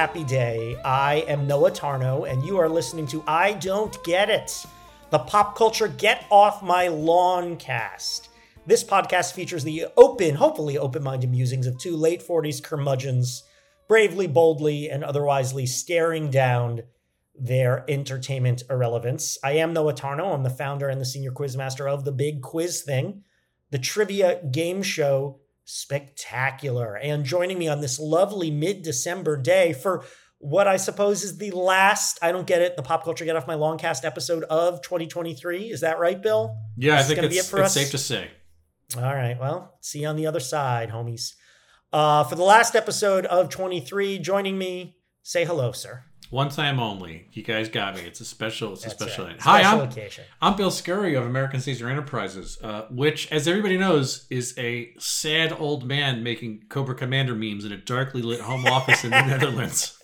happy 0.00 0.24
day. 0.24 0.78
I 0.82 1.26
am 1.28 1.46
Noah 1.46 1.70
Tarnow, 1.70 2.26
and 2.26 2.42
you 2.42 2.56
are 2.56 2.70
listening 2.70 3.06
to 3.08 3.22
I 3.26 3.52
Don't 3.52 4.02
Get 4.02 4.30
It, 4.30 4.64
the 5.10 5.18
pop 5.18 5.54
culture 5.54 5.88
Get 5.88 6.24
Off 6.30 6.62
My 6.62 6.88
Lawn 6.88 7.58
cast. 7.58 8.30
This 8.64 8.82
podcast 8.82 9.34
features 9.34 9.62
the 9.62 9.88
open, 9.98 10.36
hopefully 10.36 10.78
open 10.78 11.02
minded 11.02 11.30
musings 11.30 11.66
of 11.66 11.76
two 11.76 11.98
late 11.98 12.26
40s 12.26 12.62
curmudgeons, 12.62 13.42
bravely, 13.88 14.26
boldly, 14.26 14.88
and 14.88 15.04
otherwisely 15.04 15.68
staring 15.68 16.30
down 16.30 16.80
their 17.38 17.84
entertainment 17.86 18.62
irrelevance. 18.70 19.36
I 19.44 19.56
am 19.56 19.74
Noah 19.74 19.92
Tarnow. 19.92 20.32
I'm 20.32 20.44
the 20.44 20.48
founder 20.48 20.88
and 20.88 20.98
the 20.98 21.04
senior 21.04 21.30
quizmaster 21.30 21.86
of 21.86 22.06
The 22.06 22.12
Big 22.12 22.40
Quiz 22.40 22.80
Thing, 22.80 23.22
the 23.70 23.78
trivia 23.78 24.42
game 24.50 24.82
show 24.82 25.40
spectacular. 25.70 26.96
And 26.96 27.24
joining 27.24 27.58
me 27.58 27.68
on 27.68 27.80
this 27.80 27.98
lovely 27.98 28.50
mid 28.50 28.82
December 28.82 29.36
day 29.36 29.72
for 29.72 30.04
what 30.38 30.66
I 30.66 30.76
suppose 30.78 31.22
is 31.22 31.36
the 31.38 31.50
last, 31.50 32.18
I 32.22 32.32
don't 32.32 32.46
get 32.46 32.62
it, 32.62 32.76
the 32.76 32.82
Pop 32.82 33.04
Culture 33.04 33.24
Get 33.24 33.36
Off 33.36 33.46
My 33.46 33.54
Lawn 33.54 33.78
Cast 33.78 34.04
episode 34.04 34.44
of 34.44 34.80
2023. 34.82 35.70
Is 35.70 35.80
that 35.82 35.98
right, 35.98 36.20
Bill? 36.20 36.56
Yeah, 36.76 36.96
This 36.96 37.04
I 37.04 37.06
think 37.08 37.16
gonna 37.16 37.26
it's, 37.26 37.34
be 37.34 37.38
it 37.40 37.44
for 37.44 37.58
it's 37.58 37.66
us? 37.66 37.74
safe 37.74 37.90
to 37.90 37.98
say. 37.98 38.30
All 38.96 39.02
right. 39.02 39.38
Well, 39.38 39.76
see 39.80 40.00
you 40.00 40.08
on 40.08 40.16
the 40.16 40.26
other 40.26 40.40
side, 40.40 40.90
homies. 40.90 41.34
Uh, 41.92 42.24
for 42.24 42.36
the 42.36 42.42
last 42.42 42.74
episode 42.74 43.26
of 43.26 43.50
23, 43.50 44.18
joining 44.18 44.56
me, 44.56 44.96
say 45.22 45.44
hello, 45.44 45.72
sir. 45.72 46.04
One 46.30 46.48
time 46.48 46.78
only. 46.78 47.26
You 47.32 47.42
guys 47.42 47.68
got 47.68 47.96
me. 47.96 48.02
It's 48.02 48.20
a 48.20 48.24
special. 48.24 48.74
It's 48.74 48.86
a 48.86 48.90
special. 48.90 49.26
right. 49.26 49.40
Hi, 49.40 49.62
Special 49.62 49.80
I'm 49.80 49.88
occasion. 49.88 50.24
I'm 50.40 50.56
Bill 50.56 50.70
Scurry 50.70 51.14
of 51.16 51.26
American 51.26 51.60
Caesar 51.60 51.88
Enterprises, 51.88 52.56
uh, 52.62 52.86
which, 52.88 53.30
as 53.32 53.48
everybody 53.48 53.76
knows, 53.76 54.26
is 54.30 54.54
a 54.56 54.92
sad 54.98 55.52
old 55.58 55.84
man 55.84 56.22
making 56.22 56.64
Cobra 56.68 56.94
Commander 56.94 57.34
memes 57.34 57.64
in 57.64 57.72
a 57.72 57.76
darkly 57.76 58.22
lit 58.22 58.40
home 58.40 58.64
office 58.66 59.02
in 59.02 59.10
the 59.10 59.22
Netherlands. 59.26 59.98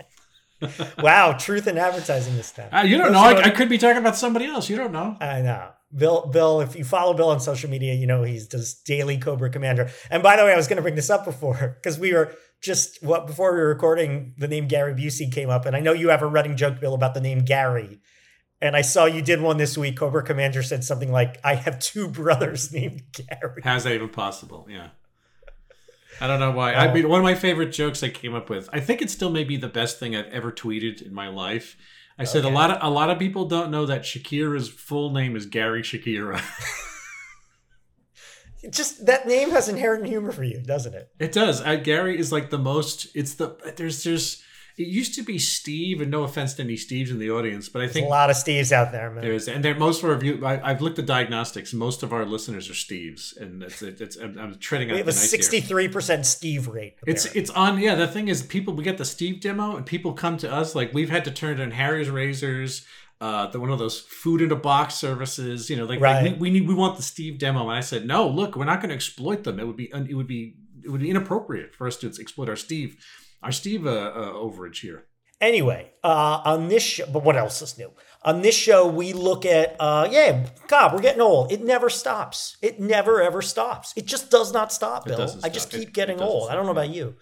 Wow, 1.01 1.35
truth 1.35 1.69
in 1.69 1.79
advertising 1.79 2.37
this 2.37 2.51
time. 2.51 2.71
Uh, 2.73 2.83
you 2.83 2.97
don't 2.99 3.13
Those 3.13 3.15
know. 3.15 3.41
I, 3.41 3.43
I 3.45 3.51
could 3.51 3.69
be 3.69 3.79
talking 3.79 3.99
about 3.99 4.17
somebody 4.17 4.47
else. 4.47 4.69
You 4.69 4.77
don't 4.77 4.93
know. 4.93 5.17
I 5.21 5.43
know. 5.43 5.69
Bill, 5.95 6.27
Bill, 6.27 6.61
if 6.61 6.75
you 6.75 6.85
follow 6.85 7.15
Bill 7.15 7.29
on 7.29 7.41
social 7.41 7.71
media, 7.71 7.95
you 7.95 8.07
know 8.07 8.23
he's 8.23 8.49
does 8.49 8.75
daily 8.75 9.19
Cobra 9.19 9.51
Commander. 9.51 9.91
And 10.11 10.23
by 10.23 10.37
the 10.37 10.45
way, 10.45 10.53
I 10.53 10.57
was 10.57 10.67
going 10.67 10.77
to 10.77 10.83
bring 10.83 10.97
this 10.97 11.11
up 11.11 11.25
before 11.25 11.79
because 11.83 11.99
we 11.99 12.13
were 12.13 12.35
just 12.61 13.03
what 13.03 13.27
before 13.27 13.53
we 13.53 13.61
were 13.61 13.69
recording, 13.69 14.35
the 14.39 14.49
name 14.49 14.67
Gary 14.67 14.95
Busey 14.95 15.31
came 15.33 15.51
up, 15.51 15.67
and 15.67 15.77
I 15.77 15.81
know 15.81 15.93
you 15.93 16.09
have 16.09 16.23
a 16.23 16.27
running 16.27 16.57
joke, 16.57 16.81
Bill, 16.81 16.95
about 16.95 17.15
the 17.15 17.21
name 17.21 17.45
Gary. 17.45 18.01
And 18.61 18.75
I 18.75 18.81
saw 18.81 19.05
you 19.05 19.21
did 19.21 19.43
one 19.43 19.59
this 19.59 19.77
week. 19.77 19.99
Cobra 19.99 20.23
Commander 20.23 20.63
said 20.63 20.83
something 20.83 21.13
like, 21.13 21.39
"I 21.45 21.55
have 21.55 21.79
two 21.79 22.09
brothers 22.09 22.73
named 22.73 23.03
Gary." 23.13 23.63
How's 23.63 23.85
that 23.85 23.93
even 23.93 24.09
possible? 24.09 24.67
Yeah. 24.69 24.89
I 26.21 26.27
don't 26.27 26.41
know 26.41 26.51
why. 26.51 26.75
I 26.75 26.93
mean, 26.93 27.09
one 27.09 27.21
of 27.21 27.25
my 27.25 27.35
favorite 27.35 27.73
jokes 27.73 28.03
I 28.03 28.09
came 28.09 28.35
up 28.35 28.49
with. 28.49 28.71
I 28.73 28.81
think 28.81 29.03
it 29.03 29.11
still 29.11 29.31
may 29.31 29.45
be 29.45 29.59
the 29.59 29.69
best 29.69 29.99
thing 29.99 30.17
I've 30.17 30.27
ever 30.27 30.51
tweeted 30.51 31.03
in 31.03 31.13
my 31.13 31.29
life. 31.29 31.77
I 32.19 32.25
said 32.25 32.45
a 32.45 32.49
lot 32.49 32.71
of 32.71 32.79
a 32.81 32.89
lot 32.91 33.11
of 33.11 33.19
people 33.19 33.47
don't 33.47 33.71
know 33.71 33.87
that 33.87 34.03
Shakira's 34.03 34.69
full 34.69 35.11
name 35.11 35.37
is 35.37 35.47
Gary 35.47 35.83
Shakira. 35.83 36.41
Just 38.71 39.07
that 39.07 39.29
name 39.29 39.51
has 39.51 39.69
inherent 39.69 40.07
humor 40.07 40.33
for 40.33 40.43
you, 40.43 40.61
doesn't 40.61 40.95
it? 40.95 41.11
It 41.19 41.33
does. 41.33 41.61
Uh, 41.61 41.77
Gary 41.77 42.19
is 42.19 42.33
like 42.33 42.51
the 42.51 42.59
most. 42.59 43.09
It's 43.15 43.35
the 43.35 43.57
there's 43.77 44.03
there's. 44.03 44.43
It 44.79 44.89
used 44.89 45.15
to 45.15 45.23
be 45.23 45.39
Steve, 45.39 46.03
and 46.03 46.11
no 46.11 46.25
offense 46.25 46.53
to 46.55 46.63
any 46.63 46.75
Steves 46.75 47.11
in 47.11 47.19
the 47.19 47.31
audience, 47.31 47.67
but 47.71 47.81
I 47.81 47.85
There's 47.87 47.95
think 47.95 48.07
a 48.09 48.11
lot 48.11 48.29
of 48.29 48.37
Steves 48.37 48.73
out 48.73 48.93
there, 48.93 49.11
man. 49.11 49.23
there's 49.25 49.49
and 49.49 49.65
there 49.65 49.75
most 49.75 50.03
of 50.03 50.11
our 50.11 50.17
view. 50.17 50.45
I, 50.45 50.71
I've 50.71 50.83
looked 50.83 50.99
at 50.99 51.07
diagnostics. 51.07 51.73
Most 51.73 52.03
of 52.03 52.13
our 52.13 52.27
listeners 52.27 52.69
are 52.69 52.75
Steves, 52.75 53.35
and 53.41 53.63
it's 53.63 53.81
it's. 53.81 54.01
it's 54.03 54.17
I'm, 54.19 54.39
I'm 54.39 54.59
treading 54.59 54.91
we 54.91 54.99
have 54.99 55.09
a 55.09 55.13
sixty-three 55.13 55.89
percent 55.89 56.27
Steve 56.27 56.69
rate. 56.69 56.97
It's 57.07 57.25
apparently. 57.25 57.41
it's 57.41 57.51
on 57.53 57.79
yeah. 57.79 57.95
The 57.95 58.07
thing 58.07 58.29
is, 58.29 58.43
people 58.43 58.75
we 58.75 58.85
get 58.85 58.99
the 58.99 59.07
Steve 59.07 59.41
demo, 59.41 59.77
and 59.77 59.87
people 59.87 60.13
come 60.13 60.37
to 60.39 60.53
us 60.53 60.75
like 60.75 60.93
we've 60.93 61.11
had 61.11 61.25
to 61.25 61.31
turn 61.31 61.57
down 61.57 61.71
Harry's 61.71 62.11
razors, 62.11 62.85
uh, 63.23 63.47
the 63.47 63.59
one 63.59 63.71
of 63.71 63.79
those 63.79 64.01
food 64.01 64.43
in 64.43 64.53
a 64.53 64.57
box 64.57 64.97
services. 64.97 65.71
You 65.71 65.77
know, 65.77 65.87
like, 65.87 66.01
like, 66.01 66.23
we, 66.23 66.33
we 66.35 66.51
need 66.51 66.69
we 66.69 66.75
want 66.75 66.99
the 66.99 67.03
Steve 67.03 67.39
demo, 67.39 67.63
and 67.63 67.79
I 67.79 67.81
said 67.81 68.07
no. 68.07 68.29
Look, 68.29 68.57
we're 68.57 68.67
not 68.67 68.81
going 68.83 68.91
to 68.91 68.95
exploit 68.95 69.45
them. 69.45 69.59
It 69.59 69.67
would 69.67 69.77
be 69.77 69.91
it 69.91 70.15
would 70.15 70.27
be 70.27 70.57
it 70.85 70.91
would 70.91 71.01
be 71.01 71.09
inappropriate 71.09 71.75
for 71.75 71.87
us 71.87 71.97
to 71.97 72.09
exploit 72.09 72.51
our 72.51 72.57
Steve 72.57 73.03
our 73.47 73.53
Steve 73.53 73.87
uh, 73.87 73.91
uh, 73.91 74.33
overage 74.33 74.81
here. 74.81 75.05
Anyway, 75.41 75.93
uh, 76.03 76.41
on 76.45 76.67
this 76.67 76.83
show, 76.83 77.07
but 77.07 77.23
what 77.23 77.37
else 77.37 77.63
is 77.63 77.79
new? 77.79 77.93
On 78.23 78.43
this 78.43 78.57
show, 78.57 78.89
we 78.89 79.13
look 79.13 79.47
at, 79.47 79.77
uh, 79.79 80.09
yeah, 80.11 80.47
God, 80.67 80.93
we're 80.93 81.01
getting 81.01 81.21
old. 81.21 81.53
It 81.53 81.63
never 81.63 81.89
stops. 81.89 82.57
It 82.61 82.81
never 82.81 83.23
ever 83.23 83.41
stops. 83.43 83.93
It 83.97 84.07
just 84.07 84.31
does 84.31 84.53
not 84.53 84.73
stop, 84.73 85.05
Bill. 85.05 85.21
I 85.45 85.49
just 85.49 85.69
stop. 85.69 85.75
It- 85.75 85.85
keep 85.85 85.95
getting 85.95 86.19
it 86.19 86.23
old. 86.23 86.51
I 86.51 86.55
don't 86.55 86.65
know 86.67 86.73
about 86.73 86.91
you. 86.91 87.15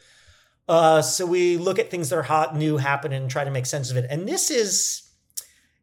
Uh, 0.67 1.03
so 1.03 1.27
we 1.27 1.59
look 1.59 1.79
at 1.79 1.91
things 1.91 2.09
that 2.09 2.17
are 2.17 2.23
hot, 2.23 2.57
new, 2.57 2.79
happening, 2.79 3.21
and 3.21 3.31
try 3.31 3.45
to 3.45 3.51
make 3.51 3.67
sense 3.67 3.91
of 3.91 3.99
it. 3.99 4.07
And 4.09 4.27
this 4.27 4.51
is, 4.51 5.03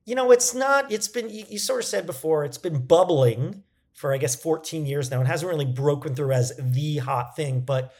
you 0.05 0.15
know, 0.15 0.31
it's 0.31 0.55
not. 0.55 0.91
It's 0.91 1.07
been 1.07 1.29
you, 1.29 1.45
you 1.47 1.59
sort 1.59 1.81
of 1.81 1.85
said 1.85 2.07
before. 2.07 2.45
It's 2.45 2.57
been 2.57 2.87
bubbling 2.87 3.61
for 3.93 4.11
I 4.11 4.17
guess 4.17 4.35
14 4.35 4.87
years 4.87 5.11
now. 5.11 5.21
It 5.21 5.27
hasn't 5.27 5.51
really 5.51 5.71
broken 5.71 6.15
through 6.15 6.31
as 6.31 6.53
the 6.57 6.97
hot 6.97 7.35
thing, 7.35 7.61
but. 7.61 7.93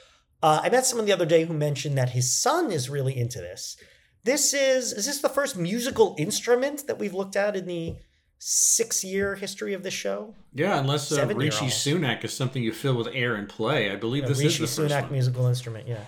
Uh, 0.44 0.62
I 0.64 0.70
met 0.70 0.86
someone 0.86 1.06
the 1.06 1.14
other 1.14 1.26
day 1.26 1.46
who 1.46 1.54
mentioned 1.54 1.98
that 1.98 2.12
his 2.12 2.36
son 2.36 2.72
is 2.72 2.90
really 2.90 3.18
into 3.18 3.40
this. 3.40 3.78
This 4.24 4.54
is 4.54 4.94
is 4.94 5.06
this 5.06 5.20
the 5.22 5.30
first 5.30 5.58
musical 5.58 6.16
instrument 6.18 6.88
that 6.88 7.00
we've 7.00 7.14
looked 7.14 7.36
at 7.36 7.56
in 7.56 7.66
the 7.66 7.96
six 8.38 9.04
year 9.04 9.36
history 9.36 9.74
of 9.74 9.84
the 9.84 9.92
show? 9.92 10.36
Yeah, 10.54 10.80
unless 10.80 11.12
uh, 11.12 11.26
Rishi. 11.28 11.68
Sunak 11.68 12.24
is 12.24 12.34
something 12.34 12.62
you 12.62 12.74
fill 12.74 12.96
with 12.96 13.08
air 13.14 13.36
and 13.36 13.48
play. 13.48 13.92
I 13.92 13.96
believe 13.96 14.28
this 14.28 14.40
Rishi 14.40 14.64
is 14.64 14.76
the 14.76 14.84
first 14.84 14.96
Sunak 14.96 15.04
one. 15.04 15.12
musical 15.12 15.48
instrument, 15.48 15.88
yeah. 15.88 16.04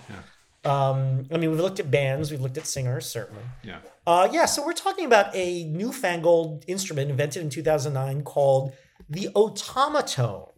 Um, 0.64 1.26
I 1.30 1.36
mean, 1.36 1.50
we've 1.50 1.60
looked 1.60 1.78
at 1.78 1.90
bands, 1.90 2.30
we've 2.30 2.40
looked 2.40 2.56
at 2.56 2.66
singers, 2.66 3.06
certainly. 3.06 3.42
Yeah. 3.62 3.78
Uh, 4.06 4.28
yeah, 4.32 4.46
so 4.46 4.64
we're 4.64 4.72
talking 4.72 5.04
about 5.04 5.34
a 5.34 5.64
newfangled 5.64 6.64
instrument 6.66 7.10
invented 7.10 7.42
in 7.42 7.50
2009 7.50 8.22
called 8.22 8.72
the 9.08 9.28
Otamatone, 9.34 10.52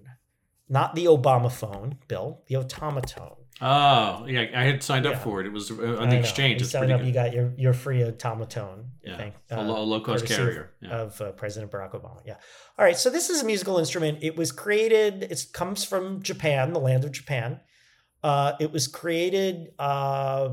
not 0.68 0.94
the 0.94 1.06
Obama 1.06 1.50
phone, 1.50 1.98
Bill, 2.08 2.42
the 2.46 2.54
Otamatone. 2.54 3.36
Oh, 3.60 4.26
yeah. 4.28 4.46
I 4.54 4.64
had 4.64 4.82
signed 4.82 5.06
up 5.06 5.14
Yeah. 5.14 5.18
for 5.20 5.40
it. 5.40 5.46
It 5.46 5.52
was 5.52 5.70
uh, 5.70 5.96
on 5.98 6.10
the 6.10 6.18
exchange. 6.18 6.60
You 6.60 6.66
signed 6.66 6.82
pretty 6.90 6.92
up, 6.92 7.00
good. 7.00 7.06
you 7.06 7.12
got 7.14 7.32
your, 7.32 7.54
your 7.56 7.72
free 7.72 8.00
Otamatone. 8.00 8.84
I 8.84 9.08
Yeah. 9.10 9.16
think, 9.16 9.34
A 9.50 9.62
low- 9.62 9.82
low-cost 9.84 10.26
carrier, 10.26 10.72
Of, 10.82 10.88
yeah. 10.88 10.96
of 10.98 11.20
uh, 11.22 11.32
President 11.32 11.72
Barack 11.72 11.92
Obama. 11.92 12.20
Yeah. 12.26 12.34
All 12.78 12.84
right. 12.84 12.96
So 12.96 13.08
this 13.08 13.30
is 13.30 13.42
a 13.42 13.46
musical 13.46 13.78
instrument. 13.78 14.18
It 14.20 14.36
was 14.36 14.52
created, 14.52 15.22
it 15.22 15.42
comes 15.54 15.84
from 15.84 16.22
Japan, 16.22 16.72
the 16.74 16.80
land 16.80 17.04
of 17.04 17.12
Japan. 17.12 17.60
Uh, 18.22 18.52
it 18.60 18.72
was 18.72 18.88
created 18.88 19.68
uh, 19.78 20.50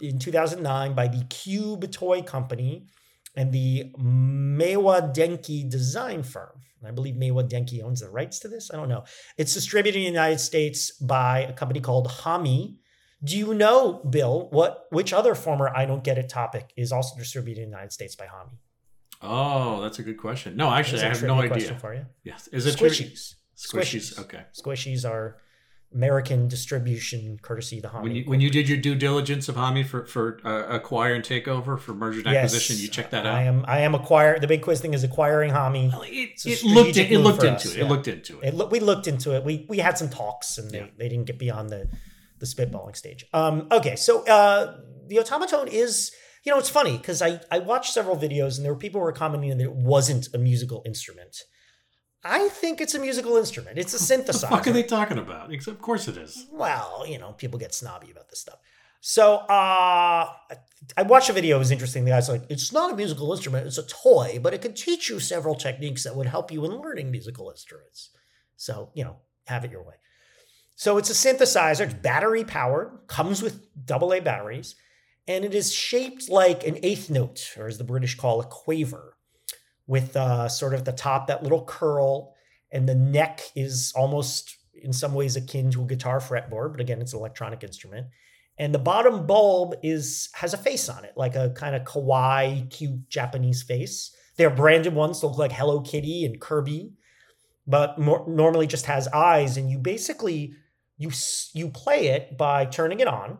in 0.00 0.18
2009 0.20 0.94
by 0.94 1.08
the 1.08 1.24
Cube 1.24 1.90
Toy 1.90 2.22
Company 2.22 2.86
and 3.34 3.50
the 3.52 3.92
Maywa 3.98 5.12
Denki 5.14 5.68
design 5.68 6.22
firm. 6.22 6.57
I 6.86 6.90
believe 6.90 7.14
Maywa 7.14 7.48
Denki 7.48 7.82
owns 7.82 8.00
the 8.00 8.10
rights 8.10 8.38
to 8.40 8.48
this. 8.48 8.70
I 8.72 8.76
don't 8.76 8.88
know. 8.88 9.04
It's 9.36 9.54
distributed 9.54 9.98
in 9.98 10.04
the 10.04 10.10
United 10.10 10.38
States 10.38 10.92
by 10.92 11.40
a 11.40 11.52
company 11.52 11.80
called 11.80 12.08
Hamee. 12.08 12.76
Do 13.24 13.36
you 13.36 13.52
know, 13.54 13.94
Bill, 14.08 14.48
what 14.50 14.86
which 14.90 15.12
other 15.12 15.34
former 15.34 15.72
I 15.74 15.86
don't 15.86 16.04
get 16.04 16.18
it 16.18 16.28
topic 16.28 16.72
is 16.76 16.92
also 16.92 17.16
distributed 17.18 17.62
in 17.62 17.70
the 17.70 17.76
United 17.76 17.92
States 17.92 18.14
by 18.14 18.26
Hamee? 18.26 18.58
Oh, 19.20 19.82
that's 19.82 19.98
a 19.98 20.02
good 20.04 20.18
question. 20.18 20.56
No, 20.56 20.70
actually, 20.70 21.02
I 21.02 21.08
have 21.08 21.22
no 21.24 21.40
idea. 21.40 21.74
for 21.74 21.94
you. 21.94 22.06
Yes, 22.22 22.48
is 22.48 22.66
it 22.66 22.76
true? 22.78 22.88
Squishies. 22.88 23.34
Squishies. 23.56 24.18
Okay. 24.20 24.42
Squishies 24.52 25.08
are 25.08 25.38
American 25.94 26.48
distribution, 26.48 27.38
courtesy 27.40 27.76
of 27.78 27.82
the 27.82 27.88
Hamee. 27.88 28.02
When 28.02 28.14
you 28.16 28.24
when 28.26 28.40
you 28.40 28.50
did 28.50 28.68
your 28.68 28.76
due 28.78 28.94
diligence 28.94 29.48
of 29.48 29.54
Hamee 29.56 29.86
for 29.86 30.04
for 30.04 30.38
uh, 30.44 30.66
acquire 30.68 31.14
and 31.14 31.24
takeover 31.24 31.78
for 31.78 31.94
merger 31.94 32.18
and 32.20 32.28
acquisition, 32.28 32.76
you 32.78 32.88
checked 32.88 33.10
that 33.12 33.24
out. 33.24 33.34
I 33.34 33.44
am. 33.44 33.64
I 33.66 33.80
am 33.80 33.94
acquire. 33.94 34.38
The 34.38 34.46
big 34.46 34.62
quiz 34.62 34.80
thing 34.80 34.92
is 34.92 35.02
acquiring 35.02 35.50
Hamee. 35.52 35.90
It, 36.06 36.30
It's 36.34 36.46
it 36.46 36.62
looked 36.64 36.96
it 36.98 37.20
looked 37.20 37.42
into 37.42 37.54
us, 37.56 37.64
it. 37.66 37.78
yeah. 37.78 37.84
It 37.84 37.88
looked 37.88 38.08
into 38.08 38.38
it. 38.40 38.48
It, 38.48 38.54
look- 38.54 38.70
we 38.70 38.80
looked 38.80 39.06
into 39.06 39.34
it. 39.34 39.44
We 39.44 39.64
we 39.68 39.78
had 39.78 39.96
some 39.96 40.10
talks, 40.10 40.58
and 40.58 40.70
they, 40.70 40.78
Yeah. 40.80 40.86
they 40.98 41.08
didn't 41.08 41.24
get 41.26 41.38
beyond 41.38 41.70
the 41.70 41.88
the 42.38 42.46
spitballing 42.46 42.94
stage. 42.94 43.24
Um, 43.32 43.66
okay, 43.72 43.96
so 43.96 44.24
uh, 44.26 44.76
the 45.06 45.16
Otamatone 45.16 45.68
is. 45.68 46.12
You 46.44 46.52
know, 46.52 46.58
it's 46.60 46.70
funny 46.70 46.96
because 46.96 47.20
I 47.20 47.40
I 47.50 47.58
watched 47.58 47.92
several 47.92 48.16
videos, 48.16 48.56
and 48.56 48.64
there 48.64 48.72
were 48.72 48.78
people 48.78 49.00
who 49.00 49.04
were 49.06 49.12
commenting 49.12 49.50
that 49.58 49.64
it 49.64 49.72
wasn't 49.72 50.28
a 50.34 50.38
musical 50.38 50.82
instrument. 50.86 51.36
I 52.24 52.48
think 52.48 52.80
it's 52.80 52.94
a 52.94 52.98
musical 52.98 53.36
instrument. 53.36 53.78
It's 53.78 53.92
a 53.94 53.96
What 54.16 54.26
the 54.26 54.32
synthesizer. 54.32 54.48
fuck 54.48 54.66
are 54.66 54.72
they 54.72 54.82
talking 54.82 55.18
about? 55.18 55.52
Ex- 55.52 55.66
Of 55.68 55.80
course 55.80 56.08
it 56.08 56.16
is. 56.16 56.46
well, 56.50 57.04
you 57.06 57.18
know, 57.18 57.32
people 57.32 57.58
get 57.58 57.74
snobby 57.74 58.10
about 58.10 58.28
this 58.28 58.40
stuff. 58.40 58.58
So 59.00 59.36
uh, 59.36 60.32
I 60.96 61.02
watched 61.06 61.30
a 61.30 61.32
video. 61.32 61.56
It 61.56 61.60
was 61.60 61.70
interesting. 61.70 62.04
The 62.04 62.10
guy's 62.10 62.28
like, 62.28 62.42
it's 62.48 62.72
not 62.72 62.92
a 62.92 62.96
musical 62.96 63.30
instrument, 63.32 63.66
it's 63.68 63.78
a 63.78 63.86
toy, 63.86 64.40
but 64.42 64.52
it 64.52 64.60
could 64.60 64.74
teach 64.74 65.08
you 65.08 65.20
several 65.20 65.54
techniques 65.54 66.02
that 66.02 66.16
would 66.16 66.26
help 66.26 66.50
you 66.50 66.64
in 66.64 66.72
learning 66.72 67.10
musical 67.12 67.48
instruments. 67.50 68.10
So, 68.56 68.90
you 68.94 69.04
know, 69.04 69.18
have 69.46 69.64
it 69.64 69.70
your 69.70 69.84
way. 69.84 69.94
So 70.74 70.98
it's 70.98 71.10
a 71.10 71.12
synthesizer, 71.12 71.82
it's 71.82 71.94
battery 71.94 72.42
powered, 72.44 73.06
comes 73.06 73.40
with 73.42 73.66
AA 73.88 74.18
batteries, 74.20 74.74
and 75.28 75.44
it 75.44 75.54
is 75.54 75.72
shaped 75.72 76.28
like 76.28 76.66
an 76.66 76.78
eighth 76.82 77.08
note, 77.10 77.54
or 77.56 77.68
as 77.68 77.78
the 77.78 77.84
British 77.84 78.16
call 78.16 78.40
a 78.40 78.44
quaver, 78.44 79.14
with 79.88 80.16
uh, 80.16 80.48
sort 80.48 80.74
of 80.74 80.84
the 80.84 80.92
top, 80.92 81.26
that 81.26 81.42
little 81.42 81.64
curl, 81.64 82.36
and 82.70 82.88
the 82.88 82.94
neck 82.94 83.40
is 83.56 83.92
almost 83.96 84.56
in 84.74 84.92
some 84.92 85.12
ways 85.14 85.34
akin 85.34 85.72
to 85.72 85.82
a 85.82 85.86
guitar 85.86 86.20
fretboard, 86.20 86.70
but 86.70 86.80
again, 86.80 87.00
it's 87.00 87.14
an 87.14 87.18
electronic 87.18 87.64
instrument. 87.64 88.06
and 88.58 88.74
the 88.74 88.78
bottom 88.78 89.26
bulb 89.26 89.74
is 89.82 90.28
has 90.34 90.52
a 90.52 90.58
face 90.58 90.88
on 90.88 91.04
it, 91.04 91.12
like 91.16 91.36
a 91.36 91.50
kind 91.50 91.76
of 91.76 91.84
kawaii, 91.84 92.68
cute 92.70 93.08
Japanese 93.08 93.62
face. 93.62 94.14
They're 94.36 94.50
branded 94.50 94.94
ones 94.94 95.22
look 95.22 95.38
like 95.38 95.52
Hello 95.52 95.80
Kitty 95.80 96.24
and 96.24 96.40
Kirby, 96.40 96.92
but 97.66 97.98
more, 97.98 98.24
normally 98.28 98.66
just 98.66 98.86
has 98.86 99.08
eyes. 99.08 99.56
And 99.56 99.70
you 99.70 99.78
basically 99.78 100.54
you 100.96 101.10
you 101.54 101.70
play 101.70 102.08
it 102.08 102.36
by 102.36 102.64
turning 102.64 103.00
it 103.00 103.08
on, 103.08 103.38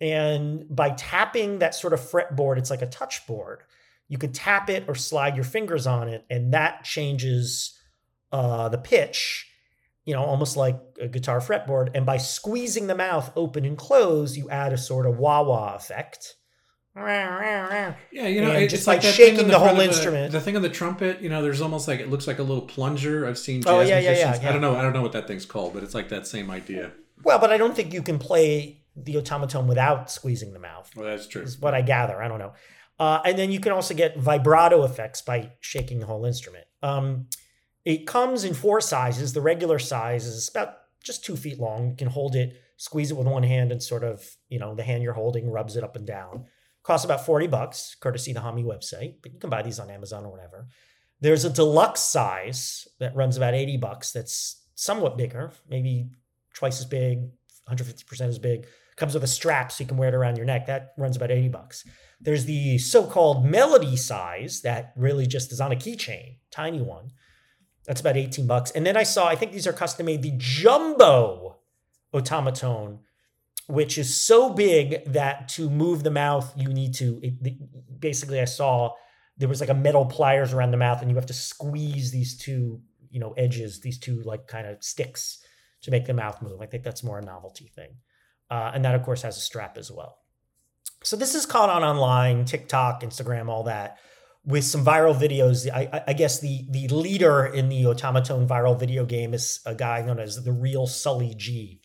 and 0.00 0.64
by 0.68 0.90
tapping 0.90 1.58
that 1.60 1.74
sort 1.74 1.92
of 1.94 2.00
fretboard. 2.00 2.58
It's 2.58 2.70
like 2.70 2.82
a 2.82 2.86
touch 2.86 3.26
board. 3.26 3.62
You 4.10 4.18
could 4.18 4.34
tap 4.34 4.68
it 4.68 4.84
or 4.88 4.94
slide 4.94 5.36
your 5.36 5.44
fingers 5.44 5.86
on 5.86 6.08
it, 6.08 6.26
and 6.28 6.52
that 6.52 6.84
changes 6.84 7.78
uh, 8.30 8.68
the 8.68 8.76
pitch 8.78 9.46
you 10.06 10.14
know, 10.14 10.24
almost 10.24 10.56
like 10.56 10.76
a 11.00 11.06
guitar 11.06 11.40
fretboard. 11.40 11.90
And 11.94 12.04
by 12.06 12.16
squeezing 12.16 12.86
the 12.86 12.94
mouth 12.96 13.30
open 13.36 13.64
and 13.64 13.76
close, 13.76 14.36
you 14.36 14.48
add 14.50 14.72
a 14.72 14.78
sort 14.78 15.06
of 15.06 15.18
wah 15.18 15.42
wah 15.42 15.74
effect. 15.76 16.34
Yeah, 16.96 17.94
you 18.12 18.40
know, 18.40 18.50
And 18.50 18.64
it's 18.64 18.72
just 18.72 18.86
like 18.86 19.02
that 19.02 19.14
shaking 19.14 19.44
on 19.44 19.48
the 19.48 19.58
whole 19.58 19.78
instrument. 19.78 20.32
The, 20.32 20.40
thing 20.40 20.56
on 20.56 20.62
the 20.62 20.68
trumpet, 20.68 21.20
you 21.20 21.28
know, 21.28 21.42
there's 21.42 21.60
almost 21.60 21.86
like 21.86 22.00
it 22.00 22.10
looks 22.10 22.26
like 22.26 22.38
a 22.38 22.42
little 22.42 22.62
plunger. 22.66 23.26
I've 23.26 23.38
seen 23.38 23.62
jazz 23.62 23.70
Oh, 23.70 23.80
yeah, 23.80 24.00
yeah, 24.00 24.10
musicians. 24.10 24.42
yeah, 24.42 24.48
I 24.48 24.52
don't 24.52 24.60
know. 24.60 24.74
I 24.74 24.82
don't 24.82 24.92
know 24.92 25.02
what 25.02 25.12
that 25.12 25.28
thing's 25.28 25.46
called, 25.46 25.74
but 25.74 25.82
it's 25.82 25.94
like 25.94 26.08
that 26.08 26.26
same 26.26 26.50
idea. 26.50 26.90
Well, 27.22 27.38
but 27.38 27.52
I 27.52 27.58
don't 27.58 27.76
think 27.76 27.92
you 27.92 28.02
can 28.02 28.18
play 28.18 28.82
the 28.96 29.14
Otamatone 29.14 29.66
without 29.66 30.10
squeezing 30.10 30.52
the 30.52 30.58
mouth, 30.58 30.90
Well, 30.96 31.06
that's 31.06 31.28
true. 31.28 31.42
is 31.42 31.58
what 31.58 31.74
I 31.74 31.82
gather. 31.82 32.20
I 32.20 32.26
don't 32.28 32.38
know. 32.38 32.52
Uh, 33.00 33.22
and 33.24 33.38
then 33.38 33.50
you 33.50 33.58
can 33.58 33.72
also 33.72 33.94
get 33.94 34.18
vibrato 34.18 34.84
effects 34.84 35.22
by 35.22 35.50
shaking 35.60 36.00
the 36.00 36.06
whole 36.06 36.26
instrument. 36.26 36.66
Um, 36.82 37.28
it 37.86 38.06
comes 38.06 38.44
in 38.44 38.52
four 38.52 38.82
sizes. 38.82 39.32
The 39.32 39.40
regular 39.40 39.78
size 39.78 40.26
is 40.26 40.50
about 40.50 40.74
just 41.02 41.24
two 41.24 41.34
feet 41.34 41.58
long. 41.58 41.88
You 41.88 41.96
can 41.96 42.08
hold 42.08 42.36
it, 42.36 42.60
squeeze 42.76 43.10
it 43.10 43.16
with 43.16 43.26
one 43.26 43.42
hand, 43.42 43.72
and 43.72 43.82
sort 43.82 44.04
of, 44.04 44.36
you 44.50 44.58
know, 44.58 44.74
the 44.74 44.82
hand 44.82 45.02
you're 45.02 45.14
holding 45.14 45.50
rubs 45.50 45.76
it 45.76 45.82
up 45.82 45.96
and 45.96 46.06
down. 46.06 46.44
Costs 46.82 47.06
about 47.06 47.24
40 47.24 47.46
bucks, 47.46 47.96
courtesy 47.98 48.34
the 48.34 48.40
Hamee 48.40 48.64
website, 48.64 49.14
but 49.22 49.32
you 49.32 49.38
can 49.38 49.48
buy 49.48 49.62
these 49.62 49.78
on 49.78 49.90
Amazon 49.90 50.26
or 50.26 50.30
whatever. 50.30 50.66
There's 51.22 51.46
a 51.46 51.50
deluxe 51.50 52.00
size 52.00 52.86
that 52.98 53.16
runs 53.16 53.38
about 53.38 53.54
80 53.54 53.78
bucks 53.78 54.12
that's 54.12 54.62
somewhat 54.74 55.16
bigger, 55.16 55.52
maybe 55.70 56.10
twice 56.52 56.80
as 56.80 56.86
big, 56.86 57.30
150% 57.66 58.20
as 58.20 58.38
big. 58.38 58.66
Comes 58.96 59.14
with 59.14 59.24
a 59.24 59.26
strap 59.26 59.72
so 59.72 59.82
you 59.84 59.88
can 59.88 59.96
wear 59.96 60.08
it 60.08 60.14
around 60.14 60.36
your 60.36 60.44
neck. 60.44 60.66
That 60.66 60.92
runs 60.98 61.16
about 61.16 61.30
80 61.30 61.48
bucks. 61.48 61.84
There's 62.20 62.44
the 62.44 62.78
so-called 62.78 63.44
melody 63.44 63.96
size 63.96 64.60
that 64.60 64.92
really 64.96 65.26
just 65.26 65.52
is 65.52 65.60
on 65.60 65.72
a 65.72 65.76
keychain, 65.76 66.36
tiny 66.50 66.82
one. 66.82 67.12
That's 67.86 68.00
about 68.00 68.16
18 68.16 68.46
bucks. 68.46 68.70
And 68.72 68.86
then 68.86 68.96
I 68.96 69.04
saw, 69.04 69.26
I 69.26 69.36
think 69.36 69.52
these 69.52 69.66
are 69.66 69.72
custom 69.72 70.06
made, 70.06 70.22
the 70.22 70.34
jumbo 70.36 71.56
Otamatone, 72.14 72.98
which 73.66 73.96
is 73.96 74.14
so 74.14 74.50
big 74.50 75.04
that 75.06 75.48
to 75.50 75.70
move 75.70 76.02
the 76.02 76.10
mouth, 76.10 76.52
you 76.56 76.68
need 76.68 76.94
to, 76.94 77.20
it, 77.22 77.42
the- 77.42 77.58
basically, 77.98 78.40
I 78.40 78.44
saw 78.44 78.92
there 79.38 79.48
was 79.48 79.60
like 79.60 79.70
a 79.70 79.74
metal 79.74 80.04
pliers 80.04 80.52
around 80.52 80.72
the 80.72 80.76
mouth, 80.76 81.00
and 81.00 81.10
you 81.10 81.16
have 81.16 81.26
to 81.26 81.32
squeeze 81.32 82.10
these 82.10 82.36
two, 82.36 82.80
you 83.10 83.20
know, 83.20 83.32
edges, 83.32 83.80
these 83.80 83.98
two 83.98 84.22
like 84.22 84.46
kind 84.46 84.66
of 84.66 84.82
sticks 84.82 85.42
to 85.82 85.90
make 85.90 86.04
the 86.04 86.14
mouth 86.14 86.42
move. 86.42 86.60
I 86.60 86.66
think 86.66 86.84
that's 86.84 87.02
more 87.02 87.18
a 87.18 87.24
novelty 87.24 87.70
thing. 87.74 87.90
Uh, 88.50 88.72
and 88.74 88.84
that, 88.84 88.94
of 88.94 89.02
course, 89.02 89.22
has 89.22 89.36
a 89.36 89.40
strap 89.40 89.78
as 89.78 89.90
well. 89.90 90.18
So 91.02 91.16
this 91.16 91.34
is 91.34 91.46
caught 91.46 91.70
on 91.70 91.82
online, 91.82 92.44
TikTok, 92.44 93.02
Instagram, 93.02 93.48
all 93.48 93.64
that, 93.64 93.96
with 94.44 94.64
some 94.64 94.84
viral 94.84 95.14
videos. 95.18 95.70
I, 95.70 96.02
I- 96.08 96.12
guess 96.12 96.40
the 96.40 96.66
the 96.68 96.88
leader 96.88 97.46
in 97.46 97.68
the 97.68 97.84
Otamatone 97.84 98.46
viral 98.46 98.78
video 98.78 99.06
game 99.06 99.32
is 99.32 99.60
a 99.64 99.74
guy 99.74 100.02
known 100.02 100.18
as 100.18 100.42
the 100.44 100.52
Real 100.52 100.86
Sully 100.86 101.34
G, 101.34 101.80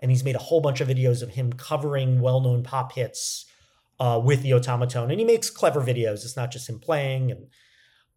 and 0.00 0.10
he's 0.10 0.22
made 0.24 0.36
a 0.36 0.40
whole 0.40 0.60
bunch 0.60 0.80
of 0.82 0.88
videos 0.88 1.22
of 1.22 1.30
him 1.30 1.52
covering 1.52 2.20
well-known 2.20 2.62
pop 2.62 2.92
hits 2.92 3.46
uh, 4.00 4.20
with 4.22 4.42
the 4.42 4.50
Otamatone, 4.50 5.10
and 5.10 5.18
he 5.18 5.24
makes 5.24 5.48
clever 5.48 5.80
videos. 5.80 6.24
It's 6.24 6.36
not 6.36 6.50
just 6.50 6.68
him 6.68 6.78
playing. 6.78 7.30
And 7.30 7.46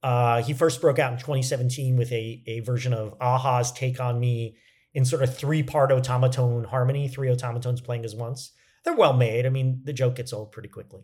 uh, 0.04 0.42
he 0.44 0.54
first 0.54 0.82
broke 0.82 1.00
out 1.00 1.14
in 1.14 1.18
2017 1.20 1.96
with 1.96 2.12
a 2.12 2.44
a 2.46 2.60
version 2.60 2.94
of 2.94 3.16
a-ha's 3.22 3.72
"Take 3.72 4.02
on 4.02 4.20
Me" 4.20 4.58
in 4.94 5.06
sort 5.06 5.24
of 5.24 5.34
three-part 5.34 5.92
Otamatone 5.92 6.66
harmony, 6.66 7.08
three 7.08 7.30
Otamatones 7.30 7.82
playing 7.82 8.04
as 8.04 8.16
once. 8.16 8.52
They're 8.84 8.96
well 8.96 9.14
made. 9.14 9.46
I 9.46 9.50
mean, 9.50 9.82
the 9.84 9.94
joke 9.94 10.16
gets 10.16 10.34
old 10.34 10.52
pretty 10.52 10.70
quickly. 10.70 11.02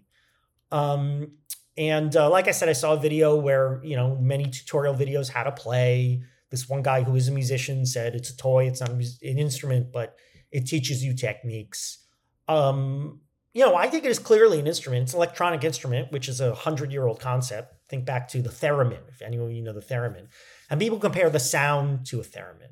Um, 0.72 1.34
and 1.78 2.16
uh, 2.16 2.30
like 2.30 2.48
I 2.48 2.52
said, 2.52 2.70
I 2.70 2.74
saw 2.74 2.94
a 2.94 3.00
video 3.00 3.36
where, 3.36 3.80
you 3.84 3.96
know, 3.96 4.16
many 4.16 4.46
tutorial 4.46 4.96
videos 4.96 5.30
how 5.30 5.44
to 5.44 5.52
play. 5.52 6.24
This 6.50 6.68
one 6.68 6.82
guy 6.82 7.04
who 7.04 7.16
is 7.16 7.28
a 7.28 7.32
musician 7.32 7.86
said 7.86 8.16
it's 8.16 8.32
a 8.32 8.38
toy, 8.38 8.68
it's 8.68 8.80
not 8.80 8.90
an 8.90 9.02
instrument, 9.22 9.92
but 9.92 10.16
it 10.52 10.66
teaches 10.66 11.04
you 11.04 11.14
techniques. 11.14 12.00
Um, 12.48 13.22
you 13.54 13.66
know, 13.66 13.76
I 13.76 13.88
think 13.88 14.06
it 14.06 14.12
is 14.12 14.20
clearly 14.20 14.60
an 14.60 14.68
instrument. 14.68 15.04
It's 15.04 15.14
an 15.14 15.18
electronic 15.18 15.64
instrument, 15.64 16.12
which 16.12 16.30
is 16.30 16.42
a 16.42 16.54
hundred 16.56 16.92
year 16.92 17.06
old 17.06 17.20
concept. 17.20 17.74
Think 17.90 18.06
back 18.06 18.28
to 18.30 18.42
the 18.42 18.50
theremin, 18.50 19.08
if 19.10 19.22
anyone 19.22 19.52
you 19.52 19.64
know 19.64 19.74
the 19.74 19.82
theremin. 19.82 20.28
And 20.70 20.80
people 20.80 21.00
compare 21.00 21.30
the 21.30 21.40
sound 21.40 22.06
to 22.08 22.20
a 22.20 22.24
theremin. 22.24 22.70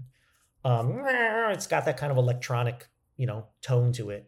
Um, 0.63 1.01
it's 1.51 1.67
got 1.67 1.85
that 1.85 1.97
kind 1.97 2.11
of 2.11 2.17
electronic, 2.17 2.87
you 3.17 3.27
know, 3.27 3.47
tone 3.61 3.93
to 3.93 4.09
it. 4.09 4.27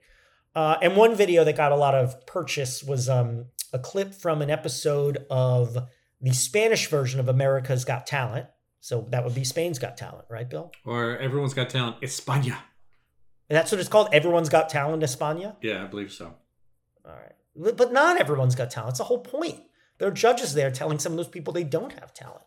Uh, 0.58 0.76
and 0.82 0.96
one 0.96 1.14
video 1.14 1.44
that 1.44 1.56
got 1.56 1.72
a 1.72 1.76
lot 1.76 1.94
of 1.94 2.26
purchase 2.26 2.84
was 2.84 3.08
um, 3.08 3.46
a 3.74 3.78
clip 3.78 4.12
from 4.12 4.42
an 4.42 4.50
episode 4.50 5.24
of 5.30 5.78
the 6.20 6.32
Spanish 6.34 6.88
version 6.90 7.20
of 7.20 7.28
America's 7.30 7.86
Got 7.86 8.08
Talent. 8.08 8.48
So 8.80 9.06
that 9.12 9.24
would 9.24 9.36
be 9.36 9.44
Spain's 9.44 9.78
Got 9.78 9.98
Talent, 9.98 10.26
right, 10.32 10.50
Bill? 10.50 10.72
Or 10.84 11.16
everyone's 11.20 11.54
got 11.54 11.70
talent. 11.70 12.02
España. 12.02 12.58
That's 13.50 13.72
what 13.72 13.80
it's 13.80 13.88
called. 13.88 14.10
Everyone's 14.12 14.50
Got 14.50 14.70
Talent, 14.70 15.04
España. 15.04 15.56
Yeah, 15.62 15.84
I 15.84 15.88
believe 15.88 16.12
so. 16.12 16.34
All 17.06 17.12
right, 17.14 17.36
But- 17.56 17.78
but 17.78 17.94
not 17.94 18.20
everyone's 18.20 18.56
got 18.56 18.72
talent. 18.72 18.94
It's 18.94 18.98
the 18.98 19.04
whole 19.04 19.20
point. 19.20 19.62
There 20.00 20.08
are 20.08 20.12
judges 20.12 20.56
there 20.56 20.72
telling 20.72 20.98
some 20.98 21.12
of 21.12 21.18
those 21.18 21.28
people 21.28 21.54
they 21.54 21.66
don't 21.66 21.94
have 21.94 22.16
talent. 22.16 22.42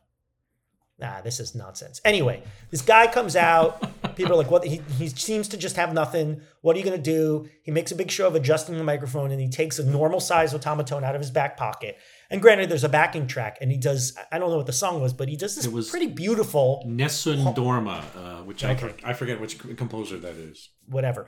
Nah, 1.00 1.20
this 1.22 1.40
is 1.40 1.54
nonsense. 1.54 2.00
Anyway, 2.04 2.42
this 2.70 2.82
guy 2.82 3.06
comes 3.06 3.34
out. 3.36 3.80
People 4.16 4.32
are 4.34 4.36
like, 4.36 4.50
"What?" 4.50 4.64
He, 4.64 4.82
he 4.98 5.08
seems 5.08 5.48
to 5.48 5.56
just 5.56 5.76
have 5.76 5.94
nothing. 5.94 6.42
What 6.60 6.76
are 6.76 6.78
you 6.78 6.84
going 6.84 7.02
to 7.02 7.02
do? 7.02 7.48
He 7.62 7.70
makes 7.70 7.90
a 7.90 7.94
big 7.94 8.10
show 8.10 8.26
of 8.26 8.34
adjusting 8.34 8.76
the 8.76 8.84
microphone, 8.84 9.30
and 9.30 9.40
he 9.40 9.48
takes 9.48 9.78
a 9.78 9.84
normal 9.84 10.20
size 10.20 10.52
Otamatone 10.52 11.02
out 11.02 11.14
of 11.14 11.20
his 11.20 11.30
back 11.30 11.56
pocket. 11.56 11.96
And 12.30 12.42
granted, 12.42 12.68
there's 12.68 12.84
a 12.84 12.88
backing 12.88 13.26
track, 13.26 13.56
and 13.62 13.70
he 13.70 13.78
does. 13.78 14.14
I 14.30 14.38
don't 14.38 14.50
know 14.50 14.56
what 14.58 14.66
the 14.66 14.72
song 14.72 15.00
was, 15.00 15.12
but 15.14 15.28
he 15.28 15.36
does 15.36 15.56
this 15.56 15.64
It 15.64 15.72
was- 15.72 15.88
pretty 15.90 16.08
beautiful 16.08 16.82
Nessun 16.86 17.38
Dorma, 17.54 18.02
uh, 18.14 18.42
which 18.44 18.62
I, 18.62 18.72
Okay. 18.72 18.88
for- 18.88 19.06
I 19.06 19.12
forget 19.14 19.40
which 19.40 19.58
composer 19.76 20.18
that 20.18 20.34
is. 20.34 20.68
whatever. 20.86 21.26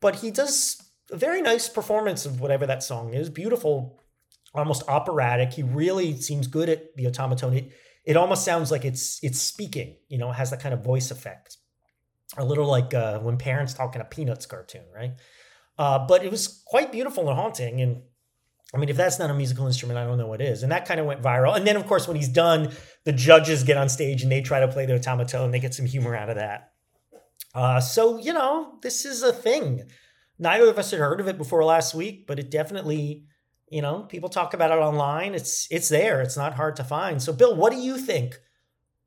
But 0.00 0.16
he 0.16 0.30
does 0.30 0.76
a 1.10 1.16
very 1.16 1.40
nice 1.40 1.68
performance 1.68 2.26
of 2.26 2.40
whatever 2.40 2.66
that 2.66 2.82
song 2.82 3.14
is. 3.14 3.30
Beautiful, 3.30 4.00
almost 4.54 4.82
operatic. 4.88 5.52
He 5.54 5.62
really 5.62 6.16
seems 6.20 6.46
good 6.46 6.68
at 6.68 6.94
the 6.96 7.04
Otamatone. 7.04 7.56
It 7.56 7.72
it 8.04 8.16
almost 8.16 8.44
sounds 8.44 8.70
like 8.70 8.84
it's 8.84 9.18
it's 9.22 9.40
speaking. 9.40 9.96
You 10.08 10.18
know, 10.18 10.30
it 10.30 10.34
has 10.34 10.50
that 10.50 10.60
kind 10.60 10.74
of 10.74 10.84
voice 10.84 11.10
effect, 11.10 11.56
a 12.36 12.44
little 12.44 12.66
like 12.66 12.94
uh, 12.94 13.18
when 13.20 13.38
parents 13.38 13.74
talk 13.74 13.94
in 13.94 14.00
a 14.00 14.04
Peanuts 14.04 14.46
cartoon, 14.46 14.84
right? 14.94 15.12
Uh, 15.78 16.06
but 16.06 16.24
it 16.24 16.30
was 16.30 16.62
quite 16.66 16.92
beautiful 16.92 17.28
and 17.28 17.38
haunting. 17.38 17.80
And 17.80 18.02
I 18.74 18.76
mean, 18.76 18.88
if 18.88 18.96
that's 18.96 19.18
not 19.18 19.30
a 19.30 19.34
musical 19.34 19.66
instrument, 19.66 19.98
I 19.98 20.04
don't 20.04 20.18
know 20.18 20.26
what 20.26 20.40
is. 20.40 20.62
And 20.62 20.72
that 20.72 20.86
kind 20.86 21.00
of 21.00 21.06
went 21.06 21.22
viral. 21.22 21.56
And 21.56 21.66
then, 21.66 21.76
of 21.76 21.86
course, 21.86 22.08
when 22.08 22.16
he's 22.16 22.28
done, 22.28 22.72
the 23.04 23.12
judges 23.12 23.62
get 23.62 23.76
on 23.76 23.88
stage 23.88 24.22
and 24.22 24.30
they 24.30 24.40
try 24.40 24.60
to 24.60 24.68
play 24.68 24.86
the 24.86 24.94
Otamatone. 24.94 25.46
And 25.46 25.54
they 25.54 25.60
get 25.60 25.74
some 25.74 25.86
humor 25.86 26.14
out 26.14 26.28
of 26.28 26.36
that. 26.36 26.72
Uh, 27.54 27.80
so, 27.80 28.18
you 28.18 28.32
know, 28.32 28.78
this 28.82 29.04
is 29.04 29.22
a 29.22 29.32
thing. 29.32 29.82
Neither 30.38 30.68
of 30.68 30.78
us 30.78 30.90
had 30.90 30.98
heard 30.98 31.20
of 31.20 31.28
it 31.28 31.38
before 31.38 31.64
last 31.64 31.94
week, 31.94 32.26
but 32.26 32.40
it 32.40 32.50
definitely, 32.50 33.26
you 33.68 33.82
know, 33.82 34.00
people 34.02 34.28
talk 34.28 34.54
about 34.54 34.70
it 34.70 34.80
online. 34.80 35.34
It's 35.34 35.66
it's 35.70 35.88
there. 35.88 36.20
It's 36.22 36.36
not 36.36 36.54
hard 36.54 36.76
to 36.76 36.84
find. 36.84 37.20
So, 37.22 37.32
Bill, 37.32 37.54
what 37.56 37.72
do 37.72 37.78
you 37.78 37.98
think 37.98 38.38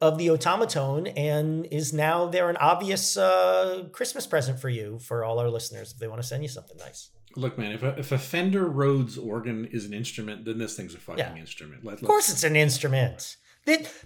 of 0.02 0.18
the 0.18 0.28
Otamatone? 0.28 1.12
And 1.18 1.66
is 1.72 1.94
now 1.94 2.28
there 2.28 2.50
an 2.50 2.58
obvious 2.58 3.18
uh, 3.18 3.88
Christmas 3.92 4.28
present 4.28 4.60
for 4.60 4.70
you 4.70 5.00
for 5.00 5.24
all 5.24 5.40
our 5.40 5.50
listeners 5.50 5.92
if 5.94 6.00
they 6.00 6.08
want 6.08 6.22
to 6.22 6.28
send 6.28 6.44
you 6.44 6.50
something 6.50 6.78
nice? 6.78 7.10
Look, 7.36 7.58
man, 7.58 7.72
if 7.72 7.84
a, 7.84 7.90
if 8.00 8.12
a 8.12 8.18
Fender 8.18 8.66
Rhodes 8.68 9.18
organ 9.18 9.66
is 9.66 9.86
an 9.86 9.94
instrument, 9.94 10.46
then 10.46 10.58
this 10.58 10.76
thing's 10.76 10.96
a 10.96 10.98
fucking 10.98 11.20
Yeah. 11.20 11.36
instrument. 11.36 11.84
Let, 11.86 12.02
Of 12.02 12.08
course, 12.08 12.30
it's 12.30 12.44
an 12.44 12.56
instrument. 12.56 13.38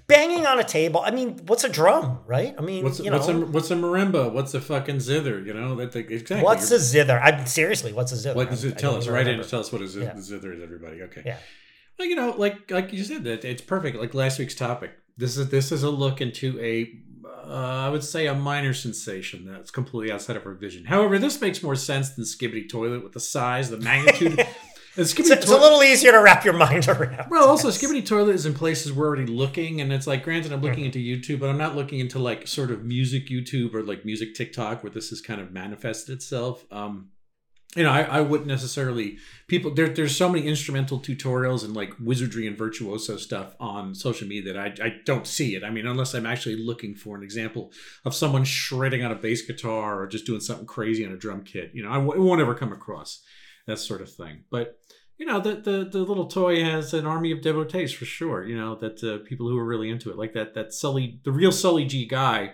Banging 0.07 0.45
on 0.45 0.59
a 0.59 0.63
table. 0.63 1.01
I 1.05 1.11
mean, 1.11 1.39
what's 1.45 1.63
a 1.63 1.69
drum, 1.69 2.19
right? 2.25 2.53
I 2.57 2.61
mean, 2.61 2.83
What's 2.83 2.99
you 2.99 3.11
what's 3.11 3.27
know, 3.27 3.43
a 3.43 3.45
what's 3.45 3.71
a 3.71 3.75
marimba? 3.75 4.31
What's 4.33 4.53
a 4.53 4.61
fucking 4.61 4.99
zither? 4.99 5.39
You 5.39 5.53
know 5.53 5.75
that 5.75 5.93
thing, 5.93 6.07
exactly. 6.09 6.41
what's 6.43 6.69
a 6.71 6.79
zither? 6.79 7.19
I'm 7.21 7.45
seriously, 7.45 7.93
what's 7.93 8.11
a 8.11 8.17
zither? 8.17 8.35
What 8.35 8.49
does 8.49 8.63
it 8.63 8.77
tell 8.77 8.95
us? 8.95 9.07
Right 9.07 9.27
in 9.27 9.41
tell 9.43 9.59
us 9.59 9.71
what 9.71 9.81
a 9.81 9.87
zither, 9.87 10.05
Yeah. 10.15 10.19
zither 10.21 10.53
is. 10.53 10.61
Everybody, 10.63 11.01
okay. 11.03 11.21
Yeah. 11.25 11.37
Well, 11.99 12.07
you 12.07 12.15
know, 12.15 12.31
like 12.37 12.71
like 12.71 12.91
you 12.91 13.03
said, 13.03 13.23
that 13.25 13.45
it's 13.45 13.61
perfect. 13.61 13.97
Like 13.97 14.13
last 14.13 14.39
week's 14.39 14.55
topic. 14.55 14.91
This 15.17 15.37
is 15.37 15.49
this 15.49 15.71
is 15.71 15.83
a 15.83 15.89
look 15.89 16.19
into 16.21 16.59
a, 16.59 16.89
uh, 17.47 17.85
I 17.85 17.89
would 17.89 18.03
say, 18.03 18.27
a 18.27 18.33
minor 18.33 18.73
sensation 18.73 19.45
that's 19.45 19.69
completely 19.69 20.11
outside 20.11 20.35
of 20.37 20.45
our 20.45 20.53
vision. 20.53 20.85
However, 20.85 21.19
this 21.19 21.39
makes 21.39 21.61
more 21.61 21.75
sense 21.75 22.09
than 22.11 22.25
Skibidi 22.25 22.67
Toilet 22.67 23.03
with 23.03 23.13
the 23.13 23.19
size, 23.19 23.69
the 23.69 23.77
magnitude. 23.77 24.45
It's, 24.97 25.13
Skibidi 25.13 25.31
it's 25.31 25.49
a 25.49 25.57
little 25.57 25.81
easier 25.83 26.11
to 26.11 26.19
wrap 26.19 26.43
your 26.43 26.53
mind 26.53 26.87
around. 26.87 27.27
Well, 27.29 27.47
also. 27.47 27.69
Skibidi 27.69 28.05
Toilet 28.05 28.35
is 28.35 28.45
in 28.45 28.53
places 28.53 28.91
we're 28.91 29.07
already 29.07 29.25
looking, 29.25 29.79
and 29.79 29.91
it's 29.93 30.05
like, 30.07 30.23
granted, 30.23 30.51
I'm 30.51 30.59
Mm-hmm. 30.59 30.67
looking 30.67 30.85
into 30.85 30.99
YouTube, 30.99 31.39
but 31.39 31.49
I'm 31.49 31.57
not 31.57 31.75
looking 31.75 31.99
into 31.99 32.19
like 32.19 32.47
sort 32.47 32.71
of 32.71 32.83
music 32.83 33.27
YouTube 33.27 33.73
or 33.73 33.83
like 33.83 34.03
music 34.05 34.35
TikTok 34.35 34.83
where 34.83 34.91
this 34.91 35.09
has 35.11 35.21
kind 35.21 35.39
of 35.39 35.51
manifested 35.51 36.13
itself. 36.15 36.65
Um, 36.71 37.09
you 37.73 37.83
know, 37.83 37.89
I, 37.89 38.01
I 38.01 38.19
wouldn't 38.19 38.49
necessarily 38.49 39.17
people 39.47 39.73
there. 39.73 39.87
There's 39.87 40.13
so 40.17 40.27
many 40.27 40.45
instrumental 40.45 40.99
tutorials 40.99 41.63
and 41.63 41.73
like 41.73 41.93
wizardry 42.01 42.45
and 42.45 42.57
virtuoso 42.57 43.15
stuff 43.15 43.55
on 43.61 43.95
social 43.95 44.27
media 44.27 44.53
that 44.53 44.59
I, 44.81 44.85
I 44.87 44.95
don't 45.05 45.25
see 45.25 45.55
it. 45.55 45.63
I 45.63 45.69
mean, 45.69 45.87
unless 45.87 46.13
I'm 46.13 46.25
actually 46.25 46.57
looking 46.57 46.95
for 46.95 47.15
an 47.15 47.23
example 47.23 47.71
of 48.03 48.13
someone 48.13 48.43
shredding 48.43 49.05
on 49.05 49.13
a 49.13 49.15
bass 49.15 49.41
guitar 49.47 50.01
or 50.01 50.07
just 50.07 50.25
doing 50.25 50.41
something 50.41 50.65
crazy 50.65 51.05
on 51.05 51.13
a 51.13 51.17
drum 51.17 51.43
kit. 51.45 51.71
You 51.73 51.83
know, 51.83 51.91
I 51.91 51.95
w- 51.95 52.21
won't 52.21 52.41
ever 52.41 52.55
come 52.55 52.73
across 52.73 53.23
that 53.67 53.77
sort 53.79 54.01
of 54.01 54.11
thing. 54.11 54.43
But 54.51 54.77
you 55.21 55.27
know, 55.27 55.39
the 55.39 55.53
the 55.53 55.87
the 55.91 55.99
little 55.99 56.25
toy 56.25 56.63
has 56.63 56.95
an 56.95 57.05
army 57.05 57.31
of 57.31 57.41
devotees 57.41 57.93
for 57.93 58.05
sure. 58.05 58.43
You 58.43 58.57
know, 58.57 58.73
that 58.77 59.03
uh, 59.03 59.23
people 59.23 59.47
who 59.47 59.55
are 59.55 59.63
really 59.63 59.91
into 59.91 60.09
it, 60.09 60.17
like 60.17 60.33
that 60.33 60.55
that 60.55 60.73
Sully, 60.73 61.19
the 61.23 61.31
real 61.31 61.51
Sully 61.51 61.85
G 61.85 62.07
guy 62.07 62.53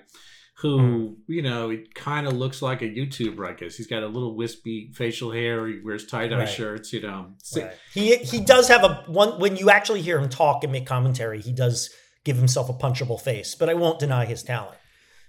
who 0.56 0.78
mm. 0.78 1.16
you 1.28 1.42
know 1.42 1.70
it 1.70 1.96
kind 1.96 2.28
of 2.28 2.34
looks 2.34 2.62
like 2.62 2.82
a 2.82 2.86
YouTuber. 2.86 3.48
I 3.48 3.54
guess 3.54 3.78
he's 3.78 3.88
got 3.88 4.04
a 4.04 4.08
little 4.08 4.36
wispy 4.36 4.92
facial 4.94 5.32
hair. 5.32 5.66
He 5.66 5.80
wears 5.80 6.06
tie 6.08 6.28
dye 6.28 6.40
right. 6.40 6.50
shirts. 6.50 6.92
You 6.92 7.04
know, 7.04 7.28
right. 7.56 7.72
he 7.94 8.18
he 8.18 8.42
does 8.42 8.68
have 8.68 8.84
a 8.84 9.06
one 9.08 9.40
when 9.40 9.56
you 9.56 9.70
actually 9.70 10.02
hear 10.02 10.20
him 10.20 10.28
talk 10.28 10.66
and 10.66 10.74
make 10.74 10.86
commentary. 10.86 11.40
He 11.40 11.54
does 11.54 11.90
give 12.26 12.36
himself 12.36 12.70
a 12.70 12.74
punchable 12.74 13.22
face, 13.22 13.56
but 13.56 13.70
I 13.70 13.76
won't 13.76 13.98
deny 13.98 14.26
his 14.26 14.44
talent. 14.44 14.78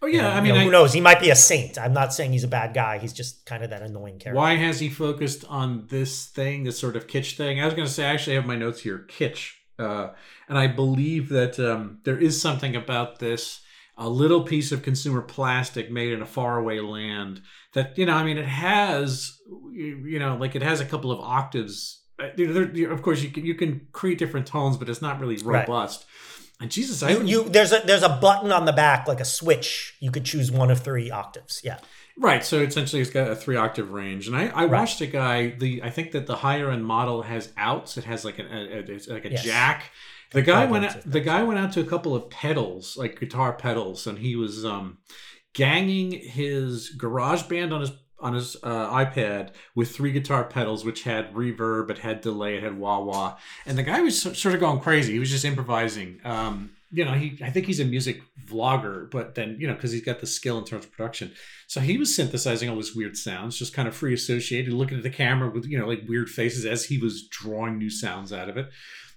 Oh 0.00 0.06
yeah, 0.06 0.28
I 0.28 0.40
mean, 0.40 0.54
know, 0.54 0.60
who 0.60 0.70
knows? 0.70 0.92
He 0.92 1.00
might 1.00 1.20
be 1.20 1.30
a 1.30 1.36
saint. 1.36 1.76
I'm 1.76 1.92
not 1.92 2.14
saying 2.14 2.32
he's 2.32 2.44
a 2.44 2.48
bad 2.48 2.72
guy. 2.72 2.98
He's 2.98 3.12
just 3.12 3.44
kind 3.46 3.64
of 3.64 3.70
that 3.70 3.82
annoying 3.82 4.18
character. 4.18 4.38
Why 4.38 4.54
has 4.54 4.78
he 4.78 4.88
focused 4.88 5.44
on 5.48 5.86
this 5.88 6.26
thing, 6.26 6.64
this 6.64 6.78
sort 6.78 6.94
of 6.94 7.08
kitsch 7.08 7.36
thing? 7.36 7.60
I 7.60 7.64
was 7.64 7.74
going 7.74 7.86
to 7.86 7.92
say, 7.92 8.04
I 8.06 8.12
actually 8.12 8.36
have 8.36 8.46
my 8.46 8.54
notes 8.54 8.80
here, 8.80 9.06
kitsch, 9.08 9.54
uh, 9.78 10.10
and 10.48 10.56
I 10.56 10.68
believe 10.68 11.30
that 11.30 11.58
um, 11.58 11.98
there 12.04 12.18
is 12.18 12.40
something 12.40 12.76
about 12.76 13.18
this 13.18 13.60
a 13.98 14.08
little 14.08 14.44
piece 14.44 14.70
of 14.70 14.82
consumer 14.82 15.20
plastic 15.20 15.90
made 15.90 16.12
in 16.12 16.22
a 16.22 16.26
faraway 16.26 16.78
land 16.78 17.42
that 17.74 17.98
you 17.98 18.06
know 18.06 18.14
i 18.14 18.22
mean 18.22 18.38
it 18.38 18.46
has 18.46 19.38
you 19.72 20.18
know 20.18 20.36
like 20.36 20.54
it 20.54 20.62
has 20.62 20.80
a 20.80 20.84
couple 20.84 21.10
of 21.10 21.18
octaves 21.20 22.04
uh, 22.20 22.28
of 22.90 23.02
course 23.02 23.22
you 23.22 23.30
can 23.30 23.44
you 23.44 23.54
can 23.54 23.86
create 23.92 24.18
different 24.18 24.46
tones 24.46 24.76
but 24.76 24.88
it's 24.88 25.02
not 25.02 25.20
really 25.20 25.36
robust 25.38 26.06
right. 26.06 26.37
And 26.60 26.70
jesus 26.70 27.02
I 27.02 27.10
you, 27.10 27.22
you 27.24 27.48
there's 27.48 27.72
a 27.72 27.82
there's 27.84 28.02
a 28.02 28.08
button 28.08 28.52
on 28.52 28.64
the 28.64 28.72
back 28.72 29.06
like 29.08 29.20
a 29.20 29.24
switch 29.24 29.96
you 30.00 30.10
could 30.10 30.24
choose 30.24 30.50
one 30.50 30.70
of 30.70 30.80
three 30.80 31.10
octaves 31.10 31.60
yeah 31.64 31.78
Right, 32.20 32.44
so 32.44 32.62
essentially 32.62 33.00
it's 33.00 33.12
got 33.12 33.30
a 33.30 33.36
three 33.36 33.54
octave 33.54 33.92
range, 33.92 34.26
and 34.26 34.36
I, 34.36 34.48
I 34.48 34.62
right. 34.62 34.70
watched 34.72 35.00
a 35.00 35.06
guy. 35.06 35.50
The 35.50 35.84
I 35.84 35.90
think 35.90 36.10
that 36.10 36.26
the 36.26 36.34
higher 36.34 36.68
end 36.68 36.84
model 36.84 37.22
has 37.22 37.52
outs. 37.56 37.96
It 37.96 38.02
has 38.02 38.24
like 38.24 38.40
a, 38.40 38.42
a, 38.42 38.78
a 38.80 39.14
like 39.14 39.24
a 39.24 39.30
yes. 39.30 39.44
jack, 39.44 39.92
the 40.32 40.42
guy 40.42 40.66
went 40.66 40.84
out, 40.84 41.10
the 41.10 41.20
guy 41.20 41.42
went 41.42 41.58
out 41.58 41.72
to 41.72 41.80
a 41.80 41.84
couple 41.84 42.14
of 42.14 42.28
pedals, 42.28 42.96
like 42.96 43.18
guitar 43.18 43.52
pedals, 43.52 44.06
and 44.06 44.18
he 44.18 44.36
was 44.36 44.64
um, 44.64 44.98
ganging 45.54 46.12
his 46.12 46.90
garage 46.90 47.42
band 47.44 47.72
on 47.72 47.80
his 47.80 47.92
on 48.20 48.34
his 48.34 48.56
uh, 48.62 48.90
iPad 48.90 49.50
with 49.74 49.94
three 49.94 50.12
guitar 50.12 50.44
pedals, 50.44 50.84
which 50.84 51.04
had 51.04 51.32
reverb, 51.34 51.90
it 51.90 51.98
had 51.98 52.20
delay, 52.20 52.56
it 52.56 52.62
had 52.62 52.78
wah 52.78 53.00
wah, 53.00 53.36
and 53.66 53.78
the 53.78 53.82
guy 53.82 54.00
was 54.00 54.20
sort 54.20 54.54
of 54.54 54.60
going 54.60 54.80
crazy. 54.80 55.12
He 55.12 55.18
was 55.18 55.30
just 55.30 55.44
improvising. 55.44 56.20
Um, 56.24 56.70
you 56.90 57.04
know, 57.04 57.12
he 57.12 57.38
I 57.42 57.50
think 57.50 57.66
he's 57.66 57.80
a 57.80 57.84
music 57.84 58.22
vlogger, 58.46 59.10
but 59.10 59.34
then 59.34 59.56
you 59.60 59.66
know 59.66 59.74
because 59.74 59.92
he's 59.92 60.04
got 60.04 60.20
the 60.20 60.26
skill 60.26 60.58
in 60.58 60.64
terms 60.64 60.86
of 60.86 60.92
production, 60.92 61.32
so 61.66 61.80
he 61.80 61.98
was 61.98 62.14
synthesizing 62.14 62.68
all 62.68 62.76
these 62.76 62.96
weird 62.96 63.16
sounds, 63.16 63.58
just 63.58 63.74
kind 63.74 63.86
of 63.86 63.94
free 63.94 64.14
associated, 64.14 64.72
looking 64.72 64.96
at 64.96 65.02
the 65.02 65.10
camera 65.10 65.50
with 65.50 65.66
you 65.66 65.78
know 65.78 65.86
like 65.86 66.08
weird 66.08 66.30
faces 66.30 66.64
as 66.64 66.86
he 66.86 66.98
was 66.98 67.28
drawing 67.28 67.78
new 67.78 67.90
sounds 67.90 68.32
out 68.32 68.48
of 68.48 68.56
it. 68.56 68.70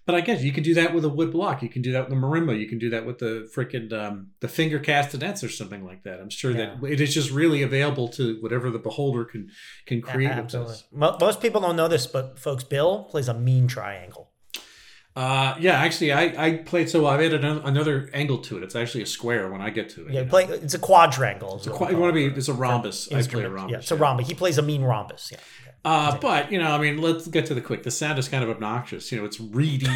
But 0.06 0.16
I 0.16 0.22
guess 0.22 0.42
you 0.42 0.52
can 0.52 0.64
do 0.64 0.74
that 0.74 0.96
with 0.96 1.06
a 1.06 1.10
wood 1.10 1.32
block. 1.32 1.62
You 1.62 1.70
can 1.70 1.82
do 1.82 1.92
that 1.92 2.02
with 2.02 2.10
the 2.10 2.16
marimba. 2.16 2.60
You 2.60 2.68
can 2.68 2.80
do 2.80 2.90
that 2.90 3.06
with 3.06 3.20
the 3.20 3.50
freaking 3.56 3.94
um, 3.94 4.32
the 4.40 4.48
finger 4.48 4.80
castanets 4.80 5.44
or 5.44 5.50
something 5.50 5.86
like 5.86 6.04
that. 6.04 6.20
I'm 6.20 6.30
sure 6.30 6.52
yeah. 6.52 6.76
that 6.82 6.92
it 6.92 7.00
is 7.00 7.14
just 7.14 7.30
really 7.30 7.62
available 7.62 8.08
to 8.10 8.38
whatever 8.42 8.72
the 8.72 8.80
beholder 8.80 9.26
can 9.26 9.50
can 9.86 10.02
create. 10.02 10.30
Yeah, 10.30 10.40
absolutely. 10.40 10.78
Most 10.92 11.40
people 11.40 11.62
don't 11.62 11.76
know 11.76 11.88
this, 11.88 12.08
but 12.08 12.40
folks, 12.40 12.64
Bill 12.64 13.04
plays 13.04 13.28
a 13.28 13.34
mean 13.34 13.68
triangle. 13.68 14.32
Uh, 15.14 15.56
yeah, 15.60 15.74
actually, 15.74 16.14
I, 16.14 16.34
I 16.38 16.58
played 16.58 16.90
so 16.90 17.06
I've 17.06 17.20
added 17.20 17.44
another 17.44 18.10
angle 18.14 18.38
to 18.40 18.58
it. 18.58 18.64
It's 18.64 18.78
actually 18.78 19.04
a 19.04 19.06
square 19.06 19.52
when 19.52 19.60
I 19.60 19.70
get 19.70 19.90
to 19.90 20.08
it. 20.08 20.14
Yeah, 20.14 20.24
play. 20.24 20.46
It's 20.46 20.74
a 20.74 20.80
quadrangle. 20.80 21.58
It's 21.58 21.68
a, 21.68 21.72
quad, 21.72 21.94
want 21.94 22.16
to 22.16 22.30
be. 22.30 22.34
It's 22.34 22.48
a 22.48 22.54
rhombus. 22.54 23.12
I 23.12 23.22
play 23.24 23.44
a 23.44 23.50
rhombus. 23.50 23.72
Yeah, 23.72 23.78
it's 23.80 23.92
a 23.92 23.98
rhombus. 23.98 24.28
He 24.28 24.34
plays 24.34 24.58
a 24.58 24.62
mean 24.62 24.84
rhombus. 24.84 25.30
Yeah. 25.32 25.40
Uh, 25.84 26.18
but 26.20 26.52
you 26.52 26.60
know, 26.60 26.72
I 26.72 26.78
mean, 26.78 27.02
let's 27.02 27.28
get 27.28 27.48
to 27.48 27.54
the 27.54 27.62
quick. 27.62 27.84
The 27.84 27.92
sound 27.92 28.20
is 28.20 28.28
kind 28.28 28.44
of 28.44 28.50
obnoxious. 28.50 29.12
You 29.12 29.20
know, 29.20 29.26
it's 29.26 29.40
reedy. 29.40 29.88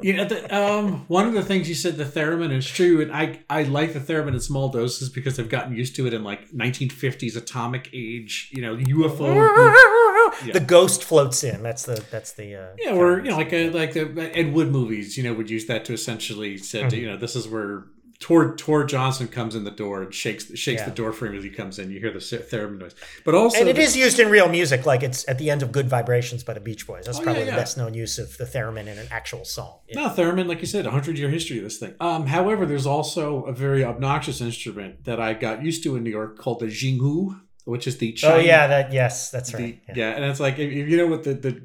you 0.00 0.14
know, 0.14 0.24
the, 0.24 0.54
um, 0.54 1.04
one 1.08 1.26
of 1.26 1.34
the 1.34 1.42
things 1.42 1.68
you 1.68 1.74
said 1.74 1.96
the 1.96 2.04
theremin 2.04 2.52
is 2.52 2.66
true, 2.66 3.02
and 3.02 3.12
I 3.12 3.40
I 3.50 3.64
like 3.64 3.92
the 3.92 4.00
theremin 4.00 4.32
in 4.32 4.40
small 4.40 4.70
doses 4.70 5.10
because 5.10 5.38
I've 5.38 5.50
gotten 5.50 5.76
used 5.76 5.94
to 5.96 6.06
it 6.06 6.14
in 6.14 6.24
like 6.24 6.50
1950s 6.50 7.36
atomic 7.36 7.90
age. 7.92 8.50
You 8.52 8.62
know, 8.62 8.76
UFO. 8.76 9.34
yeah. 10.46 10.52
The 10.54 10.60
ghost 10.60 11.04
floats 11.04 11.44
in. 11.44 11.62
That's 11.62 11.84
the 11.84 12.02
that's 12.10 12.32
the 12.32 12.56
uh, 12.56 12.68
yeah, 12.78 12.94
or 12.94 13.18
you 13.18 13.30
know, 13.30 13.36
like 13.36 13.52
a, 13.52 13.70
like 13.70 13.92
the 13.92 14.30
Ed 14.34 14.54
Wood 14.54 14.70
movies. 14.70 15.18
You 15.18 15.24
know, 15.24 15.34
would 15.34 15.50
use 15.50 15.66
that 15.66 15.84
to 15.84 15.92
essentially 15.92 16.56
said, 16.56 16.86
mm-hmm. 16.86 17.00
you 17.00 17.06
know, 17.10 17.16
this 17.18 17.36
is 17.36 17.46
where 17.46 17.84
Tor 18.20 18.54
Tor 18.56 18.84
Johnson 18.84 19.28
comes 19.28 19.54
in 19.54 19.64
the 19.64 19.70
door 19.70 20.02
and 20.02 20.14
shakes 20.14 20.46
shakes 20.56 20.80
yeah. 20.80 20.88
the 20.88 20.94
door 20.94 21.12
frame 21.12 21.34
as 21.34 21.44
he 21.44 21.50
comes 21.50 21.78
in. 21.78 21.90
You 21.90 22.00
hear 22.00 22.12
the 22.12 22.18
theremin 22.18 22.78
noise, 22.78 22.94
but 23.24 23.34
also 23.34 23.58
and 23.58 23.68
it 23.68 23.78
is 23.78 23.96
used 23.96 24.18
in 24.18 24.30
real 24.30 24.48
music, 24.48 24.86
like 24.86 25.02
it's 25.02 25.28
at 25.28 25.38
the 25.38 25.50
end 25.50 25.62
of 25.62 25.72
"Good 25.72 25.88
Vibrations" 25.88 26.44
by 26.44 26.54
the 26.54 26.60
Beach 26.60 26.86
Boys. 26.86 27.06
That's 27.06 27.18
oh, 27.18 27.22
probably 27.22 27.42
yeah, 27.42 27.48
yeah. 27.48 27.54
the 27.56 27.60
best 27.60 27.76
known 27.76 27.94
use 27.94 28.18
of 28.18 28.36
the 28.38 28.44
theremin 28.44 28.86
in 28.86 28.98
an 28.98 29.08
actual 29.10 29.44
song. 29.44 29.78
No, 29.94 30.08
theremin, 30.08 30.46
like 30.46 30.60
you 30.60 30.66
said, 30.66 30.86
a 30.86 30.90
hundred 30.90 31.18
year 31.18 31.28
history 31.28 31.58
of 31.58 31.64
this 31.64 31.78
thing. 31.78 31.94
Um, 32.00 32.26
however, 32.26 32.66
there's 32.66 32.86
also 32.86 33.44
a 33.44 33.52
very 33.52 33.84
obnoxious 33.84 34.40
instrument 34.40 35.04
that 35.04 35.20
I 35.20 35.34
got 35.34 35.62
used 35.62 35.82
to 35.84 35.96
in 35.96 36.04
New 36.04 36.10
York 36.10 36.38
called 36.38 36.60
the 36.60 36.66
jinghu, 36.66 37.40
which 37.64 37.86
is 37.86 37.98
the 37.98 38.12
Chinese, 38.12 38.36
oh 38.36 38.40
yeah, 38.40 38.66
that 38.68 38.92
yes, 38.92 39.30
that's 39.30 39.52
right. 39.52 39.80
The, 39.86 39.94
yeah. 39.96 40.10
and 40.10 40.24
it's 40.24 40.40
like 40.40 40.58
if, 40.58 40.70
if 40.70 40.88
you 40.88 40.96
know 40.96 41.08
what 41.08 41.24
the 41.24 41.34
the 41.34 41.62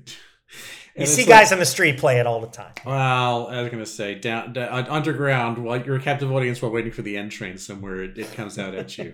you 1.00 1.06
see 1.06 1.26
guys 1.26 1.48
like, 1.48 1.54
on 1.54 1.60
the 1.60 1.66
street 1.66 1.98
play 1.98 2.20
it 2.20 2.28
all 2.28 2.42
the 2.42 2.48
time. 2.48 2.74
Well, 2.86 3.48
I 3.48 3.62
was 3.62 3.72
going 3.72 3.84
to 3.84 3.90
say 3.90 4.16
down, 4.16 4.54
down, 4.54 4.88
underground 4.88 5.58
while 5.58 5.82
you're 5.82 5.98
a 5.98 6.02
captive 6.02 6.32
audience 6.32 6.62
while 6.62 6.72
waiting 6.72 6.92
for 6.92 7.02
the 7.02 7.18
end 7.18 7.32
train 7.32 7.58
somewhere, 7.58 8.04
it, 8.04 8.18
it 8.18 8.32
comes 8.34 8.58
out 8.58 8.74
at 8.74 8.98
you. 8.98 9.14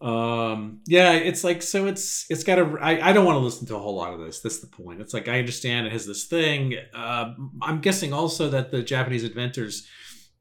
um, 0.06 0.80
yeah, 0.86 1.12
it's 1.12 1.44
like 1.44 1.62
so. 1.62 1.86
It's 1.86 2.26
it's 2.30 2.44
got 2.44 2.58
a. 2.58 2.76
I, 2.80 3.10
I 3.10 3.12
don't 3.12 3.24
want 3.24 3.36
to 3.36 3.40
listen 3.40 3.66
to 3.68 3.76
a 3.76 3.78
whole 3.78 3.96
lot 3.96 4.12
of 4.12 4.20
this. 4.20 4.40
That's 4.40 4.60
the 4.60 4.66
point. 4.66 5.00
It's 5.00 5.14
like 5.14 5.28
I 5.28 5.38
understand 5.38 5.86
it 5.86 5.92
has 5.92 6.06
this 6.06 6.24
thing. 6.24 6.76
Uh, 6.94 7.34
I'm 7.62 7.80
guessing 7.80 8.12
also 8.12 8.48
that 8.50 8.70
the 8.70 8.82
Japanese 8.82 9.24
inventors 9.24 9.86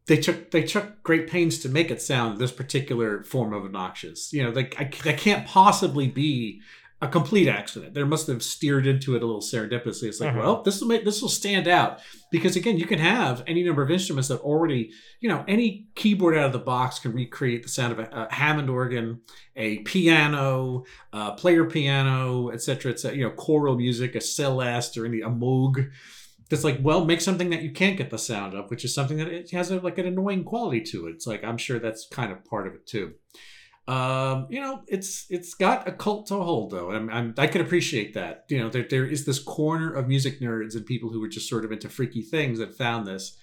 they 0.10 0.18
took 0.18 0.50
they 0.52 0.64
took 0.64 1.02
great 1.04 1.30
pains 1.30 1.60
to 1.60 1.70
make 1.70 1.92
it 1.92 2.02
sound 2.02 2.40
this 2.40 2.52
particular 2.52 3.24
form 3.24 3.54
of 3.54 3.64
obnoxious. 3.64 4.34
You 4.34 4.44
know, 4.44 4.50
like 4.50 4.76
I, 4.80 4.86
that 5.04 5.20
can't 5.20 5.48
possibly 5.48 6.08
be 6.08 6.62
a 7.02 7.08
complete 7.08 7.48
accident. 7.48 7.94
There 7.94 8.06
must 8.06 8.28
have 8.28 8.44
steered 8.44 8.86
into 8.86 9.16
it 9.16 9.24
a 9.24 9.26
little 9.26 9.42
serendipitously. 9.42 10.04
It's 10.04 10.20
like, 10.20 10.32
uh-huh. 10.32 10.40
well, 10.40 10.64
this 10.64 10.82
will 10.82 10.90
make 10.90 11.06
this 11.06 11.22
will 11.22 11.30
stand 11.30 11.68
out 11.68 12.00
because 12.30 12.58
again, 12.58 12.78
you 12.78 12.86
can 12.86 13.00
have 13.00 13.42
any 13.48 13.64
number 13.64 13.82
of 13.82 13.90
instruments 13.90 14.28
that 14.28 14.42
already, 14.42 14.92
you 15.22 15.30
know, 15.30 15.46
any 15.48 15.88
keyboard 15.96 16.38
out 16.38 16.48
of 16.48 16.52
the 16.52 16.60
box 16.60 17.00
can 17.00 17.14
recreate 17.14 17.64
the 17.64 17.70
sound 17.70 17.94
of 17.94 18.00
a, 18.00 18.10
a 18.12 18.34
Hammond 18.34 18.70
organ, 18.70 19.22
a 19.56 19.80
piano, 19.80 20.84
a 21.14 21.32
player 21.34 21.66
piano, 21.66 22.50
etc., 22.50 22.92
etc. 22.92 23.18
You 23.18 23.24
know, 23.26 23.32
choral 23.32 23.78
music, 23.78 24.16
a 24.16 24.22
celeste, 24.22 24.98
or 24.98 25.06
any 25.06 25.22
a 25.22 25.30
moog. 25.30 25.90
It's 26.52 26.64
like, 26.64 26.80
well, 26.82 27.06
make 27.06 27.22
something 27.22 27.52
that 27.52 27.62
you 27.62 27.72
can't 27.72 27.96
get 27.96 28.10
the 28.10 28.18
sound 28.18 28.56
of, 28.56 28.72
which 28.72 28.84
is 28.84 28.94
something 28.94 29.18
that 29.18 29.28
it 29.28 29.52
has 29.52 29.70
a, 29.72 29.80
like 29.80 30.00
an 30.00 30.08
annoying 30.08 30.44
quality 30.44 30.82
to 30.82 31.08
it. 31.08 31.12
It's 31.12 31.28
like 31.28 31.46
I'm 31.46 31.58
sure 31.58 31.80
that's 31.80 32.08
kind 32.08 32.32
of 32.32 32.44
part 32.44 32.68
of 32.68 32.74
it 32.74 32.86
too. 32.86 33.14
Um, 33.88 34.48
you 34.50 34.62
know, 34.62 34.82
it's 34.88 35.26
it's 35.30 35.56
got 35.56 35.88
a 35.88 35.92
cult 35.92 36.28
to 36.28 36.36
hold 36.36 36.72
though. 36.72 36.92
I'm, 36.92 37.10
I'm, 37.10 37.34
i 37.38 37.48
can 37.48 37.62
appreciate 37.62 38.14
that. 38.14 38.46
You 38.50 38.60
know, 38.60 38.70
there 38.70 38.86
there 38.88 39.06
is 39.06 39.26
this 39.26 39.40
corner 39.40 39.92
of 39.92 40.08
music 40.08 40.40
nerds 40.40 40.76
and 40.76 40.86
people 40.86 41.10
who 41.10 41.20
were 41.20 41.28
just 41.28 41.50
sort 41.50 41.66
of 41.66 41.72
into 41.72 41.90
freaky 41.90 42.22
things 42.22 42.60
that 42.60 42.76
found 42.76 43.08
this. 43.08 43.38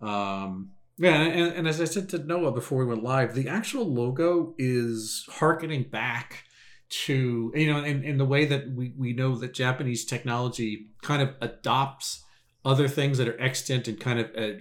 Um, 0.00 0.70
yeah, 0.98 1.20
and, 1.22 1.52
and 1.54 1.68
as 1.68 1.80
I 1.80 1.84
said 1.84 2.08
to 2.10 2.18
Noah 2.18 2.52
before 2.52 2.78
we 2.78 2.84
went 2.84 3.02
live, 3.02 3.34
the 3.34 3.48
actual 3.48 3.92
logo 3.92 4.54
is 4.58 5.24
harkening 5.30 5.84
back 5.84 6.44
to 6.88 7.50
you 7.54 7.72
know 7.72 7.82
in, 7.82 8.04
in 8.04 8.18
the 8.18 8.24
way 8.24 8.44
that 8.44 8.70
we, 8.70 8.92
we 8.98 9.12
know 9.12 9.36
that 9.36 9.54
Japanese 9.54 10.04
technology 10.04 10.88
kind 11.02 11.22
of 11.22 11.30
adopts 11.40 12.24
other 12.64 12.86
things 12.86 13.18
that 13.18 13.28
are 13.28 13.40
extant 13.40 13.88
and 13.88 13.98
kind 13.98 14.20
of 14.20 14.26
uh, 14.36 14.54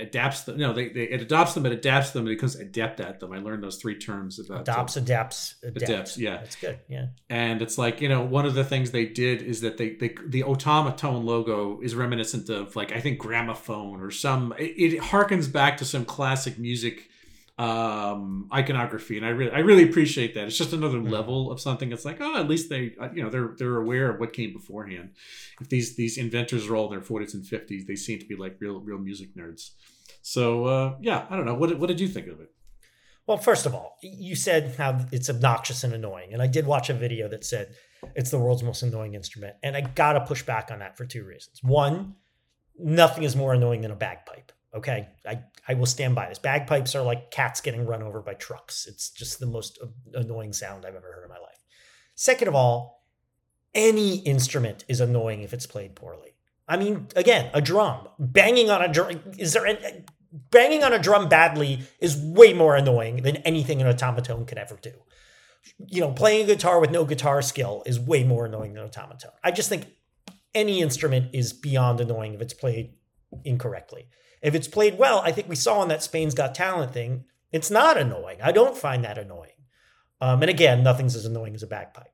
adapts 0.00 0.42
them. 0.42 0.58
No, 0.58 0.72
they, 0.72 0.90
they, 0.90 1.04
it 1.04 1.20
adopts 1.20 1.54
them, 1.54 1.66
it 1.66 1.72
adapts 1.72 2.12
them, 2.12 2.26
it 2.26 2.30
becomes 2.30 2.54
adept 2.54 3.00
at 3.00 3.18
them. 3.18 3.32
I 3.32 3.38
learned 3.38 3.64
those 3.64 3.76
three 3.76 3.96
terms 3.96 4.38
about 4.38 4.60
adopts, 4.60 4.94
so, 4.94 5.00
adapts, 5.00 5.56
adapts. 5.62 5.82
adapts. 5.82 6.18
Yeah, 6.18 6.36
that's 6.36 6.56
good. 6.56 6.78
Yeah, 6.88 7.06
and 7.28 7.60
it's 7.60 7.76
like 7.76 8.00
you 8.00 8.08
know 8.08 8.22
one 8.22 8.46
of 8.46 8.54
the 8.54 8.64
things 8.64 8.92
they 8.92 9.06
did 9.06 9.42
is 9.42 9.60
that 9.62 9.76
they, 9.76 9.90
they 9.90 10.14
the 10.24 10.44
Otamatone 10.44 11.24
logo 11.24 11.80
is 11.80 11.94
reminiscent 11.96 12.48
of 12.48 12.76
like 12.76 12.92
I 12.92 13.00
think 13.00 13.18
gramophone 13.18 14.00
or 14.00 14.10
some. 14.12 14.54
It, 14.58 14.94
it 14.94 15.00
harkens 15.00 15.50
back 15.50 15.78
to 15.78 15.84
some 15.84 16.04
classic 16.04 16.58
music 16.58 17.08
um, 17.58 18.48
iconography, 18.54 19.16
and 19.16 19.26
I 19.26 19.30
really 19.30 19.50
I 19.50 19.58
really 19.58 19.82
appreciate 19.82 20.34
that. 20.34 20.46
It's 20.46 20.56
just 20.56 20.72
another 20.72 20.98
mm-hmm. 20.98 21.12
level 21.12 21.50
of 21.50 21.60
something. 21.60 21.90
It's 21.90 22.04
like 22.04 22.18
oh, 22.20 22.38
at 22.38 22.48
least 22.48 22.70
they 22.70 22.94
uh, 23.00 23.08
you 23.12 23.22
know 23.22 23.30
they're 23.30 23.54
they're 23.58 23.76
aware 23.76 24.10
of 24.10 24.20
what 24.20 24.32
came 24.32 24.52
beforehand. 24.52 25.10
If 25.60 25.68
these 25.68 25.96
these 25.96 26.18
inventors 26.18 26.68
are 26.68 26.76
all 26.76 26.86
in 26.86 26.92
their 26.92 27.02
forties 27.02 27.34
and 27.34 27.44
fifties, 27.44 27.86
they 27.86 27.96
seem 27.96 28.20
to 28.20 28.26
be 28.26 28.36
like 28.36 28.56
real 28.60 28.80
real 28.80 28.98
music 28.98 29.34
nerds. 29.34 29.70
So 30.22 30.66
uh, 30.66 30.96
yeah, 31.00 31.26
I 31.28 31.36
don't 31.36 31.46
know. 31.46 31.54
What 31.54 31.76
what 31.78 31.88
did 31.88 31.98
you 31.98 32.08
think 32.08 32.28
of 32.28 32.40
it? 32.40 32.50
Well, 33.26 33.38
first 33.38 33.66
of 33.66 33.74
all, 33.74 33.98
you 34.02 34.34
said 34.36 34.76
how 34.78 35.04
it's 35.12 35.28
obnoxious 35.28 35.84
and 35.84 35.92
annoying, 35.92 36.32
and 36.32 36.40
I 36.40 36.46
did 36.46 36.64
watch 36.64 36.90
a 36.90 36.94
video 36.94 37.28
that 37.28 37.44
said 37.44 37.74
it's 38.14 38.30
the 38.30 38.38
world's 38.38 38.62
most 38.62 38.82
annoying 38.82 39.14
instrument. 39.14 39.56
And 39.64 39.76
I 39.76 39.80
gotta 39.80 40.20
push 40.20 40.42
back 40.44 40.70
on 40.70 40.78
that 40.78 40.96
for 40.96 41.04
two 41.04 41.24
reasons. 41.24 41.62
One, 41.62 42.14
nothing 42.78 43.24
is 43.24 43.34
more 43.34 43.52
annoying 43.52 43.80
than 43.80 43.90
a 43.90 43.96
bagpipe. 43.96 44.52
Okay. 44.74 45.08
I, 45.26 45.40
I 45.66 45.74
will 45.74 45.86
stand 45.86 46.14
by 46.14 46.28
this. 46.28 46.38
Bagpipes 46.38 46.94
are 46.94 47.02
like 47.02 47.30
cats 47.30 47.60
getting 47.60 47.86
run 47.86 48.02
over 48.02 48.20
by 48.20 48.34
trucks. 48.34 48.86
It's 48.86 49.10
just 49.10 49.40
the 49.40 49.46
most 49.46 49.78
annoying 50.14 50.52
sound 50.52 50.84
I've 50.84 50.94
ever 50.94 51.12
heard 51.12 51.24
in 51.24 51.30
my 51.30 51.38
life. 51.38 51.64
Second 52.14 52.48
of 52.48 52.54
all, 52.54 53.04
any 53.74 54.18
instrument 54.18 54.84
is 54.88 55.00
annoying 55.00 55.42
if 55.42 55.52
it's 55.52 55.66
played 55.66 55.94
poorly. 55.94 56.34
I 56.66 56.76
mean, 56.76 57.08
again, 57.16 57.50
a 57.54 57.62
drum 57.62 58.08
banging 58.18 58.70
on 58.70 58.82
a 58.82 58.88
drum. 58.92 59.20
Is 59.38 59.54
there 59.54 59.66
any, 59.66 60.04
banging 60.32 60.84
on 60.84 60.92
a 60.92 60.98
drum 60.98 61.28
badly 61.28 61.80
is 62.00 62.16
way 62.16 62.52
more 62.52 62.76
annoying 62.76 63.22
than 63.22 63.36
anything 63.38 63.80
an 63.80 63.94
Otamatone 63.94 64.46
could 64.46 64.58
ever 64.58 64.78
do. 64.80 64.92
You 65.86 66.00
know, 66.00 66.12
playing 66.12 66.44
a 66.44 66.54
guitar 66.54 66.80
with 66.80 66.90
no 66.90 67.04
guitar 67.04 67.42
skill 67.42 67.82
is 67.86 67.98
way 67.98 68.24
more 68.24 68.46
annoying 68.46 68.74
than 68.74 68.88
Otamatone. 68.88 69.32
I 69.42 69.50
just 69.50 69.68
think 69.68 69.86
any 70.54 70.80
instrument 70.80 71.34
is 71.34 71.52
beyond 71.52 72.00
annoying 72.00 72.34
if 72.34 72.40
it's 72.40 72.54
played 72.54 72.94
incorrectly. 73.44 74.08
If 74.42 74.54
it's 74.54 74.68
played 74.68 74.98
well, 74.98 75.20
I 75.24 75.32
think 75.32 75.48
we 75.48 75.56
saw 75.56 75.80
on 75.80 75.88
that 75.88 76.02
Spain's 76.02 76.34
Got 76.34 76.54
Talent 76.54 76.92
thing, 76.92 77.24
it's 77.52 77.70
not 77.70 77.96
annoying. 77.96 78.38
I 78.42 78.52
don't 78.52 78.76
find 78.76 79.04
that 79.04 79.18
annoying. 79.18 79.50
Um, 80.20 80.42
and 80.42 80.50
again, 80.50 80.82
nothing's 80.82 81.16
as 81.16 81.24
annoying 81.24 81.54
as 81.54 81.62
a 81.62 81.66
bagpipe. 81.66 82.12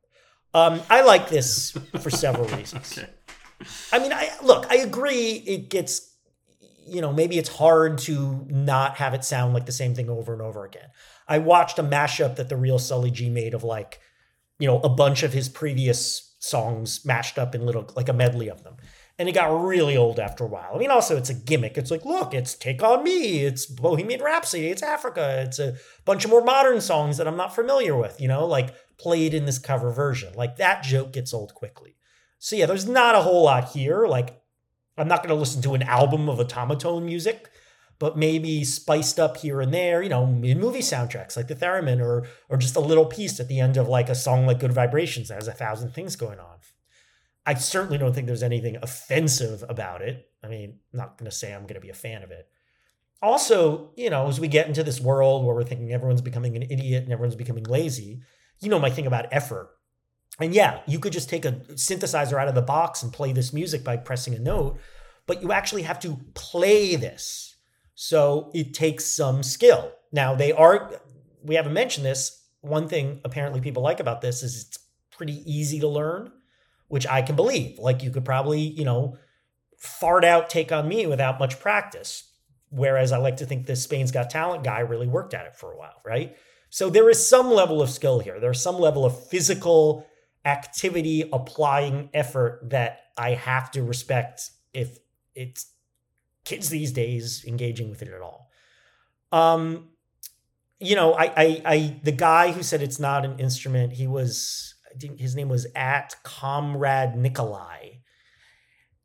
Um, 0.52 0.80
I 0.88 1.02
like 1.02 1.28
this 1.28 1.76
for 2.00 2.10
several 2.10 2.46
reasons. 2.56 2.98
okay. 2.98 3.10
I 3.92 3.98
mean, 3.98 4.12
I 4.12 4.30
look, 4.42 4.66
I 4.70 4.76
agree 4.76 5.42
it 5.46 5.68
gets 5.68 6.14
you 6.86 7.00
know, 7.00 7.12
maybe 7.12 7.38
it's 7.38 7.48
hard 7.48 7.98
to 7.98 8.46
not 8.48 8.96
have 8.96 9.14
it 9.14 9.24
sound 9.24 9.54
like 9.54 9.66
the 9.66 9.72
same 9.72 9.94
thing 9.94 10.10
over 10.10 10.32
and 10.32 10.42
over 10.42 10.64
again. 10.64 10.88
I 11.26 11.38
watched 11.38 11.78
a 11.78 11.82
mashup 11.82 12.36
that 12.36 12.48
the 12.48 12.56
real 12.56 12.78
Sully 12.78 13.10
G 13.10 13.30
made 13.30 13.54
of 13.54 13.64
like, 13.64 14.00
you 14.58 14.66
know, 14.66 14.80
a 14.80 14.88
bunch 14.88 15.22
of 15.22 15.32
his 15.32 15.48
previous 15.48 16.34
songs 16.38 17.04
mashed 17.04 17.38
up 17.38 17.54
in 17.54 17.64
little 17.64 17.90
like 17.96 18.08
a 18.08 18.12
medley 18.12 18.48
of 18.48 18.64
them. 18.64 18.76
And 19.18 19.28
it 19.28 19.32
got 19.32 19.64
really 19.64 19.96
old 19.96 20.18
after 20.18 20.42
a 20.42 20.48
while. 20.48 20.72
I 20.74 20.78
mean, 20.78 20.90
also 20.90 21.16
it's 21.16 21.30
a 21.30 21.34
gimmick. 21.34 21.78
It's 21.78 21.90
like, 21.90 22.04
look, 22.04 22.34
it's 22.34 22.54
Take 22.54 22.82
On 22.82 23.04
Me, 23.04 23.44
it's 23.44 23.64
Bohemian 23.64 24.20
Rhapsody, 24.20 24.68
it's 24.68 24.82
Africa, 24.82 25.44
it's 25.46 25.60
a 25.60 25.76
bunch 26.04 26.24
of 26.24 26.32
more 26.32 26.42
modern 26.42 26.80
songs 26.80 27.16
that 27.18 27.28
I'm 27.28 27.36
not 27.36 27.54
familiar 27.54 27.96
with, 27.96 28.20
you 28.20 28.26
know, 28.26 28.44
like 28.44 28.74
played 28.98 29.32
in 29.32 29.46
this 29.46 29.60
cover 29.60 29.92
version. 29.92 30.34
Like 30.34 30.56
that 30.56 30.82
joke 30.82 31.12
gets 31.12 31.32
old 31.32 31.54
quickly. 31.54 31.96
So 32.40 32.56
yeah, 32.56 32.66
there's 32.66 32.88
not 32.88 33.14
a 33.14 33.22
whole 33.22 33.44
lot 33.44 33.70
here. 33.70 34.06
Like 34.06 34.42
I'm 34.98 35.08
not 35.08 35.22
going 35.22 35.34
to 35.34 35.40
listen 35.40 35.62
to 35.62 35.74
an 35.74 35.82
album 35.82 36.28
of 36.28 36.38
Otamatone 36.38 37.04
music, 37.04 37.48
but 37.98 38.18
maybe 38.18 38.64
spiced 38.64 39.18
up 39.18 39.36
here 39.38 39.60
and 39.60 39.72
there, 39.72 40.02
you 40.02 40.08
know, 40.08 40.24
in 40.24 40.60
movie 40.60 40.80
soundtracks 40.80 41.36
like 41.36 41.48
the 41.48 41.54
Theremin 41.54 42.00
or 42.00 42.26
or 42.48 42.56
just 42.56 42.76
a 42.76 42.80
little 42.80 43.06
piece 43.06 43.40
at 43.40 43.48
the 43.48 43.60
end 43.60 43.76
of 43.76 43.88
like 43.88 44.08
a 44.08 44.14
song 44.14 44.46
like 44.46 44.60
Good 44.60 44.72
Vibrations 44.72 45.28
that 45.28 45.36
has 45.36 45.48
a 45.48 45.52
thousand 45.52 45.90
things 45.90 46.16
going 46.16 46.38
on. 46.38 46.58
I 47.46 47.54
certainly 47.54 47.98
don't 47.98 48.14
think 48.14 48.26
there's 48.26 48.42
anything 48.42 48.76
offensive 48.76 49.64
about 49.68 50.02
it. 50.02 50.26
I 50.42 50.48
mean, 50.48 50.78
I'm 50.92 50.98
not 50.98 51.18
going 51.18 51.30
to 51.30 51.36
say 51.36 51.52
I'm 51.52 51.62
going 51.62 51.74
to 51.74 51.80
be 51.80 51.90
a 51.90 51.94
fan 51.94 52.22
of 52.22 52.30
it. 52.30 52.48
Also, 53.22 53.92
you 53.96 54.10
know, 54.10 54.28
as 54.28 54.40
we 54.40 54.48
get 54.48 54.66
into 54.66 54.82
this 54.82 55.00
world 55.00 55.44
where 55.44 55.54
we're 55.54 55.64
thinking 55.64 55.92
everyone's 55.92 56.20
becoming 56.20 56.56
an 56.56 56.62
idiot 56.62 57.04
and 57.04 57.12
everyone's 57.12 57.36
becoming 57.36 57.64
lazy, 57.64 58.20
you 58.60 58.68
know, 58.68 58.78
my 58.78 58.90
thing 58.90 59.06
about 59.06 59.26
effort 59.30 59.70
and 60.40 60.54
yeah, 60.54 60.80
you 60.86 60.98
could 60.98 61.12
just 61.12 61.28
take 61.28 61.44
a 61.44 61.52
synthesizer 61.52 62.38
out 62.40 62.48
of 62.48 62.54
the 62.54 62.62
box 62.62 63.02
and 63.02 63.12
play 63.12 63.32
this 63.32 63.52
music 63.52 63.84
by 63.84 63.96
pressing 63.96 64.34
a 64.34 64.38
note, 64.38 64.78
but 65.26 65.42
you 65.42 65.52
actually 65.52 65.82
have 65.82 66.00
to 66.00 66.18
play 66.34 66.96
this. 66.96 67.56
So 67.94 68.50
it 68.52 68.74
takes 68.74 69.04
some 69.04 69.42
skill. 69.42 69.92
Now, 70.12 70.34
they 70.34 70.52
are, 70.52 71.00
we 71.42 71.54
haven't 71.54 71.72
mentioned 71.72 72.04
this. 72.04 72.42
One 72.62 72.88
thing 72.88 73.20
apparently 73.24 73.60
people 73.60 73.82
like 73.82 74.00
about 74.00 74.22
this 74.22 74.42
is 74.42 74.66
it's 74.66 74.78
pretty 75.16 75.42
easy 75.50 75.78
to 75.80 75.88
learn, 75.88 76.32
which 76.88 77.06
I 77.06 77.22
can 77.22 77.36
believe. 77.36 77.78
Like 77.78 78.02
you 78.02 78.10
could 78.10 78.24
probably, 78.24 78.60
you 78.60 78.84
know, 78.84 79.16
fart 79.78 80.24
out 80.24 80.50
Take 80.50 80.72
On 80.72 80.88
Me 80.88 81.06
without 81.06 81.38
much 81.38 81.60
practice. 81.60 82.30
Whereas 82.70 83.12
I 83.12 83.18
like 83.18 83.36
to 83.36 83.46
think 83.46 83.66
this 83.66 83.84
Spain's 83.84 84.10
Got 84.10 84.30
Talent 84.30 84.64
guy 84.64 84.80
really 84.80 85.06
worked 85.06 85.34
at 85.34 85.46
it 85.46 85.54
for 85.54 85.72
a 85.72 85.78
while, 85.78 86.00
right? 86.04 86.36
So 86.70 86.90
there 86.90 87.08
is 87.08 87.24
some 87.24 87.50
level 87.50 87.80
of 87.80 87.90
skill 87.90 88.18
here. 88.18 88.40
There's 88.40 88.60
some 88.60 88.80
level 88.80 89.04
of 89.04 89.28
physical 89.28 90.06
activity 90.44 91.28
applying 91.32 92.10
effort 92.12 92.68
that 92.70 92.98
I 93.16 93.30
have 93.30 93.70
to 93.72 93.82
respect 93.82 94.50
if 94.72 94.98
it's 95.34 95.70
kids 96.44 96.68
these 96.70 96.92
days 96.92 97.44
engaging 97.46 97.90
with 97.90 98.02
it 98.02 98.08
at 98.08 98.20
all. 98.20 98.50
Um, 99.30 99.90
you 100.80 100.96
know, 100.96 101.14
I, 101.14 101.24
I, 101.36 101.62
I, 101.64 102.00
the 102.02 102.12
guy 102.12 102.52
who 102.52 102.62
said 102.62 102.82
it's 102.82 102.98
not 102.98 103.24
an 103.24 103.38
instrument, 103.38 103.92
he 103.92 104.06
was, 104.06 104.73
his 105.18 105.34
name 105.34 105.48
was 105.48 105.66
at 105.74 106.14
Comrade 106.22 107.16
Nikolai. 107.16 107.98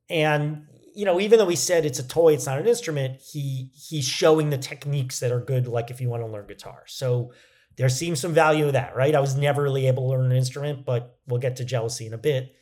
And, 0.10 0.66
you 0.96 1.06
know, 1.06 1.20
even 1.20 1.40
though 1.40 1.48
he 1.48 1.56
said 1.56 1.86
it's 1.86 2.00
a 2.00 2.08
toy, 2.08 2.34
it's 2.34 2.46
not 2.46 2.60
an 2.60 2.68
instrument, 2.68 3.22
he, 3.22 3.70
he's 3.74 4.06
showing 4.06 4.50
the 4.50 4.58
techniques 4.58 5.20
that 5.20 5.32
are 5.32 5.40
good, 5.40 5.68
like 5.68 5.92
if 5.92 6.02
you 6.02 6.10
want 6.10 6.24
to 6.24 6.28
learn 6.28 6.48
guitar. 6.48 6.84
So, 6.88 7.32
there 7.80 7.88
seems 7.88 8.20
some 8.20 8.34
value 8.34 8.66
of 8.66 8.74
that, 8.74 8.94
right? 8.94 9.16
I 9.16 9.22
was 9.22 9.38
never 9.38 9.64
really 9.64 9.88
able 9.88 10.04
to 10.04 10.10
learn 10.10 10.30
an 10.30 10.38
instrument, 10.38 10.86
but 10.86 11.18
we'll 11.28 11.40
get 11.40 11.56
to 11.56 11.66
jealousy 11.66 12.08
in 12.08 12.14
a 12.14 12.18
bit 12.18 12.54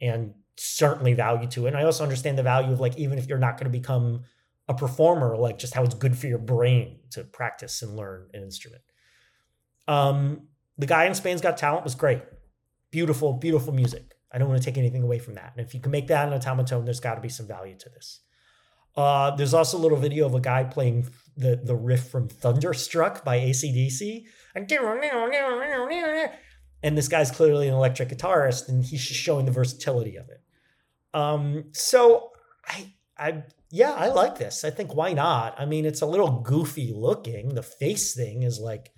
and 0.00 0.34
certainly 0.56 1.14
value 1.14 1.46
to 1.50 1.66
it. 1.66 1.68
And 1.68 1.76
I 1.76 1.84
also 1.84 2.02
understand 2.02 2.36
the 2.36 2.42
value 2.42 2.72
of 2.72 2.80
like, 2.80 2.98
even 2.98 3.16
if 3.16 3.28
you're 3.28 3.38
not 3.38 3.56
going 3.56 3.70
to 3.72 3.78
become 3.78 4.24
a 4.68 4.74
performer, 4.74 5.36
like 5.36 5.58
just 5.58 5.74
how 5.74 5.84
it's 5.84 5.94
good 5.94 6.18
for 6.18 6.26
your 6.26 6.38
brain 6.38 6.98
to 7.10 7.22
practice 7.22 7.82
and 7.82 7.96
learn 7.96 8.28
an 8.34 8.42
instrument. 8.42 8.82
Um, 9.86 10.48
the 10.76 10.86
guy 10.86 11.04
in 11.04 11.14
Spain's 11.14 11.40
Got 11.40 11.56
Talent 11.56 11.84
was 11.84 11.94
great. 11.94 12.22
Beautiful, 12.94 13.32
beautiful 13.32 13.74
music. 13.74 14.14
I 14.30 14.38
don't 14.38 14.48
want 14.48 14.62
to 14.62 14.64
take 14.64 14.78
anything 14.78 15.02
away 15.02 15.18
from 15.18 15.34
that. 15.34 15.52
And 15.56 15.66
if 15.66 15.74
you 15.74 15.80
can 15.80 15.90
make 15.90 16.06
that 16.06 16.32
an 16.32 16.38
Otamatone, 16.38 16.84
there's 16.84 17.00
got 17.00 17.16
to 17.16 17.20
be 17.20 17.28
some 17.28 17.48
value 17.48 17.76
to 17.76 17.88
this. 17.88 18.20
Uh, 18.96 19.34
there's 19.34 19.52
also 19.52 19.76
a 19.76 19.82
little 19.82 19.98
video 19.98 20.26
of 20.26 20.34
a 20.36 20.40
guy 20.40 20.62
playing 20.62 21.08
the, 21.36 21.56
the 21.56 21.74
riff 21.74 22.08
from 22.08 22.28
Thunderstruck 22.28 23.24
by 23.24 23.40
ACDC. 23.40 24.26
And 26.84 26.96
this 26.96 27.08
guy's 27.08 27.32
clearly 27.32 27.66
an 27.66 27.74
electric 27.74 28.10
guitarist, 28.10 28.68
and 28.68 28.84
he's 28.84 29.04
just 29.04 29.18
showing 29.18 29.44
the 29.44 29.50
versatility 29.50 30.14
of 30.14 30.28
it. 30.28 30.40
Um, 31.12 31.64
so 31.72 32.30
I, 32.64 32.92
I, 33.18 33.42
yeah, 33.72 33.90
I 33.90 34.10
like 34.10 34.38
this. 34.38 34.62
I 34.62 34.70
think 34.70 34.94
why 34.94 35.14
not? 35.14 35.56
I 35.58 35.64
mean, 35.64 35.84
it's 35.84 36.02
a 36.02 36.06
little 36.06 36.42
goofy 36.42 36.92
looking. 36.94 37.56
The 37.56 37.62
face 37.64 38.14
thing 38.14 38.44
is 38.44 38.60
like, 38.60 38.92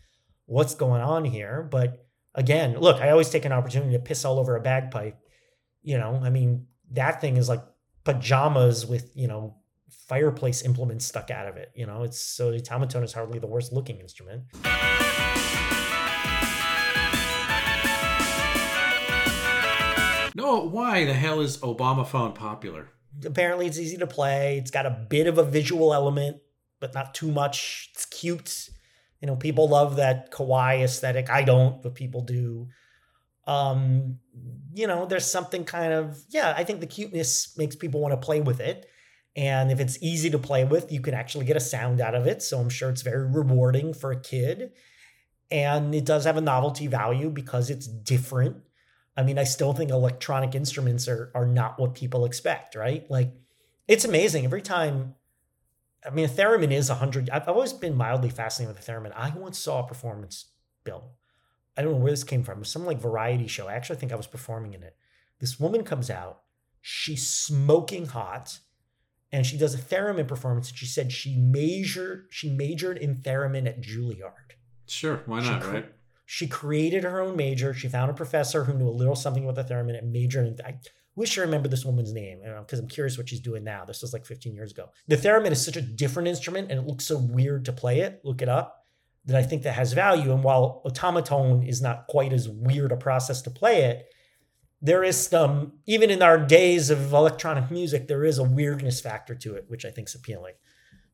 what's 0.45 0.75
going 0.75 1.01
on 1.01 1.25
here? 1.25 1.63
But 1.63 2.06
again, 2.37 2.77
look, 2.79 3.01
I 3.01 3.11
always 3.11 3.31
take 3.31 3.45
an 3.45 3.53
opportunity 3.53 3.93
to 3.93 3.99
piss 3.99 4.25
all 4.25 4.39
over 4.39 4.55
a 4.55 4.61
bagpipe. 4.61 5.19
You 5.83 5.99
know, 5.99 6.21
I 6.23 6.31
mean, 6.31 6.67
that 6.93 7.21
thing 7.21 7.37
is 7.37 7.49
like 7.49 7.63
pajamas 8.05 8.87
with 8.87 9.11
you 9.17 9.27
know 9.27 9.57
fireplace 10.07 10.63
implements 10.63 11.07
stuck 11.07 11.31
out 11.31 11.49
of 11.49 11.57
it. 11.57 11.73
You 11.75 11.87
know, 11.87 12.05
it's 12.05 12.21
so 12.21 12.53
the 12.53 12.61
Otamatone 12.61 13.03
is 13.03 13.13
hardly 13.13 13.39
the 13.39 13.47
worst 13.47 13.73
looking 13.73 13.99
instrument. 13.99 14.45
No, 20.35 20.69
why 20.69 21.07
the 21.07 21.15
hell 21.15 21.41
is 21.41 21.57
Obama 21.59 22.07
phone 22.07 22.35
popular? 22.35 22.91
Apparently, 23.25 23.67
it's 23.67 23.79
easy 23.79 23.97
to 23.97 24.07
play. 24.07 24.59
It's 24.59 24.71
got 24.71 24.85
a 24.85 24.91
bit 24.91 25.27
of 25.27 25.39
a 25.39 25.43
visual 25.43 25.95
element, 25.95 26.37
but 26.79 26.93
not 26.93 27.15
too 27.15 27.33
much. 27.33 27.91
It's 27.95 28.05
cute. 28.05 28.69
You 29.27 29.33
know, 29.33 29.37
people 29.37 29.69
love 29.69 29.97
that 29.97 30.31
kawaii 30.31 30.85
aesthetic. 30.85 31.29
I 31.29 31.43
don't, 31.43 31.83
but 31.83 31.97
people 31.97 32.23
do. 32.23 32.69
Um, 33.47 34.19
you 34.73 34.87
know, 34.87 35.07
there's 35.07 35.29
something 35.29 35.65
kind 35.65 35.93
of 35.93 36.23
yeah. 36.31 36.55
I 36.57 36.63
think 36.63 36.79
the 36.81 36.87
cuteness 36.87 37.57
makes 37.59 37.75
people 37.75 38.01
want 38.01 38.13
to 38.13 38.25
play 38.25 38.41
with 38.41 38.61
it 38.61 38.87
and 39.37 39.71
if 39.71 39.81
it's 39.81 40.03
easy 40.03 40.31
to 40.31 40.39
play 40.39 40.65
with, 40.65 40.91
you 40.91 41.01
can 41.01 41.13
actually 41.13 41.45
get 41.45 41.57
a 41.57 41.61
sound 41.61 42.01
out 42.01 42.15
of 42.15 42.27
it. 42.27 42.43
So 42.43 42.59
I'm 42.59 42.71
sure 42.71 42.89
it's 42.89 43.03
very 43.03 43.29
rewarding 43.29 43.93
for 43.93 44.11
a 44.11 44.21
kid. 44.21 44.73
And 45.51 45.95
it 45.95 46.07
does 46.07 46.25
have 46.25 46.39
a 46.39 46.41
novelty 46.41 46.87
value 46.87 47.29
because 47.29 47.69
it's 47.69 47.87
different. 47.87 48.57
I 49.15 49.23
mean, 49.23 49.39
I 49.39 49.45
still 49.45 49.75
think 49.75 49.91
electronic 49.91 50.55
instruments 50.55 51.07
are, 51.07 51.31
are 51.35 51.47
not 51.47 51.79
what 51.79 51.95
people 51.95 52.25
expect, 52.25 52.75
right? 52.75 53.09
Like, 53.11 53.33
it's 53.87 54.07
amazing. 54.07 54.45
Every 54.45 54.63
time, 54.63 55.15
I 56.07 56.11
mean, 56.11 56.25
a 56.25 56.29
theremin 56.29 56.73
is 56.73 56.89
100. 56.89 57.31
I've 57.31 57.49
always 57.49 57.73
been 57.73 57.97
mildly 57.97 58.31
fascinated 58.31 58.77
with 58.77 58.89
a 58.89 58.91
theremin. 58.91 59.13
I 59.15 59.31
once 59.37 59.59
saw 59.59 59.81
a 59.81 59.87
performance, 59.87 60.47
Bill. 60.85 61.11
I 61.77 61.83
don't 61.83 61.93
know 61.93 61.99
where 61.99 62.13
this 62.13 62.25
came 62.25 62.43
from. 62.43 62.59
It 62.59 62.61
was 62.61 62.71
some 62.71 62.87
like 62.87 62.99
variety 62.99 63.47
show. 63.47 63.69
I 63.69 63.75
actually 63.75 63.97
think 63.97 64.13
I 64.13 64.17
was 64.17 64.27
performing 64.27 64.75
in 64.75 64.83
it. 64.83 64.97
This 65.39 65.61
woman 65.61 65.85
comes 65.85 66.09
out, 66.11 66.43
she's 66.81 67.27
smoking 67.27 68.07
hot 68.07 68.61
and 69.33 69.45
she 69.45 69.59
does 69.59 69.75
a 69.75 69.79
theremin 69.79 70.29
performance. 70.29 70.71
And 70.71 70.79
she 70.79 70.87
said 70.87 71.13
she 71.13 71.37
majored 71.37 72.27
she 72.31 72.49
majored 72.49 72.97
in 72.99 73.17
theremin 73.17 73.67
at 73.67 73.83
Juilliard. 73.83 74.55
Sure, 74.87 75.23
why 75.27 75.41
not, 75.41 75.63
she, 75.63 75.69
right? 75.69 75.93
She 76.25 76.47
created 76.47 77.05
her 77.05 77.21
own 77.21 77.37
major. 77.37 77.75
She 77.75 77.89
found 77.89 78.11
a 78.11 78.15
professor 78.15 78.65
who 78.65 78.75
knew 78.75 78.89
a 78.89 78.91
little 78.91 79.17
something 79.17 79.45
about 79.47 79.57
the 79.57 79.75
theremin 79.75 79.99
and 79.99 80.13
majored 80.13 80.47
in. 80.47 80.57
I 80.65 80.79
wish 81.17 81.39
I 81.39 81.41
remember 81.41 81.69
this 81.69 81.85
woman's 81.85 82.13
name 82.13 82.41
uh, 82.47 82.61
because 82.61 82.79
I'm 82.79 82.89
curious 82.89 83.19
what 83.19 83.29
she's 83.29 83.41
doing 83.41 83.65
now. 83.65 83.85
This 83.85 84.03
was 84.03 84.13
like 84.13 84.27
15 84.27 84.55
years 84.55 84.71
ago. 84.71 84.91
The 85.09 85.17
theremin 85.17 85.51
is 85.51 85.65
such 85.65 85.77
a 85.77 85.83
different 85.83 86.29
instrument 86.29 86.71
and 86.71 86.79
it 86.79 86.87
looks 86.87 87.07
so 87.07 87.19
weird 87.19 87.65
to 87.65 87.73
play 87.73 88.01
it. 88.01 88.21
Look 88.23 88.43
it 88.43 88.49
up. 88.49 88.85
That 89.25 89.37
I 89.37 89.43
think 89.43 89.63
that 89.65 89.73
has 89.73 89.93
value. 89.93 90.33
And 90.33 90.45
while 90.45 90.83
Otamatone 90.87 91.67
is 91.69 91.83
not 91.83 92.07
quite 92.07 92.33
as 92.33 92.49
weird 92.49 92.93
a 92.93 92.97
process 92.97 93.43
to 93.43 93.51
play 93.51 93.83
it, 93.83 94.07
there 94.81 95.03
is 95.03 95.27
some 95.27 95.73
even 95.87 96.11
in 96.11 96.23
our 96.23 96.39
days 96.39 96.91
of 96.91 97.13
electronic 97.13 97.71
music, 97.71 98.07
there 98.07 98.25
is 98.25 98.39
a 98.39 98.45
weirdness 98.45 99.01
factor 99.01 99.35
to 99.35 99.55
it, 99.55 99.65
which 99.69 99.85
I 99.85 99.91
think 99.91 100.09
is 100.09 100.15
appealing. 100.15 100.55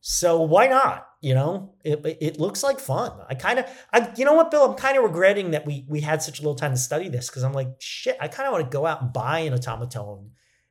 So 0.04 0.42
why 0.42 0.66
not? 0.66 1.06
You 1.20 1.34
know, 1.34 1.74
it, 1.84 2.04
it 2.20 2.40
looks 2.40 2.64
like 2.64 2.80
fun. 2.80 3.12
I 3.30 3.36
kind 3.36 3.60
of, 3.60 3.66
I, 3.92 4.12
you 4.16 4.24
know 4.24 4.34
what, 4.34 4.50
Bill? 4.50 4.68
I'm 4.68 4.76
kind 4.76 4.98
of 4.98 5.04
regretting 5.04 5.52
that 5.52 5.64
we 5.64 5.86
we 5.88 6.00
had 6.00 6.20
such 6.20 6.40
a 6.40 6.42
little 6.42 6.56
time 6.56 6.72
to 6.72 6.76
study 6.76 7.08
this 7.08 7.30
because 7.30 7.44
I'm 7.44 7.52
like, 7.52 7.68
shit. 7.78 8.16
I 8.20 8.26
kind 8.26 8.48
of 8.48 8.52
want 8.52 8.64
to 8.68 8.70
go 8.76 8.84
out 8.84 9.00
and 9.00 9.12
buy 9.12 9.38
an 9.40 9.54
Otamatone 9.54 10.30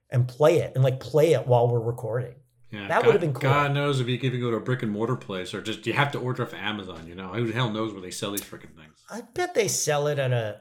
and 0.09 0.27
play 0.27 0.57
it 0.57 0.73
and 0.75 0.83
like 0.83 0.99
play 0.99 1.31
it 1.31 1.47
while 1.47 1.69
we're 1.69 1.79
recording. 1.79 2.35
Yeah, 2.71 2.89
That 2.89 3.05
would've 3.05 3.21
been 3.21 3.31
cool. 3.31 3.41
God 3.41 3.73
knows 3.73 4.01
if 4.01 4.09
you 4.09 4.17
can 4.17 4.27
even 4.27 4.41
go 4.41 4.51
to 4.51 4.57
a 4.57 4.61
brick 4.61 4.83
and 4.83 4.91
mortar 4.91 5.15
place 5.15 5.53
or 5.53 5.61
just 5.61 5.87
you 5.87 5.93
have 5.93 6.11
to 6.11 6.19
order 6.19 6.43
off 6.43 6.53
Amazon. 6.53 7.07
You 7.07 7.15
know, 7.15 7.29
who 7.29 7.47
the 7.47 7.53
hell 7.53 7.71
knows 7.71 7.93
where 7.93 8.01
they 8.01 8.11
sell 8.11 8.31
these 8.31 8.41
freaking 8.41 8.75
things? 8.75 9.01
I 9.09 9.21
bet 9.33 9.53
they 9.53 9.69
sell 9.69 10.07
it 10.07 10.19
at 10.19 10.33
a. 10.33 10.59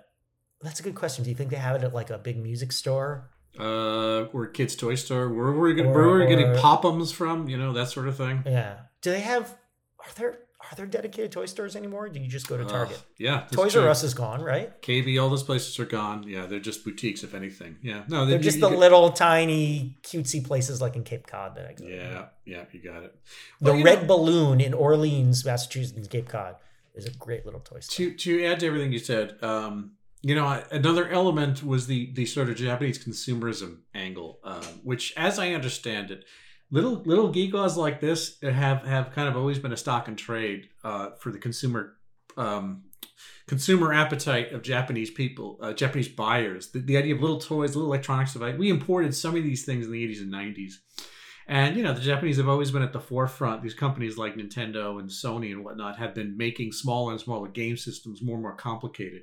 That's 0.62 0.78
a 0.78 0.84
good 0.84 0.94
question. 0.94 1.24
Do 1.24 1.30
you 1.30 1.36
think 1.36 1.50
they 1.50 1.56
have 1.56 1.74
it 1.74 1.82
at 1.82 1.92
like 1.92 2.10
a 2.10 2.18
big 2.18 2.36
music 2.36 2.70
store? 2.70 3.30
Uh, 3.58 4.26
or 4.32 4.44
a 4.44 4.52
kid's 4.52 4.76
toy 4.76 4.94
store. 4.94 5.28
Where 5.28 5.46
were 5.52 5.60
we 5.68 5.74
getting, 5.74 5.90
Or- 5.90 5.94
where 5.94 6.06
were 6.06 6.18
we 6.20 6.26
getting 6.26 6.46
pop'ems 6.54 7.12
from? 7.12 7.48
You 7.48 7.58
know, 7.58 7.72
that 7.72 7.88
sort 7.88 8.08
of 8.08 8.16
thing. 8.16 8.42
Yeah. 8.46 8.78
Do 9.02 9.10
they 9.10 9.20
have? 9.20 9.56
Are 9.98 10.12
there 10.16 10.38
are 10.70 10.76
there 10.76 10.86
dedicated 10.86 11.32
toy 11.32 11.46
stores 11.46 11.74
anymore? 11.74 12.04
Or 12.04 12.08
do 12.10 12.20
you 12.20 12.28
just 12.28 12.46
go 12.46 12.56
to 12.56 12.64
Target? 12.64 12.96
Ugh, 12.98 13.04
yeah, 13.18 13.46
Toys 13.50 13.72
true. 13.72 13.82
R 13.82 13.88
Us 13.88 14.04
is 14.04 14.14
gone, 14.14 14.40
right? 14.42 14.80
KB, 14.82 15.20
all 15.20 15.28
those 15.30 15.42
places 15.42 15.78
are 15.80 15.84
gone. 15.86 16.22
Yeah, 16.28 16.46
they're 16.46 16.60
just 16.60 16.84
boutiques, 16.84 17.24
if 17.24 17.34
anything. 17.34 17.76
Yeah, 17.82 18.04
no, 18.08 18.24
They're 18.26 18.38
just 18.38 18.58
you 18.58 18.60
the 18.60 18.68
little 18.68 19.10
tiny 19.10 19.96
cutesy 20.02 20.44
places 20.44 20.80
like 20.80 20.96
in 20.96 21.02
Cape 21.02 21.26
Cod 21.26 21.56
that 21.56 21.66
I 21.66 21.72
go. 21.72 21.86
Yeah, 21.86 22.26
yeah, 22.44 22.64
you 22.72 22.80
got 22.82 23.02
it. 23.02 23.14
The 23.60 23.70
Well, 23.70 23.78
you 23.78 23.84
Red 23.84 24.02
know- 24.02 24.08
Balloon 24.16 24.60
in 24.60 24.74
Orleans, 24.74 25.44
Massachusetts, 25.44 26.06
Cape 26.08 26.28
Cod 26.28 26.56
is 26.94 27.06
a 27.06 27.10
great 27.10 27.44
little 27.46 27.60
toy 27.60 27.80
store. 27.80 28.06
to 28.10 28.14
to 28.14 28.44
add 28.44 28.60
to 28.60 28.66
everything 28.66 28.92
you 28.92 28.98
said, 29.00 29.42
um, 29.42 29.92
you 30.22 30.34
know, 30.34 30.62
another 30.70 31.08
element 31.08 31.62
was 31.62 31.86
the 31.86 32.12
the 32.12 32.26
sort 32.26 32.50
of 32.50 32.56
Japanese 32.56 33.02
consumerism 33.02 33.78
angle, 33.94 34.38
um, 34.44 34.62
which, 34.82 35.14
as 35.16 35.38
I 35.38 35.52
understand 35.52 36.10
it, 36.10 36.24
little 36.70 37.02
little 37.04 37.32
geekos 37.32 37.76
like 37.76 38.00
this 38.00 38.38
have 38.42 38.84
have 38.84 39.12
kind 39.12 39.28
of 39.28 39.36
always 39.36 39.58
been 39.58 39.72
a 39.72 39.76
stock 39.76 40.08
and 40.08 40.18
trade 40.18 40.68
uh, 40.84 41.10
for 41.18 41.30
the 41.32 41.38
consumer. 41.38 41.96
Um, 42.36 42.84
consumer 43.46 43.92
appetite 43.92 44.52
of 44.52 44.62
Japanese 44.62 45.10
people, 45.10 45.58
uh, 45.60 45.72
Japanese 45.72 46.08
buyers. 46.08 46.68
The, 46.68 46.78
the 46.78 46.96
idea 46.96 47.16
of 47.16 47.20
little 47.20 47.40
toys, 47.40 47.74
little 47.74 47.90
electronics 47.90 48.32
device. 48.32 48.56
We 48.56 48.70
imported 48.70 49.12
some 49.14 49.34
of 49.34 49.42
these 49.42 49.64
things 49.64 49.86
in 49.86 49.92
the 49.92 50.06
80s 50.06 50.20
and 50.20 50.32
90s. 50.32 50.74
And 51.48 51.76
you 51.76 51.82
know, 51.82 51.92
the 51.92 52.00
Japanese 52.00 52.36
have 52.36 52.48
always 52.48 52.70
been 52.70 52.82
at 52.82 52.92
the 52.92 53.00
forefront. 53.00 53.62
These 53.62 53.74
companies 53.74 54.16
like 54.16 54.36
Nintendo 54.36 55.00
and 55.00 55.10
Sony 55.10 55.50
and 55.50 55.64
whatnot 55.64 55.98
have 55.98 56.14
been 56.14 56.36
making 56.36 56.70
smaller 56.70 57.10
and 57.10 57.20
smaller 57.20 57.48
game 57.48 57.76
systems 57.76 58.22
more 58.22 58.36
and 58.36 58.42
more 58.42 58.54
complicated. 58.54 59.22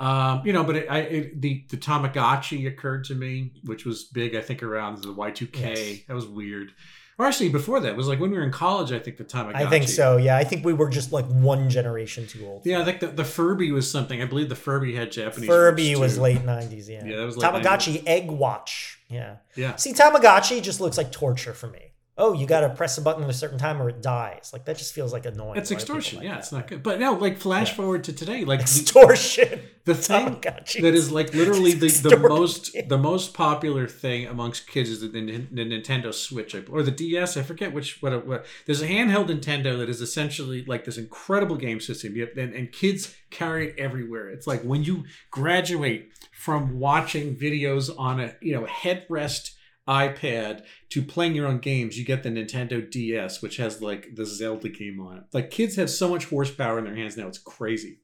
Um, 0.00 0.40
you 0.46 0.54
know, 0.54 0.64
but 0.64 0.76
it, 0.76 0.86
I, 0.90 0.98
it, 1.00 1.40
the 1.42 1.62
the 1.68 1.76
Tamagotchi 1.76 2.66
occurred 2.66 3.04
to 3.04 3.14
me, 3.14 3.52
which 3.64 3.84
was 3.84 4.04
big. 4.04 4.34
I 4.34 4.40
think 4.40 4.62
around 4.62 5.02
the 5.02 5.12
Y 5.12 5.30
two 5.30 5.46
K. 5.46 6.04
That 6.08 6.14
was 6.14 6.26
weird. 6.26 6.72
Or 7.18 7.26
actually, 7.26 7.50
before 7.50 7.80
that 7.80 7.90
it 7.90 7.96
was 7.96 8.08
like 8.08 8.18
when 8.18 8.30
we 8.30 8.38
were 8.38 8.42
in 8.42 8.50
college. 8.50 8.92
I 8.92 8.98
think 8.98 9.18
the 9.18 9.24
Tamagotchi. 9.24 9.56
I 9.56 9.66
think 9.68 9.88
so. 9.88 10.16
Yeah, 10.16 10.38
I 10.38 10.44
think 10.44 10.64
we 10.64 10.72
were 10.72 10.88
just 10.88 11.12
like 11.12 11.26
one 11.26 11.68
generation 11.68 12.26
too 12.26 12.46
old. 12.46 12.64
Yeah, 12.64 12.80
I 12.80 12.84
think 12.86 13.00
the, 13.00 13.08
the 13.08 13.26
Furby 13.26 13.72
was 13.72 13.90
something. 13.90 14.22
I 14.22 14.24
believe 14.24 14.48
the 14.48 14.56
Furby 14.56 14.94
had 14.94 15.12
Japanese. 15.12 15.46
Furby 15.46 15.96
was 15.96 16.18
late 16.18 16.38
'90s. 16.38 16.88
Yeah, 16.88 17.04
Yeah, 17.04 17.16
that 17.18 17.26
was 17.26 17.36
late 17.36 17.52
Tamagotchi 17.52 18.02
Egg 18.06 18.30
Watch. 18.30 19.00
Yeah. 19.10 19.36
Yeah. 19.54 19.76
See, 19.76 19.92
Tamagotchi 19.92 20.62
just 20.62 20.80
looks 20.80 20.96
like 20.96 21.12
torture 21.12 21.52
for 21.52 21.66
me. 21.66 21.89
Oh, 22.18 22.34
you 22.34 22.46
got 22.46 22.60
to 22.60 22.68
press 22.70 22.98
a 22.98 23.00
button 23.00 23.24
at 23.24 23.30
a 23.30 23.34
certain 23.34 23.58
time 23.58 23.80
or 23.80 23.88
it 23.88 24.02
dies. 24.02 24.50
Like 24.52 24.66
that 24.66 24.76
just 24.76 24.92
feels 24.92 25.12
like 25.12 25.24
annoying. 25.24 25.58
It's 25.58 25.70
extortion. 25.70 26.18
like 26.18 26.24
yeah, 26.26 26.32
that? 26.32 26.40
it's 26.40 26.52
not 26.52 26.66
good. 26.66 26.82
But 26.82 27.00
now, 27.00 27.16
like, 27.16 27.38
flash 27.38 27.70
Yeah. 27.70 27.76
forward 27.76 28.04
to 28.04 28.12
today, 28.12 28.44
like 28.44 28.60
the, 28.60 28.64
extortion. 28.64 29.60
the 29.84 29.94
thing 29.94 30.28
oh, 30.28 30.30
Tamagotchi. 30.32 30.82
that 30.82 30.94
is 30.94 31.10
like 31.10 31.32
literally 31.32 31.72
the, 31.72 31.88
the 31.88 32.18
most 32.18 32.76
the 32.88 32.98
most 32.98 33.32
popular 33.32 33.86
thing 33.86 34.26
amongst 34.26 34.68
kids 34.68 34.90
is 34.90 35.00
the, 35.00 35.08
the, 35.08 35.20
the 35.50 35.64
Nintendo 35.64 36.12
Switch 36.12 36.54
or 36.54 36.82
the 36.82 36.90
DS. 36.90 37.36
I 37.36 37.42
forget 37.42 37.72
which 37.72 38.02
what, 38.02 38.26
what. 38.26 38.44
There's 38.66 38.82
a 38.82 38.88
handheld 38.88 39.28
Nintendo 39.28 39.78
that 39.78 39.88
is 39.88 40.00
essentially 40.00 40.64
like 40.66 40.84
this 40.84 40.98
incredible 40.98 41.56
game 41.56 41.80
system. 41.80 42.14
And, 42.36 42.52
and 42.54 42.70
kids 42.72 43.14
carry 43.30 43.68
it 43.68 43.78
everywhere. 43.78 44.28
It's 44.28 44.46
like 44.46 44.62
when 44.62 44.82
you 44.82 45.04
graduate 45.30 46.10
from 46.32 46.78
watching 46.78 47.36
videos 47.36 47.90
on 47.98 48.20
a 48.20 48.34
you 48.40 48.52
know 48.52 48.66
headrest 48.66 49.52
iPad 49.90 50.62
to 50.90 51.02
playing 51.02 51.34
your 51.34 51.48
own 51.48 51.58
games, 51.58 51.98
you 51.98 52.04
get 52.04 52.22
the 52.22 52.30
Nintendo 52.30 52.88
DS, 52.88 53.42
which 53.42 53.56
has 53.56 53.82
like 53.82 54.14
the 54.14 54.24
Zelda 54.24 54.68
game 54.68 55.00
on 55.00 55.18
it. 55.18 55.24
Like 55.32 55.50
kids 55.50 55.74
have 55.76 55.90
so 55.90 56.08
much 56.08 56.26
horsepower 56.26 56.78
in 56.78 56.84
their 56.84 56.94
hands 56.94 57.16
now, 57.16 57.26
it's 57.26 57.38
crazy. 57.38 57.98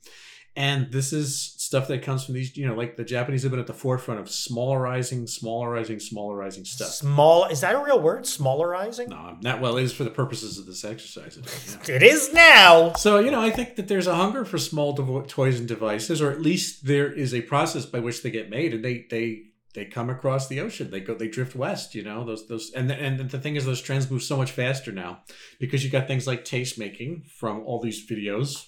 And 0.56 0.90
this 0.90 1.12
is 1.12 1.54
stuff 1.58 1.86
that 1.88 2.02
comes 2.02 2.24
from 2.24 2.34
these, 2.34 2.56
you 2.56 2.66
know, 2.66 2.74
like 2.74 2.96
the 2.96 3.04
Japanese 3.04 3.42
have 3.42 3.50
been 3.50 3.60
at 3.60 3.66
the 3.66 3.74
forefront 3.74 4.20
of 4.20 4.26
smallerizing, 4.26 5.24
smallerizing, 5.24 6.00
smallerizing 6.02 6.66
stuff. 6.66 6.88
Small. 6.88 7.44
Is 7.44 7.60
that 7.60 7.74
a 7.74 7.84
real 7.84 8.00
word? 8.00 8.24
Smallerizing. 8.24 9.08
No, 9.08 9.36
not 9.42 9.60
well. 9.60 9.76
It 9.76 9.84
is 9.84 9.92
for 9.92 10.04
the 10.04 10.10
purposes 10.10 10.58
of 10.58 10.64
this 10.64 10.82
exercise. 10.82 11.38
It 11.88 12.02
is 12.02 12.32
now. 12.32 12.94
So 12.94 13.18
you 13.18 13.30
know, 13.30 13.40
I 13.40 13.50
think 13.50 13.76
that 13.76 13.86
there's 13.86 14.06
a 14.06 14.14
hunger 14.14 14.46
for 14.46 14.56
small 14.56 14.96
devo- 14.96 15.28
toys 15.28 15.58
and 15.58 15.68
devices, 15.68 16.22
or 16.22 16.32
at 16.32 16.40
least 16.40 16.86
there 16.86 17.12
is 17.12 17.34
a 17.34 17.42
process 17.42 17.84
by 17.84 18.00
which 18.00 18.22
they 18.22 18.30
get 18.30 18.48
made, 18.48 18.72
and 18.72 18.82
they 18.82 19.04
they 19.10 19.42
they 19.76 19.84
come 19.84 20.10
across 20.10 20.48
the 20.48 20.58
ocean. 20.58 20.90
They 20.90 21.00
go, 21.00 21.14
they 21.14 21.28
drift 21.28 21.54
west. 21.54 21.94
You 21.94 22.02
know, 22.02 22.24
those 22.24 22.48
those, 22.48 22.72
and 22.72 22.90
and 22.90 23.30
the 23.30 23.38
thing 23.38 23.54
is, 23.54 23.64
those 23.64 23.80
trends 23.80 24.10
move 24.10 24.22
so 24.22 24.36
much 24.36 24.50
faster 24.50 24.90
now 24.90 25.20
because 25.60 25.84
you 25.84 25.90
got 25.90 26.08
things 26.08 26.26
like 26.26 26.44
taste 26.44 26.78
making 26.78 27.26
from 27.38 27.60
all 27.60 27.80
these 27.80 28.04
videos. 28.04 28.66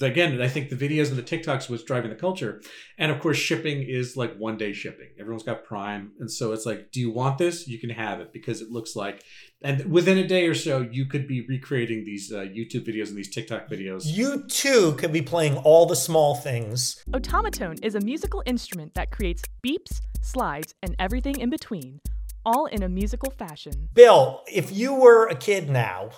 Again, 0.00 0.40
I 0.40 0.46
think 0.46 0.70
the 0.70 0.76
videos 0.76 1.08
and 1.08 1.18
the 1.18 1.24
TikToks 1.24 1.68
was 1.68 1.82
driving 1.82 2.10
the 2.10 2.16
culture, 2.16 2.62
and 2.98 3.10
of 3.10 3.20
course, 3.20 3.36
shipping 3.36 3.82
is 3.82 4.16
like 4.16 4.36
one 4.36 4.56
day 4.56 4.72
shipping. 4.72 5.08
Everyone's 5.18 5.42
got 5.42 5.64
Prime, 5.64 6.12
and 6.20 6.30
so 6.30 6.52
it's 6.52 6.64
like, 6.64 6.92
do 6.92 7.00
you 7.00 7.10
want 7.10 7.38
this? 7.38 7.68
You 7.68 7.78
can 7.78 7.90
have 7.90 8.20
it 8.20 8.32
because 8.32 8.60
it 8.62 8.70
looks 8.70 8.96
like 8.96 9.24
and 9.62 9.90
within 9.90 10.18
a 10.18 10.26
day 10.26 10.46
or 10.46 10.54
so 10.54 10.80
you 10.82 11.06
could 11.06 11.26
be 11.26 11.46
recreating 11.48 12.04
these 12.04 12.30
uh, 12.32 12.40
youtube 12.40 12.86
videos 12.86 13.08
and 13.08 13.16
these 13.16 13.30
tiktok 13.30 13.68
videos 13.68 14.02
You 14.04 14.44
too 14.48 14.92
could 14.98 15.12
be 15.12 15.22
playing 15.22 15.56
all 15.58 15.86
the 15.86 15.96
small 15.96 16.34
things. 16.34 17.02
Otamatone 17.10 17.78
is 17.82 17.94
a 17.94 18.00
musical 18.00 18.42
instrument 18.46 18.94
that 18.94 19.10
creates 19.10 19.42
beeps, 19.66 20.00
slides, 20.26 20.74
and 20.82 20.94
everything 20.98 21.38
in 21.38 21.50
between, 21.50 22.00
all 22.44 22.66
in 22.66 22.82
a 22.82 22.88
musical 22.88 23.30
fashion. 23.30 23.88
Bill, 23.94 24.42
if 24.46 24.70
you 24.70 24.94
were 24.94 25.26
a 25.26 25.34
kid 25.34 25.70
now, 25.70 26.10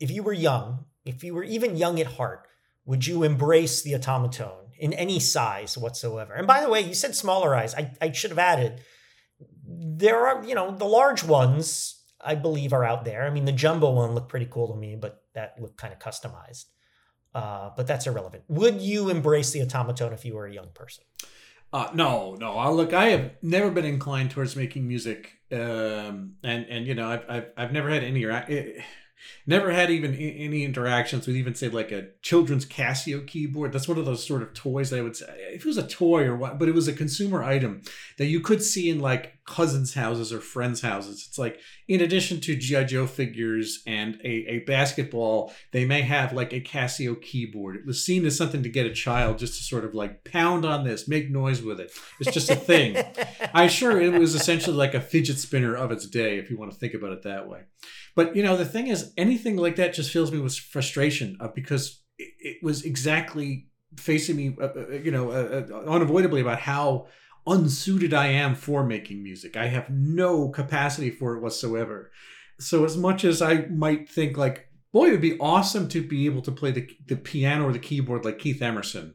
if 0.00 0.10
you 0.10 0.22
were 0.22 0.32
young, 0.32 0.86
if 1.04 1.22
you 1.22 1.34
were 1.34 1.44
even 1.44 1.76
young 1.76 2.00
at 2.00 2.06
heart, 2.06 2.46
would 2.84 3.06
you 3.06 3.22
embrace 3.22 3.82
the 3.82 3.92
Otamatone 3.92 4.70
in 4.78 4.92
any 4.92 5.18
size 5.20 5.76
whatsoever? 5.76 6.34
And 6.34 6.46
by 6.46 6.60
the 6.60 6.68
way, 6.68 6.80
you 6.80 6.94
said 6.94 7.12
smallerized. 7.12 7.74
I, 7.76 7.90
I 8.00 8.12
should 8.12 8.30
have 8.30 8.38
added. 8.38 8.80
There 9.64 10.26
are, 10.26 10.44
you 10.44 10.54
know, 10.54 10.70
the 10.70 10.84
large 10.84 11.24
ones, 11.24 12.00
I 12.20 12.34
believe, 12.34 12.72
are 12.72 12.84
out 12.84 13.04
there. 13.04 13.24
I 13.24 13.30
mean, 13.30 13.44
the 13.44 13.52
jumbo 13.52 13.90
one 13.90 14.14
looked 14.14 14.28
pretty 14.28 14.48
cool 14.50 14.72
to 14.72 14.78
me, 14.78 14.96
but 14.96 15.22
that 15.34 15.60
looked 15.60 15.76
kind 15.76 15.92
of 15.92 15.98
customized. 15.98 16.66
Uh, 17.34 17.70
but 17.76 17.86
that's 17.86 18.06
irrelevant. 18.06 18.44
Would 18.48 18.80
you 18.80 19.10
embrace 19.10 19.50
the 19.50 19.60
Otamatone 19.60 20.14
if 20.14 20.24
you 20.24 20.34
were 20.34 20.46
a 20.46 20.52
young 20.52 20.70
person? 20.72 21.04
Uh, 21.72 21.90
no 21.94 22.36
no. 22.38 22.52
I, 22.52 22.68
look 22.70 22.92
i 22.92 23.06
have 23.06 23.32
never 23.42 23.70
been 23.70 23.84
inclined 23.84 24.30
towards 24.30 24.56
making 24.56 24.86
music 24.86 25.38
um, 25.52 26.34
and 26.42 26.66
and 26.66 26.86
you 26.86 26.94
know 26.94 27.08
i've 27.08 27.24
i've, 27.28 27.46
I've 27.56 27.72
never 27.72 27.90
had 27.90 28.04
any 28.04 28.24
eh, 28.26 28.82
never 29.46 29.70
had 29.70 29.90
even 29.90 30.14
any 30.14 30.64
interactions 30.64 31.26
with 31.26 31.36
even 31.36 31.54
say 31.54 31.68
like 31.68 31.92
a 31.92 32.08
children's 32.22 32.66
casio 32.66 33.26
keyboard. 33.26 33.72
That's 33.72 33.88
one 33.88 33.98
of 33.98 34.04
those 34.04 34.26
sort 34.26 34.42
of 34.42 34.54
toys 34.54 34.90
that 34.90 34.98
i 34.98 35.02
would 35.02 35.16
say 35.16 35.26
if 35.52 35.62
it 35.62 35.66
was 35.66 35.78
a 35.78 35.86
toy 35.86 36.24
or 36.24 36.36
what 36.36 36.58
but 36.58 36.68
it 36.68 36.74
was 36.74 36.88
a 36.88 36.92
consumer 36.92 37.42
item 37.42 37.82
that 38.18 38.26
you 38.26 38.40
could 38.40 38.62
see 38.62 38.90
in 38.90 39.00
like 39.00 39.35
cousins 39.46 39.94
houses 39.94 40.32
or 40.32 40.40
friends 40.40 40.80
houses 40.80 41.24
it's 41.28 41.38
like 41.38 41.60
in 41.88 42.00
addition 42.00 42.40
to 42.40 42.56
GI 42.56 42.86
Joe 42.86 43.06
figures 43.06 43.82
and 43.86 44.18
a, 44.24 44.28
a 44.28 44.58
basketball, 44.60 45.52
they 45.72 45.84
may 45.84 46.02
have 46.02 46.32
like 46.32 46.52
a 46.52 46.60
Casio 46.60 47.20
keyboard. 47.20 47.76
It 47.76 47.86
was 47.86 48.04
seen 48.04 48.24
as 48.26 48.36
something 48.36 48.62
to 48.62 48.68
get 48.68 48.86
a 48.86 48.92
child 48.92 49.38
just 49.38 49.56
to 49.58 49.62
sort 49.62 49.84
of 49.84 49.94
like 49.94 50.24
pound 50.24 50.64
on 50.64 50.84
this, 50.84 51.06
make 51.06 51.30
noise 51.30 51.62
with 51.62 51.78
it. 51.78 51.92
It's 52.20 52.32
just 52.32 52.50
a 52.50 52.56
thing. 52.56 52.96
I'm 53.54 53.68
sure 53.68 54.00
it 54.00 54.12
was 54.12 54.34
essentially 54.34 54.76
like 54.76 54.94
a 54.94 55.00
fidget 55.00 55.38
spinner 55.38 55.76
of 55.76 55.92
its 55.92 56.06
day, 56.06 56.38
if 56.38 56.50
you 56.50 56.58
want 56.58 56.72
to 56.72 56.78
think 56.78 56.94
about 56.94 57.12
it 57.12 57.22
that 57.22 57.48
way. 57.48 57.62
But 58.14 58.34
you 58.34 58.42
know, 58.42 58.56
the 58.56 58.64
thing 58.64 58.88
is, 58.88 59.12
anything 59.16 59.56
like 59.56 59.76
that 59.76 59.94
just 59.94 60.10
fills 60.10 60.32
me 60.32 60.40
with 60.40 60.56
frustration 60.56 61.36
uh, 61.40 61.48
because 61.54 62.02
it, 62.18 62.32
it 62.40 62.56
was 62.62 62.84
exactly 62.84 63.68
facing 63.96 64.36
me, 64.36 64.56
uh, 64.60 64.66
uh, 64.66 64.88
you 64.90 65.10
know, 65.10 65.30
uh, 65.30 65.66
uh, 65.70 65.90
unavoidably 65.90 66.40
about 66.40 66.58
how 66.58 67.06
unsuited 67.46 68.12
I 68.12 68.28
am 68.28 68.54
for 68.54 68.84
making 68.84 69.22
music. 69.22 69.56
I 69.56 69.66
have 69.66 69.90
no 69.90 70.48
capacity 70.48 71.10
for 71.10 71.36
it 71.36 71.40
whatsoever. 71.40 72.10
So 72.58 72.84
as 72.84 72.96
much 72.96 73.24
as 73.24 73.42
I 73.42 73.66
might 73.66 74.08
think 74.08 74.36
like, 74.36 74.68
boy, 74.92 75.08
it 75.08 75.10
would 75.12 75.20
be 75.20 75.38
awesome 75.38 75.88
to 75.88 76.06
be 76.06 76.26
able 76.26 76.42
to 76.42 76.52
play 76.52 76.70
the, 76.70 76.88
the 77.06 77.16
piano 77.16 77.68
or 77.68 77.72
the 77.72 77.78
keyboard 77.78 78.24
like 78.24 78.38
Keith 78.38 78.62
Emerson. 78.62 79.14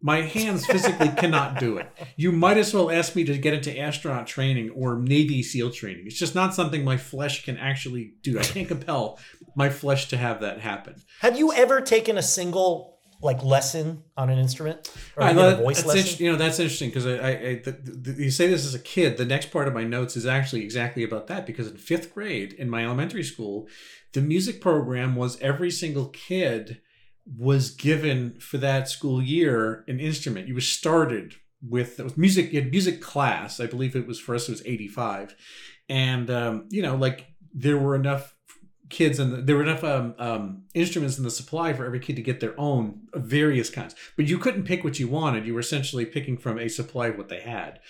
My 0.00 0.22
hands 0.22 0.66
physically 0.66 1.08
cannot 1.16 1.58
do 1.58 1.78
it. 1.78 1.88
You 2.16 2.32
might 2.32 2.56
as 2.56 2.74
well 2.74 2.90
ask 2.90 3.14
me 3.14 3.24
to 3.24 3.38
get 3.38 3.54
into 3.54 3.78
astronaut 3.78 4.26
training 4.26 4.70
or 4.70 4.98
Navy 4.98 5.42
SEAL 5.42 5.70
training. 5.70 6.04
It's 6.06 6.18
just 6.18 6.34
not 6.34 6.54
something 6.54 6.84
my 6.84 6.96
flesh 6.96 7.44
can 7.44 7.56
actually 7.56 8.14
do. 8.22 8.38
I 8.38 8.42
can't 8.42 8.68
compel 8.68 9.18
my 9.54 9.70
flesh 9.70 10.08
to 10.08 10.16
have 10.16 10.40
that 10.40 10.60
happen. 10.60 10.96
Have 11.20 11.38
you 11.38 11.52
ever 11.52 11.80
taken 11.80 12.18
a 12.18 12.22
single 12.22 12.91
like 13.22 13.42
lesson 13.42 14.02
on 14.16 14.30
an 14.30 14.38
instrument 14.38 14.92
or 15.16 15.32
know 15.32 15.50
a 15.50 15.56
voice 15.56 15.84
lesson? 15.84 16.24
you 16.24 16.30
know 16.30 16.36
that's 16.36 16.58
interesting 16.58 16.88
because 16.88 17.06
I, 17.06 17.12
I, 17.12 17.30
I 17.30 17.54
the, 17.64 17.72
the, 17.72 18.24
you 18.24 18.30
say 18.30 18.48
this 18.48 18.66
as 18.66 18.74
a 18.74 18.78
kid. 18.78 19.16
The 19.16 19.24
next 19.24 19.50
part 19.50 19.68
of 19.68 19.74
my 19.74 19.84
notes 19.84 20.16
is 20.16 20.26
actually 20.26 20.62
exactly 20.62 21.04
about 21.04 21.28
that 21.28 21.46
because 21.46 21.68
in 21.68 21.76
fifth 21.76 22.12
grade 22.12 22.52
in 22.52 22.68
my 22.68 22.84
elementary 22.84 23.22
school, 23.22 23.68
the 24.12 24.20
music 24.20 24.60
program 24.60 25.16
was 25.16 25.40
every 25.40 25.70
single 25.70 26.06
kid 26.06 26.80
was 27.24 27.70
given 27.70 28.38
for 28.40 28.58
that 28.58 28.88
school 28.88 29.22
year 29.22 29.84
an 29.86 30.00
instrument. 30.00 30.48
You 30.48 30.54
were 30.54 30.60
started 30.60 31.36
with 31.62 31.98
with 31.98 32.18
music. 32.18 32.52
You 32.52 32.62
had 32.62 32.70
music 32.70 33.00
class. 33.00 33.60
I 33.60 33.66
believe 33.66 33.94
it 33.94 34.06
was 34.06 34.18
for 34.18 34.34
us. 34.34 34.48
It 34.48 34.52
was 34.52 34.66
eighty 34.66 34.88
five, 34.88 35.36
and 35.88 36.30
um, 36.30 36.66
you 36.70 36.82
know 36.82 36.96
like 36.96 37.26
there 37.54 37.78
were 37.78 37.94
enough 37.94 38.34
kids 38.92 39.18
and 39.18 39.32
the, 39.32 39.36
there 39.42 39.56
were 39.56 39.62
enough 39.64 39.82
um, 39.82 40.14
um, 40.18 40.62
instruments 40.74 41.18
in 41.18 41.24
the 41.24 41.30
supply 41.30 41.72
for 41.72 41.84
every 41.84 41.98
kid 41.98 42.14
to 42.16 42.22
get 42.22 42.38
their 42.38 42.54
own 42.58 43.00
various 43.14 43.70
kinds. 43.70 43.96
But 44.16 44.26
you 44.28 44.38
couldn't 44.38 44.64
pick 44.64 44.84
what 44.84 45.00
you 45.00 45.08
wanted. 45.08 45.44
You 45.46 45.54
were 45.54 45.60
essentially 45.68 46.06
picking 46.06 46.36
from 46.38 46.58
a 46.58 46.68
supply 46.68 47.08
of 47.08 47.16
what 47.18 47.28
they 47.28 47.40
had. 47.40 47.80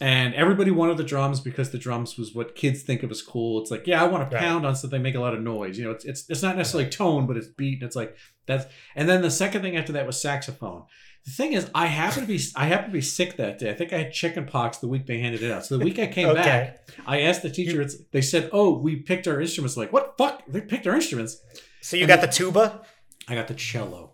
And 0.00 0.34
everybody 0.34 0.70
wanted 0.70 0.98
the 0.98 1.04
drums 1.04 1.40
because 1.40 1.70
the 1.70 1.78
drums 1.78 2.18
was 2.18 2.34
what 2.34 2.54
kids 2.54 2.82
think 2.82 3.02
of 3.02 3.10
as 3.10 3.22
cool. 3.22 3.60
It's 3.62 3.70
like 3.70 3.86
yeah 3.86 4.02
i 4.02 4.06
want 4.06 4.28
to 4.28 4.34
Right. 4.34 4.44
pound 4.44 4.66
on 4.66 4.76
something 4.76 5.00
make 5.02 5.14
a 5.14 5.20
lot 5.20 5.34
of 5.34 5.40
noise. 5.42 5.78
You 5.78 5.84
know 5.84 5.90
it's, 5.92 6.04
it's 6.04 6.28
it's 6.28 6.42
not 6.42 6.56
necessarily 6.56 6.90
tone 6.90 7.26
but 7.26 7.36
it's 7.38 7.46
beat 7.48 7.80
and 7.80 7.86
it's 7.88 7.96
like 7.96 8.14
that's 8.46 8.66
and 8.94 9.08
then 9.08 9.22
the 9.22 9.30
second 9.30 9.62
thing 9.62 9.76
after 9.76 9.92
that 9.94 10.06
was 10.06 10.20
saxophone 10.20 10.82
the 11.26 11.32
thing 11.32 11.52
is 11.52 11.68
i 11.74 11.86
happen 11.86 12.22
to 12.22 12.26
be 12.28 12.40
i 12.54 12.66
happen 12.66 12.86
to 12.86 12.92
be 12.92 13.00
sick 13.00 13.36
that 13.36 13.58
day 13.58 13.70
i 13.70 13.74
think 13.74 13.92
i 13.92 13.98
had 13.98 14.12
chicken 14.12 14.46
pox 14.46 14.78
the 14.78 14.86
week 14.88 15.06
they 15.06 15.18
handed 15.18 15.42
it 15.42 15.50
out 15.50 15.64
so 15.66 15.76
the 15.76 15.84
week 15.84 15.98
i 15.98 16.06
came 16.06 16.28
Okay. 16.28 16.42
back 16.42 16.90
I 17.06 17.20
asked 17.22 17.42
the 17.42 17.50
teacher. 17.50 17.82
It's 17.82 17.96
they 18.12 18.22
said, 18.22 18.48
"Oh, 18.52 18.78
we 18.78 18.96
picked 18.96 19.28
our 19.28 19.40
instruments." 19.40 19.76
Like, 19.76 19.92
what 19.92 20.14
fuck? 20.16 20.42
They 20.48 20.60
picked 20.62 20.86
our 20.86 20.94
instruments. 20.94 21.36
so 21.82 21.96
you 21.96 22.06
got 22.06 22.20
the 22.22 22.26
tuba? 22.26 22.80
I 23.28 23.34
got 23.34 23.48
the 23.48 23.54
cello. 23.54 24.12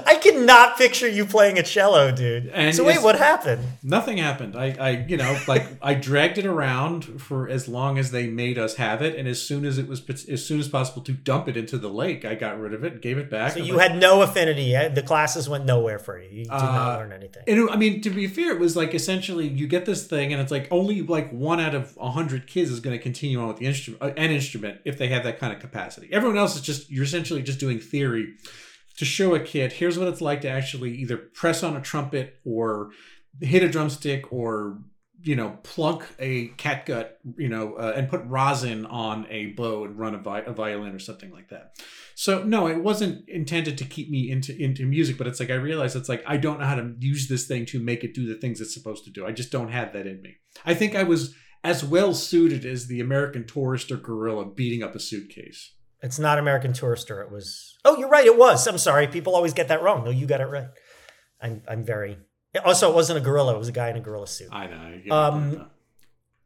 I 0.06 0.16
cannot 0.16 0.76
picture 0.76 1.08
you 1.08 1.24
playing 1.24 1.58
a 1.58 1.62
cello, 1.62 2.10
dude. 2.12 2.48
And 2.48 2.74
so 2.74 2.84
wait, 2.84 3.02
what 3.02 3.16
happened? 3.16 3.64
Nothing 3.82 4.18
happened. 4.18 4.56
I, 4.56 4.76
I, 4.78 4.90
you 5.08 5.16
know, 5.16 5.38
like 5.48 5.66
I 5.82 5.94
dragged 5.94 6.38
it 6.38 6.46
around 6.46 7.20
for 7.20 7.48
as 7.48 7.68
long 7.68 7.98
as 7.98 8.10
they 8.10 8.26
made 8.26 8.58
us 8.58 8.76
have 8.76 9.02
it, 9.02 9.16
and 9.16 9.26
as 9.28 9.40
soon 9.40 9.64
as 9.64 9.78
it 9.78 9.88
was, 9.88 10.02
as 10.28 10.44
soon 10.44 10.60
as 10.60 10.68
possible 10.68 11.02
to 11.02 11.12
dump 11.12 11.48
it 11.48 11.56
into 11.56 11.78
the 11.78 11.88
lake, 11.88 12.24
I 12.24 12.34
got 12.34 12.58
rid 12.58 12.74
of 12.74 12.84
it, 12.84 12.92
and 12.94 13.02
gave 13.02 13.18
it 13.18 13.30
back. 13.30 13.52
So 13.52 13.60
you 13.60 13.74
like- 13.74 13.90
had 13.90 14.00
no 14.00 14.22
affinity. 14.22 14.72
The 14.72 15.02
classes 15.02 15.48
went 15.48 15.64
nowhere 15.64 15.98
for 15.98 16.20
you. 16.20 16.28
You 16.30 16.44
did 16.44 16.50
not 16.50 16.94
Uh, 16.94 16.98
learn 16.98 17.12
anything. 17.12 17.42
And 17.46 17.70
I 17.70 17.76
mean, 17.76 18.00
to 18.02 18.10
be 18.10 18.26
fair, 18.26 18.52
it 18.52 18.60
was 18.60 18.76
like 18.76 18.94
essentially 18.94 19.48
you 19.48 19.66
get 19.66 19.86
this 19.86 20.06
thing, 20.06 20.32
and 20.32 20.40
it's 20.42 20.50
like 20.50 20.68
only 20.70 21.02
like 21.02 21.30
one 21.30 21.60
out 21.60 21.74
of 21.74 21.96
a 22.00 22.10
hundred 22.10 22.46
kids 22.46 22.70
is 22.70 22.80
going 22.80 22.96
to 22.96 23.02
continue 23.02 23.40
on 23.40 23.48
with 23.48 23.56
the 23.58 23.66
instrument, 23.66 24.02
uh, 24.02 24.12
an 24.16 24.30
instrument, 24.30 24.80
if 24.84 24.98
they 24.98 25.08
have 25.08 25.24
that 25.24 25.38
kind 25.38 25.52
of 25.52 25.60
capacity. 25.60 26.08
Everyone 26.12 26.36
else 26.38 26.56
is 26.56 26.62
just 26.62 26.90
you're 26.90 27.04
essentially 27.04 27.42
just 27.42 27.58
doing 27.58 27.78
theory 27.78 28.34
to 28.98 29.04
show 29.04 29.34
a 29.34 29.40
kid 29.40 29.72
here's 29.72 29.98
what 29.98 30.08
it's 30.08 30.20
like 30.20 30.42
to 30.42 30.48
actually 30.48 30.94
either 30.96 31.16
press 31.16 31.62
on 31.62 31.76
a 31.76 31.80
trumpet 31.80 32.36
or 32.44 32.90
hit 33.40 33.62
a 33.62 33.68
drumstick 33.68 34.32
or 34.32 34.78
you 35.22 35.34
know 35.34 35.58
plunk 35.62 36.04
a 36.18 36.48
catgut 36.50 37.10
you 37.36 37.48
know 37.48 37.74
uh, 37.74 37.92
and 37.96 38.08
put 38.08 38.22
rosin 38.26 38.86
on 38.86 39.26
a 39.30 39.46
bow 39.46 39.84
and 39.84 39.98
run 39.98 40.14
a, 40.14 40.18
vi- 40.18 40.44
a 40.46 40.52
violin 40.52 40.94
or 40.94 40.98
something 40.98 41.32
like 41.32 41.48
that. 41.48 41.76
So 42.14 42.42
no 42.44 42.66
it 42.66 42.82
wasn't 42.82 43.28
intended 43.28 43.78
to 43.78 43.84
keep 43.84 44.10
me 44.10 44.30
into 44.30 44.56
into 44.56 44.86
music 44.86 45.18
but 45.18 45.26
it's 45.26 45.40
like 45.40 45.50
i 45.50 45.54
realized 45.54 45.96
it's 45.96 46.08
like 46.08 46.22
i 46.26 46.36
don't 46.36 46.60
know 46.60 46.66
how 46.66 46.76
to 46.76 46.94
use 46.98 47.28
this 47.28 47.46
thing 47.46 47.66
to 47.66 47.80
make 47.80 48.04
it 48.04 48.14
do 48.14 48.26
the 48.26 48.40
things 48.40 48.60
it's 48.60 48.74
supposed 48.74 49.04
to 49.04 49.10
do. 49.10 49.26
I 49.26 49.32
just 49.32 49.50
don't 49.50 49.70
have 49.70 49.92
that 49.92 50.06
in 50.06 50.22
me. 50.22 50.36
I 50.64 50.74
think 50.74 50.94
i 50.94 51.02
was 51.02 51.34
as 51.64 51.84
well 51.84 52.14
suited 52.14 52.64
as 52.64 52.86
the 52.86 53.00
american 53.00 53.44
tourist 53.44 53.90
or 53.90 53.96
gorilla 53.96 54.44
beating 54.44 54.82
up 54.82 54.94
a 54.94 55.00
suitcase 55.00 55.74
It's 56.02 56.18
not 56.18 56.38
American 56.38 56.72
Tourister. 56.72 57.20
It 57.22 57.30
was. 57.30 57.76
Oh, 57.84 57.96
you're 57.98 58.08
right. 58.08 58.24
It 58.26 58.38
was. 58.38 58.66
I'm 58.66 58.78
sorry. 58.78 59.08
People 59.08 59.34
always 59.34 59.52
get 59.52 59.68
that 59.68 59.82
wrong. 59.82 60.04
No, 60.04 60.10
you 60.10 60.26
got 60.26 60.40
it 60.40 60.46
right. 60.46 60.68
I'm. 61.40 61.62
I'm 61.68 61.84
very. 61.84 62.18
Also, 62.64 62.88
it 62.90 62.94
wasn't 62.94 63.18
a 63.18 63.22
gorilla. 63.22 63.54
It 63.54 63.58
was 63.58 63.68
a 63.68 63.72
guy 63.72 63.90
in 63.90 63.96
a 63.96 64.00
gorilla 64.00 64.26
suit. 64.26 64.48
i 64.52 64.66
know 64.66 65.14
Um. 65.14 65.70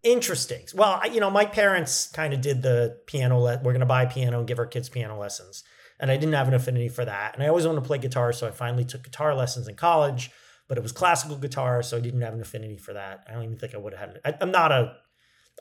Interesting. 0.02 0.64
Well, 0.74 0.98
I- 1.02 1.06
you 1.06 1.20
know, 1.20 1.30
my 1.30 1.44
parents 1.44 2.08
kind 2.08 2.34
of 2.34 2.40
did 2.40 2.62
the 2.62 2.98
piano. 3.06 3.38
Le- 3.38 3.58
we're 3.62 3.72
going 3.72 3.80
to 3.80 3.86
buy 3.86 4.02
a 4.02 4.10
piano 4.10 4.38
and 4.38 4.48
give 4.48 4.58
our 4.58 4.66
kids 4.66 4.88
piano 4.88 5.16
lessons, 5.18 5.62
and 6.00 6.10
I 6.10 6.16
didn't 6.16 6.34
have 6.34 6.48
an 6.48 6.54
affinity 6.54 6.88
for 6.88 7.04
that. 7.04 7.34
And 7.34 7.42
I 7.44 7.48
always 7.48 7.66
wanted 7.66 7.82
to 7.82 7.86
play 7.86 7.98
guitar, 7.98 8.32
so 8.32 8.48
I 8.48 8.50
finally 8.50 8.84
took 8.84 9.04
guitar 9.04 9.34
lessons 9.34 9.68
in 9.68 9.76
college. 9.76 10.30
But 10.68 10.78
it 10.78 10.82
was 10.82 10.90
classical 10.92 11.36
guitar, 11.36 11.82
so 11.82 11.96
I 11.96 12.00
didn't 12.00 12.22
have 12.22 12.34
an 12.34 12.40
affinity 12.40 12.78
for 12.78 12.94
that. 12.94 13.24
I 13.28 13.32
don't 13.34 13.44
even 13.44 13.58
think 13.58 13.74
I 13.74 13.78
would 13.78 13.92
have 13.94 14.08
had 14.08 14.16
it. 14.16 14.22
I, 14.24 14.34
I'm 14.40 14.50
not 14.50 14.72
a. 14.72 14.94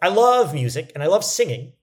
I 0.02 0.08
love 0.08 0.54
music 0.54 0.92
and 0.96 1.04
I 1.04 1.08
love 1.08 1.24
singing. 1.24 1.74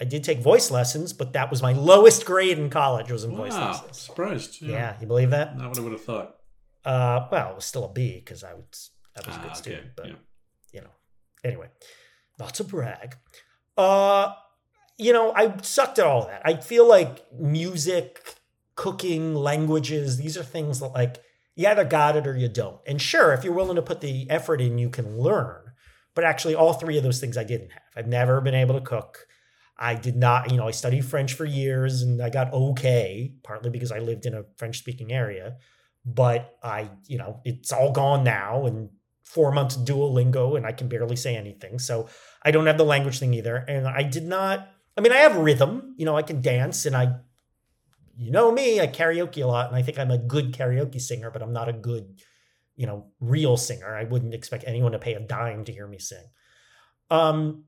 I 0.00 0.04
did 0.04 0.24
take 0.24 0.40
voice 0.40 0.70
lessons, 0.70 1.12
but 1.12 1.32
that 1.34 1.50
was 1.50 1.62
my 1.62 1.72
lowest 1.72 2.24
grade 2.24 2.58
in 2.58 2.68
college. 2.70 3.10
Was 3.12 3.24
in 3.24 3.36
voice 3.36 3.52
wow 3.52 3.68
lessons. 3.72 3.98
surprised 3.98 4.60
Yeah. 4.60 4.96
you 5.00 5.06
believe 5.06 5.30
that? 5.30 5.56
not 5.56 5.68
what 5.68 5.78
i 5.78 5.80
would 5.82 5.92
have 5.92 6.02
thought 6.04 6.36
Uh, 6.84 7.28
well, 7.30 7.50
it 7.50 7.54
was 7.56 7.64
still 7.64 7.84
a 7.84 7.92
B 7.92 8.16
because 8.22 8.42
I 8.44 8.54
was 8.54 8.90
I 9.16 9.20
was 9.26 9.36
a 9.36 9.38
Ah, 9.38 9.42
good 9.42 9.50
okay, 9.52 9.58
student, 9.60 9.90
but 9.96 10.06
yeah. 10.08 10.14
you 10.72 10.80
know. 10.80 10.90
Anyway, 11.44 11.68
not 12.38 12.52
to 12.54 12.64
brag. 12.64 13.16
Uh, 13.78 14.32
you 14.98 15.12
know, 15.12 15.32
I 15.34 15.54
sucked 15.62 15.98
at 15.98 16.06
all 16.06 16.22
of 16.22 16.28
that. 16.28 16.42
I 16.44 16.56
feel 16.56 16.86
like 16.88 17.24
music, 17.32 18.20
cooking, 18.74 19.34
languages, 19.34 20.16
these 20.16 20.36
are 20.36 20.42
things 20.42 20.80
that 20.80 20.88
like 20.88 21.22
you 21.54 21.68
either 21.68 21.84
got 21.84 22.16
it 22.16 22.26
or 22.26 22.36
you 22.36 22.48
don't. 22.48 22.80
And 22.86 23.00
sure, 23.00 23.32
if 23.32 23.44
you're 23.44 23.54
willing 23.54 23.76
to 23.76 23.82
put 23.82 24.00
the 24.00 24.28
effort 24.30 24.60
in, 24.60 24.76
you 24.78 24.90
can 24.90 25.18
learn. 25.18 25.60
But 26.14 26.24
actually, 26.24 26.54
all 26.54 26.72
three 26.74 26.96
of 26.98 27.04
those 27.04 27.20
things 27.20 27.36
I 27.36 27.44
didn't 27.44 27.70
have. 27.70 27.82
I've 27.96 28.06
never 28.08 28.40
been 28.40 28.54
able 28.54 28.74
to 28.74 28.80
cook. 28.84 29.26
I 29.76 29.94
did 29.94 30.16
not, 30.16 30.50
you 30.50 30.56
know, 30.56 30.68
I 30.68 30.70
studied 30.70 31.04
French 31.04 31.34
for 31.34 31.44
years 31.44 32.02
and 32.02 32.22
I 32.22 32.30
got 32.30 32.52
okay, 32.52 33.34
partly 33.42 33.70
because 33.70 33.90
I 33.90 33.98
lived 33.98 34.24
in 34.24 34.34
a 34.34 34.44
French 34.56 34.78
speaking 34.78 35.12
area. 35.12 35.56
But 36.06 36.56
I, 36.62 36.90
you 37.06 37.18
know, 37.18 37.40
it's 37.44 37.72
all 37.72 37.90
gone 37.90 38.24
now 38.24 38.66
and 38.66 38.90
four 39.24 39.50
months 39.50 39.76
Duolingo 39.76 40.56
and 40.56 40.66
I 40.66 40.72
can 40.72 40.88
barely 40.88 41.16
say 41.16 41.34
anything. 41.34 41.78
So 41.78 42.08
I 42.42 42.50
don't 42.50 42.66
have 42.66 42.78
the 42.78 42.84
language 42.84 43.18
thing 43.18 43.34
either. 43.34 43.56
And 43.56 43.88
I 43.88 44.02
did 44.02 44.24
not, 44.24 44.68
I 44.96 45.00
mean, 45.00 45.12
I 45.12 45.16
have 45.16 45.36
rhythm, 45.36 45.94
you 45.96 46.04
know, 46.04 46.16
I 46.16 46.22
can 46.22 46.40
dance 46.40 46.86
and 46.86 46.94
I, 46.94 47.16
you 48.16 48.30
know 48.30 48.52
me, 48.52 48.80
I 48.80 48.86
karaoke 48.86 49.42
a 49.42 49.46
lot 49.46 49.66
and 49.66 49.76
I 49.76 49.82
think 49.82 49.98
I'm 49.98 50.12
a 50.12 50.18
good 50.18 50.52
karaoke 50.52 51.00
singer, 51.00 51.30
but 51.30 51.42
I'm 51.42 51.52
not 51.52 51.68
a 51.68 51.72
good, 51.72 52.20
you 52.76 52.86
know, 52.86 53.06
real 53.18 53.56
singer. 53.56 53.96
I 53.96 54.04
wouldn't 54.04 54.34
expect 54.34 54.64
anyone 54.68 54.92
to 54.92 55.00
pay 55.00 55.14
a 55.14 55.20
dime 55.20 55.64
to 55.64 55.72
hear 55.72 55.88
me 55.88 55.98
sing. 55.98 56.24
Um, 57.10 57.64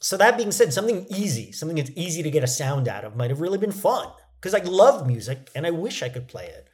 so 0.00 0.16
that 0.16 0.36
being 0.36 0.52
said, 0.52 0.72
something 0.72 1.06
easy, 1.08 1.52
something 1.52 1.76
that's 1.76 1.90
easy 1.96 2.22
to 2.22 2.30
get 2.30 2.44
a 2.44 2.48
sound 2.48 2.88
out 2.88 3.04
of 3.04 3.16
might 3.16 3.30
have 3.30 3.40
really 3.40 3.58
been 3.58 3.72
fun 3.72 4.08
because 4.40 4.54
I 4.54 4.60
love 4.60 5.06
music 5.06 5.50
and 5.54 5.66
I 5.66 5.70
wish 5.70 6.02
I 6.02 6.08
could 6.08 6.28
play 6.28 6.46
it. 6.46 6.68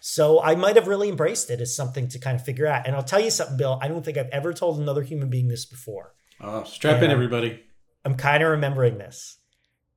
So 0.00 0.42
I 0.42 0.54
might 0.54 0.76
have 0.76 0.88
really 0.88 1.10
embraced 1.10 1.50
it 1.50 1.60
as 1.60 1.76
something 1.76 2.08
to 2.08 2.18
kind 2.18 2.34
of 2.34 2.44
figure 2.44 2.66
out. 2.66 2.86
And 2.86 2.96
I'll 2.96 3.02
tell 3.02 3.20
you 3.20 3.30
something, 3.30 3.58
Bill, 3.58 3.78
I 3.82 3.88
don't 3.88 4.02
think 4.02 4.16
I've 4.16 4.30
ever 4.30 4.54
told 4.54 4.80
another 4.80 5.02
human 5.02 5.28
being 5.28 5.48
this 5.48 5.66
before. 5.66 6.14
oh 6.40 6.64
strap 6.64 7.02
in 7.02 7.10
everybody 7.10 7.62
I'm 8.04 8.14
kind 8.14 8.42
of 8.42 8.50
remembering 8.50 8.98
this. 8.98 9.38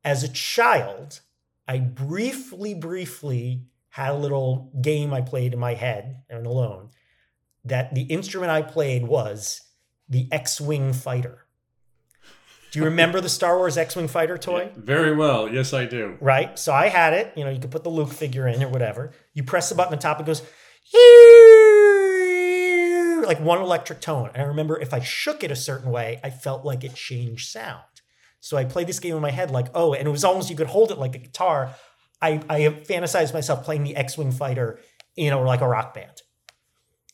As 0.03 0.23
a 0.23 0.27
child, 0.27 1.21
I 1.67 1.79
briefly, 1.79 2.73
briefly 2.73 3.67
had 3.89 4.11
a 4.11 4.17
little 4.17 4.71
game 4.81 5.13
I 5.13 5.21
played 5.21 5.53
in 5.53 5.59
my 5.59 5.75
head 5.75 6.23
and 6.29 6.45
alone 6.45 6.89
that 7.63 7.95
the 7.95 8.03
instrument 8.03 8.51
I 8.51 8.61
played 8.61 9.07
was 9.07 9.61
the 10.09 10.27
X 10.31 10.59
Wing 10.59 10.91
fighter. 10.91 11.42
Do 12.73 12.79
you 12.79 12.85
remember 12.85 13.21
the 13.21 13.29
Star 13.29 13.57
Wars 13.57 13.77
X 13.77 13.95
Wing 13.95 14.07
fighter 14.07 14.35
toy? 14.35 14.71
very 14.75 15.15
well 15.15 15.47
yes 15.47 15.73
i 15.73 15.85
do 15.85 16.17
Right? 16.19 16.57
So 16.57 16.73
I 16.73 16.87
had 16.87 17.13
it. 17.13 17.31
You 17.35 17.43
know, 17.43 17.51
you 17.51 17.59
could 17.59 17.69
put 17.69 17.83
the 17.83 17.91
Luke 17.91 18.11
figure 18.11 18.47
in 18.47 18.63
or 18.63 18.69
whatever. 18.69 19.11
You 19.35 19.43
press 19.43 19.69
the 19.69 19.75
button 19.75 19.93
on 19.93 19.99
top, 19.99 20.19
it 20.19 20.25
goes 20.25 20.41
like 23.27 23.39
one 23.39 23.59
electric 23.59 24.01
tone. 24.01 24.31
And 24.33 24.41
I 24.41 24.45
remember 24.47 24.79
if 24.79 24.91
I 24.91 25.01
shook 25.01 25.43
it 25.43 25.51
a 25.51 25.55
certain 25.55 25.91
way, 25.91 26.19
I 26.23 26.31
felt 26.31 26.65
like 26.65 26.83
it 26.83 26.95
changed 26.95 27.49
sound. 27.51 27.83
So 28.39 28.57
I 28.57 28.65
played 28.65 28.87
this 28.87 28.99
game 28.99 29.15
in 29.15 29.21
my 29.21 29.31
head 29.31 29.51
like, 29.51 29.67
oh, 29.75 29.93
and 29.93 30.07
it 30.07 30.11
was 30.11 30.23
almost 30.23 30.49
you 30.49 30.55
could 30.55 30.67
hold 30.67 30.89
it 30.89 30.97
like 30.97 31.13
a 31.13 31.19
guitar. 31.19 31.75
I, 32.23 32.41
I 32.49 32.59
fantasized 32.61 33.35
myself 33.35 33.63
playing 33.63 33.83
the 33.83 33.95
X-Wing 33.95 34.31
fighter 34.31 34.79
in 35.15 35.31
a 35.31 35.39
like 35.39 35.61
a 35.61 35.67
rock 35.67 35.93
band. 35.93 36.23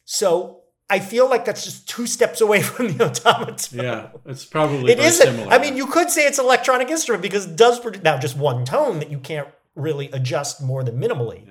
So 0.06 0.59
I 0.89 0.99
feel 0.99 1.30
like 1.30 1.45
that's 1.45 1.63
just 1.63 1.88
two 1.88 2.08
steps 2.08 2.41
away 2.41 2.62
from 2.69 2.88
the 2.97 3.06
Otamatone. 3.06 3.84
yeah 3.84 4.10
it's 4.25 4.45
probably 4.45 4.91
It 4.91 4.97
very 4.97 5.10
isn't. 5.10 5.25
similar. 5.28 5.52
I 5.54 5.60
mean, 5.60 5.78
you 5.78 5.86
could 5.88 6.10
say 6.10 6.25
it's 6.25 6.39
an 6.39 6.45
electronic 6.45 6.89
instrument 6.89 7.21
because 7.21 7.45
it 7.45 7.56
does 7.56 7.80
produce 7.80 8.02
now 8.04 8.17
just 8.17 8.36
one 8.38 8.65
tone 8.65 8.99
that 8.99 9.12
you 9.12 9.19
can't 9.19 9.47
really 9.75 10.10
adjust 10.12 10.62
more 10.62 10.84
than 10.84 10.99
minimally. 10.99 11.47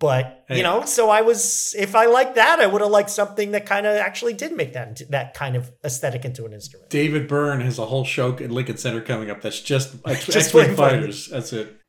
But 0.00 0.44
Hey. 0.48 0.58
you 0.58 0.62
know, 0.64 0.84
so 0.84 1.08
I 1.08 1.22
was 1.22 1.74
if 1.78 1.94
I 1.94 2.06
liked 2.06 2.34
that, 2.34 2.58
I 2.60 2.66
would 2.66 2.82
have 2.82 2.90
liked 2.90 3.08
something 3.10 3.52
that 3.52 3.64
kind 3.64 3.86
of 3.86 3.96
actually 3.96 4.34
did 4.34 4.52
make 4.54 4.72
that 4.74 4.88
into, 4.88 5.04
that 5.06 5.32
kind 5.34 5.56
of 5.56 5.70
aesthetic 5.84 6.24
into 6.24 6.44
an 6.44 6.52
instrument. 6.52 6.90
David 6.90 7.26
Byrne 7.26 7.60
has 7.62 7.78
a 7.78 7.86
whole 7.86 8.04
show 8.04 8.32
at 8.32 8.50
Lincoln 8.50 8.76
Center 8.76 9.00
coming 9.00 9.30
up. 9.30 9.40
That's 9.40 9.60
just 9.60 9.94
X- 10.06 10.26
Just 10.26 10.48
X-Wing 10.48 10.66
Wing 10.68 10.76
fighters. 10.76 11.28
That's 11.28 11.52
it. 11.54 11.80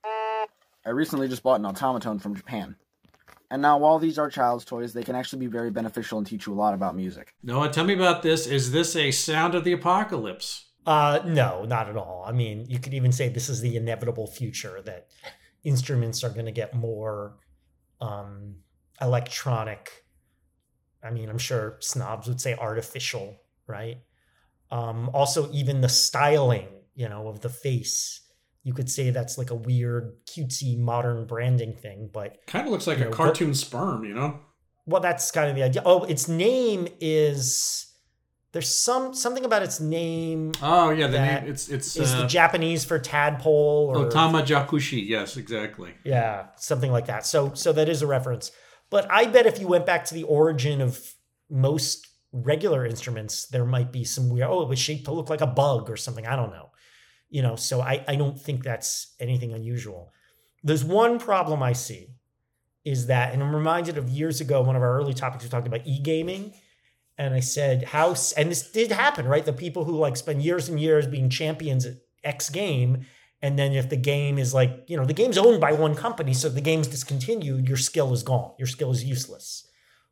I 0.85 0.91
recently 0.91 1.27
just 1.27 1.41
bought 1.43 1.59
an 1.59 1.65
Otamatone 1.65 2.21
from 2.21 2.35
Japan. 2.35 2.75
And 3.51 3.61
now, 3.61 3.77
while 3.77 3.99
these 3.99 4.17
are 4.17 4.29
child's 4.29 4.65
toys, 4.65 4.93
they 4.93 5.03
can 5.03 5.15
actually 5.15 5.39
be 5.39 5.47
very 5.47 5.69
beneficial 5.69 6.17
and 6.17 6.25
teach 6.25 6.47
you 6.47 6.53
a 6.53 6.55
lot 6.55 6.73
about 6.73 6.95
music. 6.95 7.35
Noah, 7.43 7.69
tell 7.69 7.85
me 7.85 7.93
about 7.93 8.23
this. 8.23 8.47
Is 8.47 8.71
this 8.71 8.95
a 8.95 9.11
sound 9.11 9.55
of 9.55 9.63
the 9.63 9.71
apocalypse? 9.71 10.65
Uh, 10.85 11.19
no, 11.25 11.65
not 11.65 11.89
at 11.89 11.97
all. 11.97 12.23
I 12.27 12.31
mean, 12.31 12.65
you 12.67 12.79
could 12.79 12.93
even 12.93 13.11
say 13.11 13.29
this 13.29 13.49
is 13.49 13.61
the 13.61 13.75
inevitable 13.75 14.27
future 14.27 14.81
that 14.85 15.07
instruments 15.63 16.23
are 16.23 16.29
going 16.29 16.45
to 16.45 16.51
get 16.51 16.75
more 16.75 17.37
um, 18.01 18.55
electronic. 19.01 20.05
I 21.03 21.11
mean, 21.11 21.29
I'm 21.29 21.37
sure 21.37 21.77
snobs 21.79 22.27
would 22.27 22.41
say 22.41 22.55
artificial, 22.55 23.37
right? 23.67 23.97
Um, 24.71 25.09
also, 25.13 25.51
even 25.51 25.81
the 25.81 25.89
styling, 25.89 26.67
you 26.95 27.09
know, 27.09 27.27
of 27.27 27.41
the 27.41 27.49
face. 27.49 28.21
You 28.65 28.73
could 28.73 28.89
say 28.89 29.11
that's 29.11 29.37
like 29.37 29.51
a 29.51 29.55
weird, 29.55 30.25
cutesy, 30.25 30.75
modern 30.77 31.27
branding 31.27 31.75
thing, 31.75 32.09
but 32.11 32.39
Kind 32.47 32.65
of 32.65 32.71
looks 32.71 32.87
like 32.87 32.97
a 32.97 33.05
know, 33.05 33.09
cartoon 33.11 33.53
sperm, 33.53 34.03
you 34.03 34.13
know? 34.15 34.39
well, 34.87 35.01
that's 35.01 35.29
kind 35.29 35.49
of 35.49 35.55
the 35.55 35.63
idea. 35.63 35.83
Oh, 35.85 36.03
its 36.03 36.27
name 36.27 36.87
is 36.99 37.93
there's 38.51 38.73
some 38.73 39.13
something 39.13 39.43
about 39.43 39.63
its 39.63 39.79
name 39.79 40.53
Oh 40.61 40.89
yeah, 40.89 41.07
the 41.07 41.19
name 41.19 41.43
it's 41.45 41.69
it's 41.69 41.95
is 41.95 42.13
uh, 42.13 42.21
the 42.21 42.27
Japanese 42.27 42.85
for 42.85 42.97
tadpole 42.97 43.91
or 43.93 44.09
Otama 44.09 44.43
Jakushi. 44.45 45.05
Yes, 45.07 45.37
exactly. 45.37 45.93
Yeah, 46.03 46.47
something 46.57 46.91
like 46.91 47.05
that. 47.07 47.25
So 47.25 47.53
so 47.53 47.71
that 47.73 47.87
is 47.87 48.01
a 48.01 48.07
reference. 48.07 48.51
But 48.89 49.11
I 49.11 49.25
bet 49.25 49.45
if 49.45 49.59
you 49.59 49.67
went 49.67 49.85
back 49.85 50.05
to 50.05 50.13
the 50.13 50.23
origin 50.23 50.81
of 50.81 50.99
most 51.49 52.07
regular 52.31 52.85
instruments, 52.85 53.45
there 53.47 53.65
might 53.65 53.91
be 53.91 54.03
some 54.05 54.29
weird 54.29 54.49
oh, 54.49 54.61
it 54.61 54.69
was 54.69 54.79
shaped 54.79 55.05
to 55.05 55.11
look 55.11 55.29
like 55.29 55.41
a 55.41 55.47
bug 55.47 55.89
or 55.89 55.97
something. 55.97 56.25
I 56.25 56.35
don't 56.35 56.51
know. 56.51 56.71
You 57.35 57.41
know, 57.41 57.55
so 57.55 57.81
I, 57.81 58.03
I 58.07 58.15
don't 58.15 58.39
think 58.39 58.63
that's 58.63 59.13
anything 59.19 59.51
unusual. 59.53 60.11
There's 60.63 60.85
one 60.85 61.19
problem 61.19 61.61
I 61.61 61.73
see 61.73 62.03
is 62.83 63.07
that, 63.07 63.33
and 63.33 63.43
I'm 63.43 63.53
reminded 63.53 63.97
of 63.97 64.07
years 64.07 64.39
ago, 64.39 64.61
one 64.61 64.77
of 64.77 64.81
our 64.81 64.95
early 64.97 65.13
topics 65.13 65.43
we 65.43 65.49
talked 65.49 65.67
about 65.67 65.85
e-gaming. 65.85 66.53
And 67.17 67.33
I 67.33 67.41
said, 67.41 67.83
how, 67.83 68.15
and 68.37 68.51
this 68.51 68.71
did 68.71 68.91
happen, 68.91 69.27
right? 69.27 69.45
The 69.45 69.53
people 69.65 69.83
who 69.83 69.97
like 69.97 70.15
spend 70.17 70.43
years 70.43 70.69
and 70.69 70.79
years 70.79 71.07
being 71.07 71.29
champions 71.29 71.85
at 71.85 71.95
X 72.23 72.49
game 72.49 73.05
and 73.41 73.59
then 73.59 73.73
if 73.73 73.89
the 73.89 73.97
game 73.97 74.39
is 74.39 74.53
like, 74.53 74.85
you 74.87 74.97
know, 74.97 75.05
the 75.05 75.13
game's 75.13 75.37
owned 75.37 75.61
by 75.61 75.73
one 75.73 75.93
company, 75.93 76.33
so 76.33 76.49
the 76.49 76.61
game's 76.61 76.87
discontinued, 76.87 77.67
your 77.67 77.77
skill 77.77 78.13
is 78.13 78.23
gone. 78.23 78.53
Your 78.57 78.67
skill 78.67 78.91
is 78.91 79.03
useless. 79.03 79.67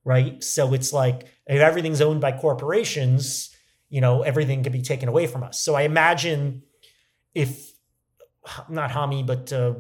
Right. 0.06 0.44
So 0.44 0.74
it's 0.74 0.92
like 0.92 1.24
if 1.48 1.62
everything's 1.62 2.02
owned 2.02 2.22
by 2.22 2.34
corporations, 2.34 3.50
you 3.90 4.02
know, 4.02 4.22
everything 4.24 4.62
can 4.62 4.74
be 4.74 4.82
taken 4.82 5.08
away 5.08 5.26
from 5.26 5.42
us. 5.42 5.58
So 5.60 5.74
I 5.74 5.84
imagine 5.84 6.64
if 7.34 7.74
not 8.70 8.92
Hamee, 8.92 9.26
but 9.26 9.52
uh, 9.54 9.76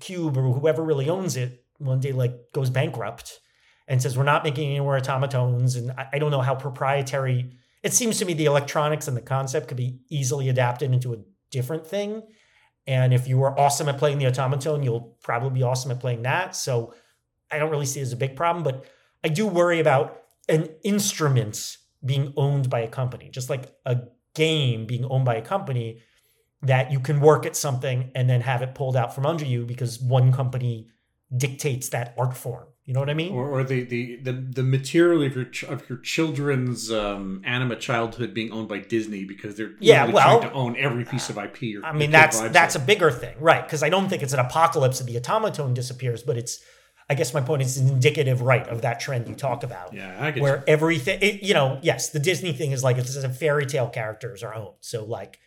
Cube 0.00 0.36
or 0.36 0.52
whoever 0.52 0.82
really 0.82 1.08
owns 1.08 1.36
it 1.36 1.64
one 1.78 2.00
day 2.00 2.12
like 2.12 2.52
goes 2.52 2.70
bankrupt 2.70 3.40
and 3.88 4.00
says 4.00 4.16
we're 4.16 4.24
not 4.24 4.44
making 4.44 4.70
any 4.70 4.80
more 4.80 4.98
Otamatones, 4.98 5.76
and 5.76 5.90
I, 5.92 6.08
I 6.14 6.18
don't 6.18 6.30
know 6.30 6.40
how 6.40 6.54
proprietary. 6.54 7.56
It 7.82 7.92
seems 7.92 8.18
to 8.18 8.24
me 8.24 8.34
the 8.34 8.44
electronics 8.44 9.08
and 9.08 9.16
the 9.16 9.22
concept 9.22 9.68
could 9.68 9.76
be 9.76 10.00
easily 10.08 10.48
adapted 10.48 10.92
into 10.92 11.14
a 11.14 11.18
different 11.50 11.86
thing. 11.86 12.22
And 12.86 13.12
if 13.14 13.28
you 13.28 13.38
were 13.38 13.58
awesome 13.58 13.88
at 13.88 13.98
playing 13.98 14.18
the 14.18 14.24
Otamatone, 14.24 14.84
you'll 14.84 15.16
probably 15.22 15.50
be 15.50 15.62
awesome 15.62 15.90
at 15.90 16.00
playing 16.00 16.22
that. 16.22 16.56
So 16.56 16.94
I 17.50 17.58
don't 17.58 17.70
really 17.70 17.86
see 17.86 18.00
it 18.00 18.04
as 18.04 18.12
a 18.12 18.16
big 18.16 18.36
problem, 18.36 18.64
but 18.64 18.84
I 19.24 19.28
do 19.28 19.46
worry 19.46 19.78
about 19.78 20.22
an 20.48 20.68
instrument 20.82 21.76
being 22.04 22.32
owned 22.36 22.68
by 22.68 22.80
a 22.80 22.88
company, 22.88 23.28
just 23.30 23.50
like 23.50 23.72
a 23.84 24.00
game 24.34 24.86
being 24.86 25.04
owned 25.04 25.24
by 25.24 25.36
a 25.36 25.42
company 25.42 26.02
that 26.62 26.92
you 26.92 27.00
can 27.00 27.20
work 27.20 27.44
at 27.44 27.56
something 27.56 28.10
and 28.14 28.30
then 28.30 28.40
have 28.40 28.62
it 28.62 28.74
pulled 28.74 28.96
out 28.96 29.14
from 29.14 29.26
under 29.26 29.44
you 29.44 29.64
because 29.64 30.00
one 30.00 30.32
company 30.32 30.88
dictates 31.36 31.88
that 31.90 32.14
art 32.18 32.36
form. 32.36 32.66
You 32.84 32.94
know 32.94 33.00
what 33.00 33.10
I 33.10 33.14
mean? 33.14 33.32
Or, 33.32 33.48
or 33.48 33.64
the, 33.64 33.84
the, 33.84 34.16
the, 34.16 34.32
the 34.32 34.62
material 34.64 35.22
of 35.22 35.36
your 35.36 35.44
ch- 35.44 35.62
of 35.64 35.88
your 35.88 35.98
children's 35.98 36.90
um, 36.90 37.40
anima 37.44 37.76
childhood 37.76 38.34
being 38.34 38.50
owned 38.50 38.68
by 38.68 38.78
Disney 38.78 39.24
because 39.24 39.56
they're 39.56 39.72
Yeah, 39.78 40.06
well, 40.06 40.40
trying 40.40 40.50
to 40.50 40.54
own 40.54 40.76
every 40.76 41.04
piece 41.04 41.30
of 41.30 41.38
IP. 41.38 41.62
Your, 41.62 41.84
I 41.84 41.92
mean, 41.92 42.10
that's 42.10 42.40
that's 42.40 42.74
a 42.74 42.80
bigger 42.80 43.10
thing, 43.10 43.36
right? 43.38 43.64
Because 43.64 43.84
I 43.84 43.88
don't 43.88 44.08
think 44.08 44.24
it's 44.24 44.32
an 44.32 44.40
apocalypse 44.40 45.00
of 45.00 45.06
the 45.06 45.14
Otamatone 45.14 45.74
disappears, 45.74 46.22
but 46.22 46.36
it's. 46.36 46.60
I 47.10 47.14
guess 47.14 47.34
my 47.34 47.40
point 47.40 47.62
is 47.62 47.76
indicative, 47.76 48.40
right, 48.40 48.66
of 48.68 48.82
that 48.82 48.98
trend 49.00 49.28
you 49.28 49.34
talk 49.34 49.64
about. 49.64 49.92
yeah. 49.92 50.16
I 50.18 50.30
get 50.30 50.42
where 50.42 50.64
everything 50.66 51.18
it, 51.20 51.42
you 51.42 51.52
know 51.52 51.78
yes 51.82 52.10
the 52.10 52.20
disney 52.20 52.52
thing 52.52 52.70
is 52.70 52.82
like 52.82 52.96
it's 52.96 53.14
a 53.16 53.28
fairy 53.28 53.66
tale 53.66 53.88
characters 53.88 54.42
are 54.42 54.54
owned 54.54 54.76
so 54.80 55.04
like 55.04 55.38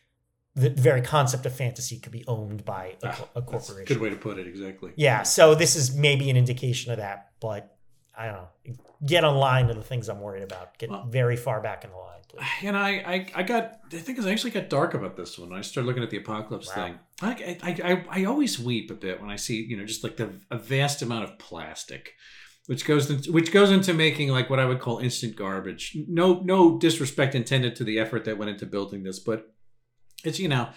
the 0.56 0.70
very 0.70 1.02
concept 1.02 1.46
of 1.46 1.54
fantasy 1.56 2.00
could 2.00 2.12
be 2.12 2.24
owned 2.28 2.64
by 2.66 2.96
a, 3.04 3.08
Ah, 3.08 3.12
co- 3.12 3.24
a 3.36 3.42
That's 3.42 3.70
a 3.70 3.74
corporation 3.74 3.86
good 3.86 4.02
way 4.02 4.10
to 4.10 4.16
put 4.16 4.38
it. 4.40 4.48
Exactly. 4.48 4.92
yeah 4.96 5.24
so 5.24 5.56
this 5.56 5.76
is 5.76 5.96
maybe 5.96 6.30
an 6.30 6.38
indication 6.38 6.92
of 6.92 6.98
that 7.00 7.32
but 7.42 7.76
i 8.18 8.26
don't 8.28 8.36
know 8.36 8.48
get 9.06 9.24
online 9.26 9.68
to 9.68 9.74
the 9.74 9.82
things 9.84 10.08
i'm 10.10 10.22
worried 10.22 10.44
about 10.44 10.78
get 10.78 10.90
Well- 10.90 11.06
very 11.10 11.36
far 11.36 11.62
back 11.62 11.84
in 11.84 11.90
the 11.92 11.98
line 11.98 12.12
please. 12.28 12.44
And 12.64 12.76
I, 12.76 12.90
I, 12.90 13.28
I 13.36 13.44
got 13.44 13.90
the 13.92 14.00
thing 14.00 14.18
is 14.18 14.26
I 14.26 14.32
actually 14.32 14.52
got 14.52 14.68
dark 14.70 14.94
about 14.94 15.16
this 15.16 15.38
one. 15.38 15.54
I 15.54 15.62
started 15.62 15.88
looking 15.88 16.04
at 16.04 16.10
the 16.10 16.18
apocalypse 16.18 16.68
Wow. 16.76 16.84
thing. 16.84 17.00
I, 17.22 17.58
I, 17.64 17.72
I, 17.92 18.06
I 18.22 18.26
always 18.26 18.60
weep 18.60 18.90
a 18.92 18.96
bit 18.96 19.22
when 19.22 19.30
I 19.30 19.36
see 19.38 19.58
you 19.64 19.78
know 19.78 19.86
just 19.86 20.04
like 20.04 20.18
the 20.18 20.30
a 20.52 20.58
vast 20.58 21.02
amount 21.02 21.24
of 21.26 21.38
plastic, 21.40 22.14
which 22.66 22.84
goes 22.84 23.10
into, 23.10 23.32
which 23.32 23.52
goes 23.54 23.70
into 23.72 23.94
making 23.94 24.30
like 24.30 24.50
what 24.50 24.60
I 24.60 24.66
would 24.66 24.80
call 24.80 24.98
instant 25.00 25.36
garbage. 25.38 25.96
No 26.10 26.42
no 26.44 26.78
disrespect 26.80 27.36
intended 27.36 27.76
to 27.78 27.84
the 27.86 28.00
effort 28.00 28.26
that 28.26 28.38
went 28.38 28.50
into 28.52 28.66
building 28.66 29.04
this, 29.04 29.20
but 29.20 29.54
it's 30.24 30.40
you 30.40 30.48
know 30.48 30.70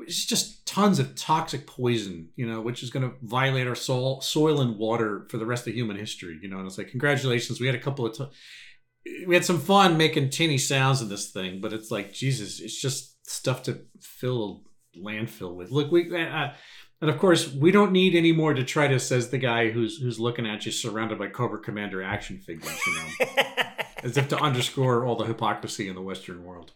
it's 0.00 0.24
just 0.24 0.64
tons 0.66 0.98
of 0.98 1.14
toxic 1.14 1.66
poison, 1.66 2.28
you 2.34 2.46
know, 2.46 2.60
which 2.60 2.82
is 2.82 2.90
going 2.90 3.08
to 3.08 3.14
violate 3.22 3.66
our 3.66 3.74
soil, 3.74 4.20
soil 4.20 4.60
and 4.60 4.78
water 4.78 5.26
for 5.28 5.36
the 5.36 5.46
rest 5.46 5.66
of 5.66 5.74
human 5.74 5.96
history, 5.96 6.38
you 6.40 6.48
know. 6.48 6.58
And 6.58 6.66
it's 6.66 6.78
like, 6.78 6.88
congratulations, 6.88 7.60
we 7.60 7.66
had 7.66 7.76
a 7.76 7.80
couple 7.80 8.06
of, 8.06 8.16
t- 8.16 9.26
we 9.26 9.34
had 9.34 9.44
some 9.44 9.60
fun 9.60 9.98
making 9.98 10.30
tinny 10.30 10.58
sounds 10.58 11.02
in 11.02 11.08
this 11.08 11.30
thing, 11.30 11.60
but 11.60 11.72
it's 11.72 11.90
like, 11.90 12.12
Jesus, 12.12 12.60
it's 12.60 12.80
just 12.80 13.28
stuff 13.28 13.64
to 13.64 13.82
fill 14.00 14.64
landfill 14.96 15.54
with. 15.54 15.70
Look, 15.70 15.92
we, 15.92 16.14
uh, 16.14 16.52
and 17.00 17.10
of 17.10 17.18
course, 17.18 17.52
we 17.52 17.70
don't 17.70 17.92
need 17.92 18.14
any 18.14 18.32
more 18.32 18.54
detritus, 18.54 19.06
says 19.06 19.28
the 19.28 19.38
guy 19.38 19.70
who's 19.70 19.98
who's 19.98 20.20
looking 20.20 20.46
at 20.46 20.64
you, 20.64 20.70
surrounded 20.70 21.18
by 21.18 21.26
Cobra 21.26 21.58
Commander 21.58 22.00
action 22.00 22.38
figures, 22.38 22.78
you 22.86 22.94
know, 22.94 23.34
as 24.04 24.16
if 24.16 24.28
to 24.28 24.38
underscore 24.38 25.04
all 25.04 25.16
the 25.16 25.24
hypocrisy 25.24 25.88
in 25.88 25.96
the 25.96 26.00
Western 26.00 26.44
world. 26.44 26.70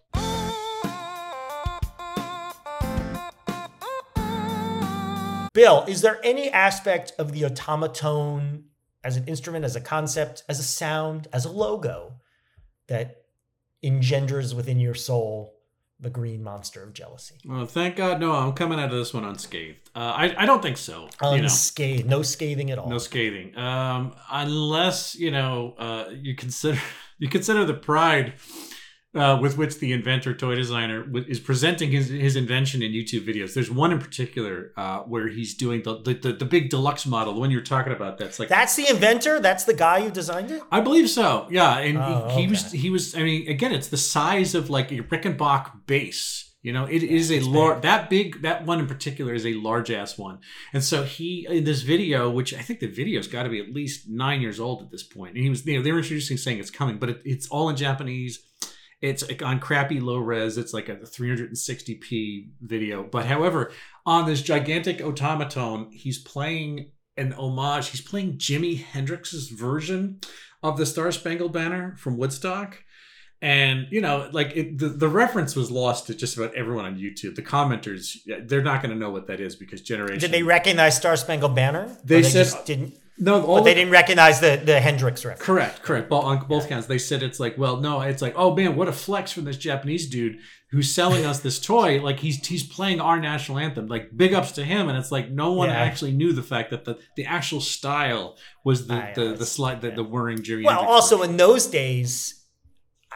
Bill 5.56 5.84
is 5.88 6.02
there 6.02 6.20
any 6.22 6.50
aspect 6.50 7.12
of 7.18 7.32
the 7.32 7.42
Otamatone 7.42 8.64
as 9.02 9.16
an 9.16 9.24
instrument 9.24 9.64
as 9.64 9.74
a 9.74 9.80
concept 9.80 10.44
as 10.50 10.60
a 10.60 10.62
sound 10.62 11.28
as 11.32 11.46
a 11.46 11.50
logo 11.50 12.20
that 12.88 13.22
engenders 13.82 14.54
within 14.54 14.78
your 14.78 14.94
soul 14.94 15.54
the 15.98 16.10
green 16.10 16.42
monster 16.42 16.82
of 16.82 16.92
jealousy 16.92 17.36
Well, 17.46 17.64
thank 17.64 17.96
God, 17.96 18.20
no, 18.20 18.32
I'm 18.32 18.52
coming 18.52 18.78
out 18.78 18.92
of 18.92 18.98
this 18.98 19.14
one 19.14 19.24
unscathed. 19.24 19.88
Uh, 19.94 20.12
I, 20.14 20.42
I 20.42 20.44
don't 20.44 20.60
think 20.60 20.76
so. 20.76 21.08
you 21.22 21.38
know. 21.38 21.44
unscathed 21.44 22.06
no 22.06 22.20
scathing 22.20 22.70
at 22.70 22.78
all 22.78 22.90
No 22.90 22.98
scathing. 22.98 23.56
Um, 23.56 24.14
unless 24.30 25.14
you 25.14 25.30
know 25.30 25.74
uh, 25.78 26.10
you 26.12 26.34
consider 26.34 26.78
you 27.18 27.30
consider 27.30 27.64
the 27.64 27.72
pride 27.74 28.34
uh, 29.16 29.38
with 29.40 29.56
which 29.56 29.78
the 29.78 29.92
inventor, 29.92 30.34
toy 30.34 30.54
designer, 30.54 31.02
w- 31.04 31.24
is 31.28 31.40
presenting 31.40 31.90
his, 31.90 32.08
his 32.08 32.36
invention 32.36 32.82
in 32.82 32.92
YouTube 32.92 33.26
videos. 33.26 33.54
There's 33.54 33.70
one 33.70 33.90
in 33.92 33.98
particular 33.98 34.72
uh, 34.76 35.00
where 35.00 35.28
he's 35.28 35.54
doing 35.54 35.82
the, 35.82 36.00
the 36.02 36.14
the 36.14 36.32
the 36.32 36.44
big 36.44 36.70
deluxe 36.70 37.06
model, 37.06 37.34
the 37.34 37.40
one 37.40 37.50
you're 37.50 37.60
talking 37.62 37.92
about. 37.92 38.18
That's 38.18 38.38
like 38.38 38.48
That's 38.48 38.76
the 38.76 38.88
inventor. 38.88 39.40
That's 39.40 39.64
the 39.64 39.74
guy 39.74 40.02
who 40.02 40.10
designed 40.10 40.50
it. 40.50 40.62
I 40.70 40.80
believe 40.80 41.08
so. 41.10 41.46
Yeah, 41.50 41.78
and 41.78 41.98
Oh, 41.98 42.28
he, 42.30 42.42
he 42.42 42.46
was 42.48 42.72
he 42.72 42.90
was. 42.90 43.14
I 43.16 43.22
mean, 43.22 43.48
again, 43.48 43.72
it's 43.72 43.88
the 43.88 43.96
size 43.96 44.54
of 44.54 44.70
like 44.70 44.92
a 44.92 44.98
Rickenbacker 45.00 45.86
bass. 45.86 46.42
You 46.62 46.72
know, 46.72 46.84
it 46.86 47.04
is 47.04 47.30
a 47.30 47.38
large. 47.40 47.82
That 47.82 48.10
big, 48.10 48.42
that 48.42 48.66
one 48.66 48.80
in 48.80 48.88
particular 48.88 49.32
is 49.34 49.46
a 49.46 49.54
large 49.54 49.88
ass 49.92 50.18
one. 50.18 50.40
And 50.72 50.82
so 50.82 51.04
he 51.04 51.46
in 51.48 51.62
this 51.62 51.82
video, 51.82 52.28
which 52.28 52.52
I 52.52 52.58
think 52.60 52.80
the 52.80 52.88
video's 52.88 53.28
got 53.28 53.44
to 53.44 53.48
be 53.48 53.60
at 53.60 53.72
least 53.72 54.08
nine 54.08 54.40
years 54.40 54.58
old 54.58 54.82
at 54.82 54.90
this 54.90 55.04
point, 55.04 55.34
and 55.36 55.44
he 55.44 55.48
was 55.48 55.64
you 55.64 55.76
know 55.76 55.82
they 55.84 55.92
were 55.92 55.98
introducing 55.98 56.36
saying 56.36 56.58
it's 56.58 56.70
coming, 56.70 56.98
but 56.98 57.08
it, 57.10 57.22
it's 57.24 57.46
all 57.48 57.68
in 57.68 57.76
Japanese. 57.76 58.40
It's 59.00 59.26
like 59.28 59.42
on 59.42 59.60
crappy 59.60 60.00
low 60.00 60.18
res. 60.18 60.56
It's 60.56 60.72
like 60.72 60.88
a 60.88 60.96
360p 60.96 62.48
video. 62.60 63.04
But 63.04 63.26
however, 63.26 63.72
on 64.04 64.26
this 64.26 64.42
gigantic 64.42 64.98
Otamatone, 64.98 65.92
he's 65.92 66.18
playing 66.18 66.92
an 67.16 67.32
homage. 67.34 67.88
He's 67.88 68.00
playing 68.00 68.38
Jimi 68.38 68.82
Hendrix's 68.82 69.48
version 69.50 70.20
of 70.62 70.76
the 70.78 70.86
Star 70.86 71.12
Spangled 71.12 71.52
Banner 71.52 71.94
from 71.98 72.16
Woodstock. 72.16 72.82
And 73.42 73.86
you 73.90 74.00
know, 74.00 74.30
like 74.32 74.56
it, 74.56 74.78
the 74.78 74.88
the 74.88 75.08
reference 75.08 75.54
was 75.54 75.70
lost 75.70 76.06
to 76.06 76.14
just 76.14 76.38
about 76.38 76.54
everyone 76.54 76.86
on 76.86 76.96
YouTube. 76.96 77.34
The 77.34 77.42
commenters, 77.42 78.16
they're 78.48 78.62
not 78.62 78.82
going 78.82 78.94
to 78.94 78.98
know 78.98 79.10
what 79.10 79.26
that 79.26 79.40
is 79.40 79.56
because 79.56 79.82
generation. 79.82 80.18
Did 80.20 80.32
they 80.32 80.42
recognize 80.42 80.96
Star 80.96 81.16
Spangled 81.16 81.54
Banner? 81.54 81.84
Or 81.84 81.98
They 82.02 82.22
said- 82.22 82.44
just 82.44 82.64
didn't. 82.64 82.98
No, 83.18 83.40
But 83.46 83.62
they 83.62 83.70
the- 83.70 83.80
didn't 83.80 83.92
recognize 83.92 84.40
the 84.40 84.60
the 84.62 84.80
Hendrix 84.80 85.24
reference. 85.24 85.42
Correct, 85.46 85.82
correct. 85.82 86.08
But 86.10 86.20
on 86.20 86.46
both 86.46 86.68
counts, 86.68 86.86
they 86.86 86.98
said 86.98 87.22
it's 87.22 87.40
like, 87.40 87.56
well, 87.56 87.78
no, 87.78 88.00
it's 88.02 88.20
like, 88.22 88.34
oh 88.36 88.54
man, 88.54 88.76
what 88.76 88.88
a 88.88 88.92
flex 88.92 89.32
from 89.32 89.44
this 89.44 89.56
Japanese 89.56 90.08
dude 90.08 90.38
who's 90.70 90.92
selling 90.94 91.24
us 91.24 91.40
this 91.40 91.58
toy. 91.60 92.00
Like 92.02 92.20
he's 92.20 92.44
he's 92.46 92.62
playing 92.62 93.00
our 93.00 93.18
national 93.20 93.58
anthem. 93.58 93.86
Like 93.86 94.16
big 94.16 94.34
ups 94.34 94.52
to 94.52 94.64
him. 94.64 94.88
And 94.88 94.98
it's 94.98 95.10
like 95.12 95.30
no 95.30 95.52
one 95.52 95.68
Yeah. 95.70 95.76
actually 95.76 96.12
knew 96.12 96.32
the 96.32 96.42
fact 96.42 96.70
that 96.70 96.84
the 96.84 96.98
the 97.16 97.24
actual 97.24 97.60
style 97.60 98.36
was 98.64 98.86
the 98.86 98.94
I 98.94 99.12
the 99.14 99.34
the 99.34 99.46
slide 99.46 99.80
the, 99.80 99.90
the 99.92 100.04
whirring 100.04 100.42
Jerry. 100.42 100.64
Well, 100.64 100.74
Hendrix 100.74 100.92
also 100.92 101.16
version. 101.18 101.30
in 101.32 101.36
those 101.38 101.66
days, 101.66 102.44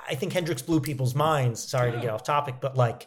I 0.09 0.14
think 0.14 0.32
Hendrix 0.32 0.62
blew 0.62 0.80
people's 0.80 1.14
minds. 1.14 1.62
Sorry 1.62 1.92
to 1.92 1.98
get 2.01 2.11
off 2.11 2.22
topic, 2.22 2.57
but 2.61 2.76
like 2.76 3.07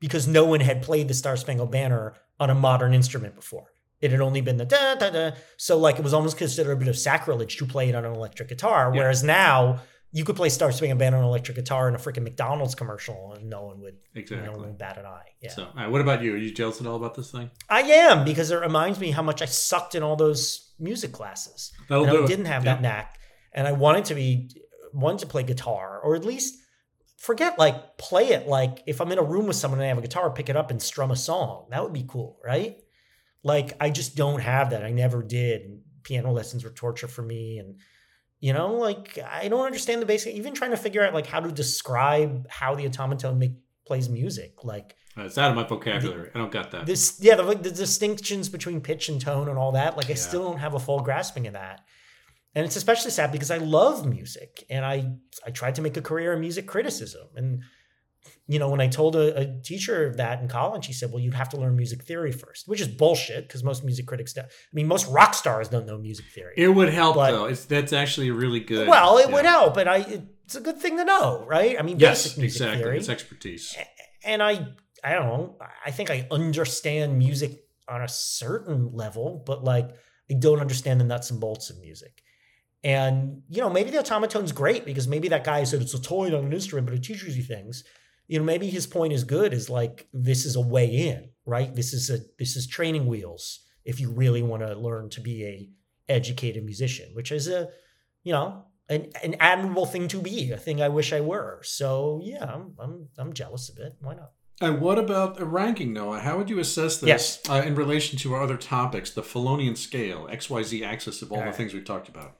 because 0.00 0.26
no 0.26 0.44
one 0.44 0.60
had 0.60 0.82
played 0.82 1.06
the 1.06 1.14
Star 1.14 1.36
Spangled 1.36 1.70
Banner 1.70 2.14
on 2.40 2.50
a 2.50 2.54
modern 2.54 2.92
instrument 2.94 3.36
before. 3.36 3.66
It 4.02 4.10
had 4.10 4.20
only 4.20 4.40
been 4.42 4.56
the 4.58 4.64
da 4.66 4.96
da 4.96 5.10
da. 5.10 5.30
So 5.56 5.78
like 5.78 5.96
it 5.98 6.02
was 6.02 6.12
almost 6.12 6.36
considered 6.36 6.72
a 6.72 6.76
bit 6.76 6.88
of 6.88 6.98
sacrilege 6.98 7.56
to 7.56 7.66
play 7.66 7.88
it 7.88 7.94
on 7.94 8.04
an 8.04 8.12
electric 8.12 8.48
guitar. 8.48 8.90
Yeah. 8.92 9.00
Whereas 9.02 9.22
now 9.22 9.80
you 10.14 10.24
could 10.24 10.36
play 10.36 10.50
Star 10.50 10.70
Spangled 10.72 10.98
Banner 10.98 11.16
on 11.16 11.22
an 11.22 11.28
electric 11.28 11.56
guitar 11.56 11.88
in 11.88 11.94
a 11.94 11.98
freaking 11.98 12.22
McDonald's 12.24 12.74
commercial 12.74 13.32
and 13.34 13.48
no 13.48 13.62
one 13.62 13.80
would 13.80 13.96
exactly 14.14 14.44
no 14.46 14.52
one 14.52 14.66
would 14.66 14.76
bat 14.78 14.98
an 14.98 15.06
eye. 15.06 15.28
Yeah. 15.40 15.52
So, 15.52 15.68
right, 15.74 15.90
what 15.90 16.00
about 16.02 16.22
you? 16.22 16.34
Are 16.34 16.36
you 16.36 16.52
jealous 16.52 16.80
at 16.82 16.86
all 16.86 16.96
about 16.96 17.14
this 17.14 17.30
thing? 17.30 17.50
I 17.70 17.80
am 17.80 18.24
because 18.24 18.50
it 18.50 18.56
reminds 18.56 18.98
me 19.00 19.12
how 19.12 19.22
much 19.22 19.40
I 19.40 19.46
sucked 19.46 19.94
in 19.94 20.02
all 20.02 20.16
those 20.16 20.74
music 20.78 21.12
classes. 21.12 21.72
That'll 21.88 22.04
and 22.04 22.24
I 22.24 22.26
didn't 22.26 22.44
have 22.46 22.64
Yeah. 22.64 22.74
that 22.74 22.82
knack, 22.82 23.18
and 23.54 23.66
I 23.66 23.72
wanted 23.72 24.04
to 24.06 24.14
be 24.14 24.50
wanted 24.92 25.20
to 25.20 25.26
play 25.26 25.42
guitar 25.44 26.00
or 26.04 26.14
at 26.16 26.24
least 26.26 26.58
forget 27.16 27.58
like 27.58 27.96
play 27.96 28.28
it 28.30 28.46
like 28.48 28.82
if 28.86 29.00
I'm 29.00 29.10
in 29.12 29.18
a 29.18 29.22
room 29.22 29.46
with 29.46 29.56
someone 29.56 29.78
and 29.80 29.84
I 29.86 29.88
have 29.88 29.96
a 29.98 30.02
guitar, 30.02 30.28
pick 30.30 30.48
it 30.50 30.56
up 30.56 30.70
and 30.70 30.82
strum 30.82 31.10
a 31.10 31.16
song. 31.16 31.68
That 31.70 31.82
would 31.82 31.92
be 31.94 32.04
cool, 32.06 32.38
right? 32.44 32.76
Like 33.44 33.74
I 33.80 33.90
just 33.90 34.16
don't 34.16 34.40
have 34.40 34.70
that. 34.70 34.84
I 34.84 34.90
never 34.92 35.22
did. 35.22 35.80
Piano 36.02 36.32
lessons 36.32 36.64
were 36.64 36.70
torture 36.70 37.08
for 37.08 37.22
me, 37.22 37.58
and 37.58 37.76
you 38.40 38.52
know, 38.52 38.74
like 38.74 39.18
I 39.24 39.48
don't 39.48 39.64
understand 39.66 40.02
the 40.02 40.06
basic. 40.06 40.34
Even 40.34 40.54
trying 40.54 40.70
to 40.72 40.76
figure 40.76 41.04
out 41.04 41.14
like 41.14 41.26
how 41.26 41.40
to 41.40 41.50
describe 41.52 42.46
how 42.48 42.74
the 42.74 42.84
Otamatone 42.88 43.38
make 43.38 43.52
plays 43.86 44.08
music, 44.08 44.64
like 44.64 44.94
Uh, 45.18 45.22
It's 45.22 45.36
out 45.38 45.50
of 45.50 45.56
my 45.56 45.64
vocabulary. 45.64 46.30
I 46.34 46.38
don't 46.38 46.50
got 46.52 46.70
that. 46.70 46.86
this 46.86 47.18
yeah 47.20 47.34
the, 47.36 47.42
the 47.54 47.70
distinctions 47.70 48.48
between 48.48 48.80
pitch 48.80 49.08
and 49.08 49.20
tone 49.20 49.48
and 49.48 49.58
all 49.58 49.72
that 49.72 49.96
like 49.96 50.08
i 50.10 50.14
still 50.14 50.44
don't 50.44 50.58
have 50.60 50.74
a 50.74 50.78
full 50.78 51.00
grasping 51.00 51.46
of 51.48 51.52
that 51.54 51.80
and 52.54 52.64
it's 52.64 52.76
especially 52.76 53.10
sad 53.10 53.30
because 53.32 53.50
i 53.50 53.58
love 53.58 54.06
music 54.06 54.64
and 54.70 54.84
i 54.84 54.96
i 55.46 55.50
tried 55.50 55.74
to 55.74 55.82
make 55.82 55.96
a 55.98 56.00
career 56.02 56.32
in 56.32 56.40
music 56.40 56.66
criticism 56.66 57.26
and 57.36 57.62
you 58.48 58.58
know 58.58 58.68
when 58.68 58.80
i 58.80 58.88
told 58.88 59.14
a, 59.16 59.38
a 59.40 59.60
teacher 59.62 60.06
of 60.06 60.16
that 60.16 60.40
in 60.42 60.48
college 60.48 60.84
she 60.84 60.92
said 60.92 61.10
well 61.10 61.20
you'd 61.20 61.34
have 61.34 61.48
to 61.48 61.56
learn 61.56 61.76
music 61.76 62.02
theory 62.02 62.32
first 62.32 62.66
which 62.68 62.80
is 62.80 62.88
bullshit 62.88 63.46
because 63.46 63.62
most 63.62 63.84
music 63.84 64.06
critics 64.06 64.32
don't 64.32 64.46
i 64.46 64.74
mean 64.74 64.86
most 64.86 65.06
rock 65.10 65.32
stars 65.34 65.68
don't 65.68 65.86
know 65.86 65.96
music 65.98 66.24
theory 66.34 66.52
it 66.56 66.68
would 66.68 66.88
help 66.90 67.14
But- 67.16 67.30
though. 67.30 67.44
It's 67.46 67.64
that's 67.64 67.92
actually 67.92 68.30
really 68.30 68.60
good. 68.60 68.88
well 68.88 69.18
it 69.18 69.28
Yeah. 69.28 69.34
would 69.34 69.44
help 69.44 69.74
but 69.74 69.86
i 69.88 69.98
it's 70.44 70.56
a 70.56 70.60
good 70.60 70.78
thing 70.78 70.96
to 70.98 71.04
know 71.04 71.44
right 71.46 71.76
i 71.78 71.82
mean 71.82 71.98
Yes, 71.98 72.24
basic 72.24 72.38
music 72.38 72.60
exactly. 72.62 72.82
theory 72.82 72.98
It's 72.98 73.08
expertise. 73.08 73.76
and 74.24 74.42
I 74.42 74.66
I 75.04 75.14
don't 75.14 75.26
know. 75.26 75.56
I 75.84 75.90
think 75.90 76.10
I 76.10 76.28
understand 76.30 77.18
music 77.18 77.64
on 77.88 78.02
a 78.02 78.08
certain 78.08 78.92
level, 78.92 79.42
but 79.44 79.64
like 79.64 79.88
I 80.30 80.34
don't 80.38 80.60
understand 80.60 81.00
the 81.00 81.04
nuts 81.04 81.28
and 81.32 81.40
bolts 81.40 81.70
of 81.70 81.80
music. 81.80 82.22
And 82.84 83.42
you 83.48 83.60
know, 83.60 83.70
maybe 83.70 83.90
the 83.90 83.98
Otamatone's 83.98 84.52
great 84.52 84.84
because 84.84 85.06
maybe 85.08 85.28
that 85.28 85.44
guy 85.44 85.64
said 85.64 85.80
it's 85.82 85.94
a 85.94 86.00
toy, 86.00 86.28
not 86.28 86.42
an 86.44 86.52
instrument, 86.52 86.86
but 86.86 86.94
it 86.94 87.02
teaches 87.02 87.36
you 87.36 87.42
things. 87.42 87.82
You 88.32 88.38
know, 88.38 88.44
maybe 88.46 88.68
his 88.70 88.86
point 88.86 89.12
is 89.12 89.24
good. 89.24 89.52
Is 89.52 89.68
like 89.68 90.08
this 90.14 90.46
is 90.46 90.56
a 90.56 90.60
way 90.60 90.86
in, 90.86 91.28
right? 91.44 91.74
This 91.74 91.92
is 91.92 92.08
a 92.08 92.18
this 92.38 92.56
is 92.56 92.66
training 92.66 93.04
wheels 93.04 93.60
if 93.84 94.00
you 94.00 94.10
really 94.10 94.42
want 94.42 94.62
to 94.62 94.74
learn 94.74 95.10
to 95.10 95.20
be 95.20 95.44
a 95.44 95.68
educated 96.08 96.64
musician, 96.64 97.10
which 97.12 97.30
is 97.30 97.46
a 97.46 97.68
you 98.22 98.32
know 98.32 98.64
an, 98.88 99.10
an 99.22 99.36
admirable 99.38 99.84
thing 99.84 100.08
to 100.08 100.16
be, 100.16 100.50
a 100.50 100.56
thing 100.56 100.80
I 100.80 100.88
wish 100.88 101.12
I 101.12 101.20
were. 101.20 101.60
So 101.62 102.20
yeah, 102.24 102.44
I'm 102.44 102.74
I'm, 102.78 103.08
I'm 103.18 103.32
jealous 103.34 103.68
of 103.68 103.76
it. 103.84 103.92
Why 104.00 104.14
not? 104.14 104.30
And 104.62 104.80
what 104.80 104.98
about 104.98 105.38
a 105.38 105.44
ranking, 105.44 105.92
Noah? 105.92 106.20
How 106.20 106.38
would 106.38 106.48
you 106.48 106.58
assess 106.58 106.96
this 106.98 107.08
Yes. 107.08 107.42
uh, 107.50 107.62
in 107.66 107.74
relation 107.74 108.18
to 108.20 108.32
our 108.34 108.42
other 108.42 108.56
topics, 108.56 109.10
the 109.10 109.22
Felonian 109.22 109.76
scale, 109.76 110.26
XYZ 110.32 110.82
axis 110.86 111.20
of 111.20 111.30
all, 111.32 111.36
All 111.38 111.42
the 111.44 111.50
right. 111.50 111.54
things 111.56 111.74
we've 111.74 111.84
talked 111.84 112.08
about? 112.08 112.38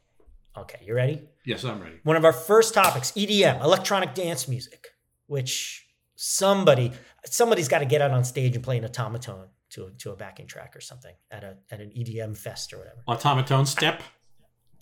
Okay, 0.56 0.78
you 0.86 0.94
ready? 0.94 1.20
Yes, 1.44 1.64
I'm 1.64 1.82
ready. 1.82 1.96
One 2.04 2.16
of 2.16 2.24
our 2.24 2.32
first 2.32 2.72
topics, 2.72 3.12
EDM, 3.12 3.60
electronic 3.62 4.14
dance 4.14 4.46
music, 4.48 4.86
which 5.26 5.81
somebody 6.24 6.92
somebody's 7.26 7.66
got 7.68 7.80
to 7.80 7.84
get 7.84 8.00
out 8.00 8.12
on 8.12 8.24
stage 8.24 8.54
and 8.54 8.62
play 8.62 8.78
an 8.78 8.84
Otamatone 8.84 9.48
to 9.70 9.86
a, 9.86 9.90
to 9.98 10.12
a 10.12 10.16
backing 10.16 10.46
track 10.46 10.76
or 10.76 10.80
something 10.80 11.14
at 11.30 11.42
a 11.42 11.56
at 11.70 11.80
an 11.80 11.90
EDM 11.90 12.36
fest 12.36 12.72
or 12.72 12.78
whatever. 12.78 13.02
Otamatone 13.08 13.66
step, 13.66 14.02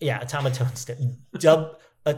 Yeah, 0.00 0.22
Otamatone 0.22 0.76
step, 0.76 0.98
dub 1.38 1.78
a, 2.04 2.14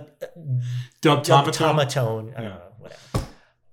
dub 1.01 1.23
dub 1.25 1.47
Otamatone. 1.47 1.95
don't 1.95 2.33
Yeah. 2.33 2.49
know, 2.49 2.63
whatever. 2.79 3.27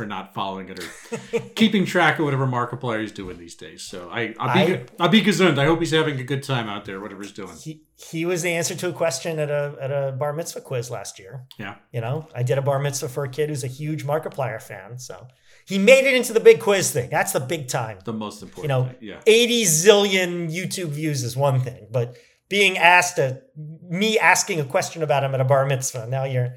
for 0.00 0.06
not 0.06 0.32
following 0.32 0.70
it 0.70 0.78
or 0.82 1.38
keeping 1.54 1.84
track 1.84 2.18
of 2.18 2.24
whatever 2.24 2.46
Markiplier 2.46 3.02
is 3.04 3.12
doing 3.12 3.36
these 3.36 3.54
days. 3.54 3.82
So 3.82 4.08
I, 4.10 4.34
I'll 4.38 4.66
be, 4.66 4.74
I- 4.74 4.86
I'll 4.98 5.08
be 5.10 5.20
gesund. 5.20 5.58
I 5.58 5.66
hope 5.66 5.78
he's 5.80 5.90
having 5.90 6.18
a 6.18 6.24
good 6.24 6.42
time 6.42 6.68
out 6.70 6.86
there, 6.86 7.00
whatever 7.00 7.22
he's 7.22 7.32
doing. 7.32 7.54
he, 7.62 7.82
he 8.10 8.24
was 8.24 8.40
the 8.40 8.48
answer 8.50 8.74
to 8.74 8.88
a 8.88 8.92
question 8.94 9.38
at 9.38 9.50
a 9.50 9.76
at 9.78 9.90
a 9.90 10.12
bar 10.12 10.32
mitzvah 10.32 10.62
quiz 10.62 10.90
last 10.90 11.18
year. 11.18 11.44
Yeah. 11.58 11.74
You 11.92 12.00
know, 12.00 12.26
I 12.34 12.42
did 12.42 12.56
a 12.56 12.62
bar 12.62 12.78
mitzvah 12.78 13.10
for 13.10 13.24
a 13.24 13.28
kid 13.28 13.50
who's 13.50 13.62
a 13.62 13.66
huge 13.68 14.04
Markiplier 14.06 14.62
fan, 14.62 14.98
so 14.98 15.26
he 15.66 15.78
made 15.78 16.06
it 16.06 16.14
into 16.14 16.32
the 16.32 16.40
big 16.40 16.60
quiz 16.60 16.90
thing. 16.92 17.10
That's 17.10 17.32
the 17.32 17.40
big 17.40 17.68
time. 17.68 17.98
The 18.06 18.14
most 18.14 18.42
important. 18.42 18.62
You 18.64 18.68
know, 18.68 18.84
thing. 18.84 18.96
yeah. 19.02 19.20
80 19.26 19.64
zillion 19.64 20.50
YouTube 20.50 20.88
views 20.88 21.22
is 21.22 21.36
one 21.36 21.60
thing, 21.60 21.88
but 21.90 22.16
being 22.48 22.78
asked 22.78 23.18
a 23.18 23.42
me 23.88 24.18
asking 24.18 24.60
a 24.60 24.64
question 24.64 25.02
about 25.02 25.22
him 25.22 25.34
at 25.34 25.40
a 25.42 25.44
bar 25.44 25.66
mitzvah, 25.66 26.06
now 26.06 26.24
you're 26.24 26.54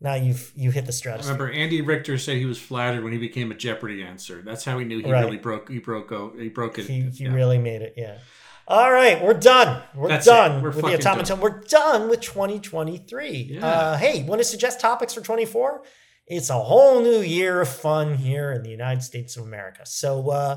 now 0.00 0.14
you've 0.14 0.52
you 0.54 0.70
hit 0.70 0.84
the 0.84 0.92
I 0.92 0.94
stratosphere. 0.94 1.32
remember 1.34 1.52
Andy 1.58 1.80
Richter 1.80 2.18
said 2.18 2.36
he 2.36 2.44
was 2.46 2.58
flattered 2.58 3.02
when 3.02 3.12
he 3.12 3.18
became 3.18 3.50
a 3.50 3.54
Jeopardy 3.54 4.02
answer. 4.02 4.42
That's 4.44 4.64
how 4.64 4.78
he 4.78 4.84
knew 4.84 5.00
he 5.02 5.10
Right. 5.10 5.24
really 5.24 5.38
broke. 5.38 5.70
He 5.70 5.78
broke. 5.78 6.12
o- 6.12 6.32
He 6.38 6.48
broke 6.48 6.78
it. 6.78 6.86
He, 6.86 7.02
he 7.02 7.24
yeah. 7.24 7.32
really 7.32 7.58
made 7.58 7.82
it, 7.82 7.94
yeah. 7.96 8.18
All 8.68 8.92
right, 8.92 9.22
we're 9.22 9.32
done. 9.34 9.80
We're 9.94 10.08
That's 10.08 10.26
done 10.26 10.60
We're 10.60 10.70
with 10.70 10.84
the 10.84 10.90
Otamatone. 10.98 11.38
We're 11.38 11.60
done 11.60 12.08
with 12.08 12.20
2023. 12.20 13.30
Yeah. 13.52 13.66
Uh, 13.66 13.96
hey, 13.96 14.24
want 14.24 14.40
to 14.40 14.44
suggest 14.44 14.80
topics 14.80 15.14
for 15.14 15.20
24? 15.20 15.82
It's 16.26 16.50
a 16.50 16.58
whole 16.58 17.00
new 17.00 17.20
year 17.20 17.60
of 17.60 17.68
fun 17.68 18.14
here 18.16 18.50
in 18.52 18.62
the 18.64 18.70
United 18.70 19.02
States 19.02 19.36
of 19.36 19.44
America. 19.44 19.82
So, 19.86 20.30
uh, 20.30 20.56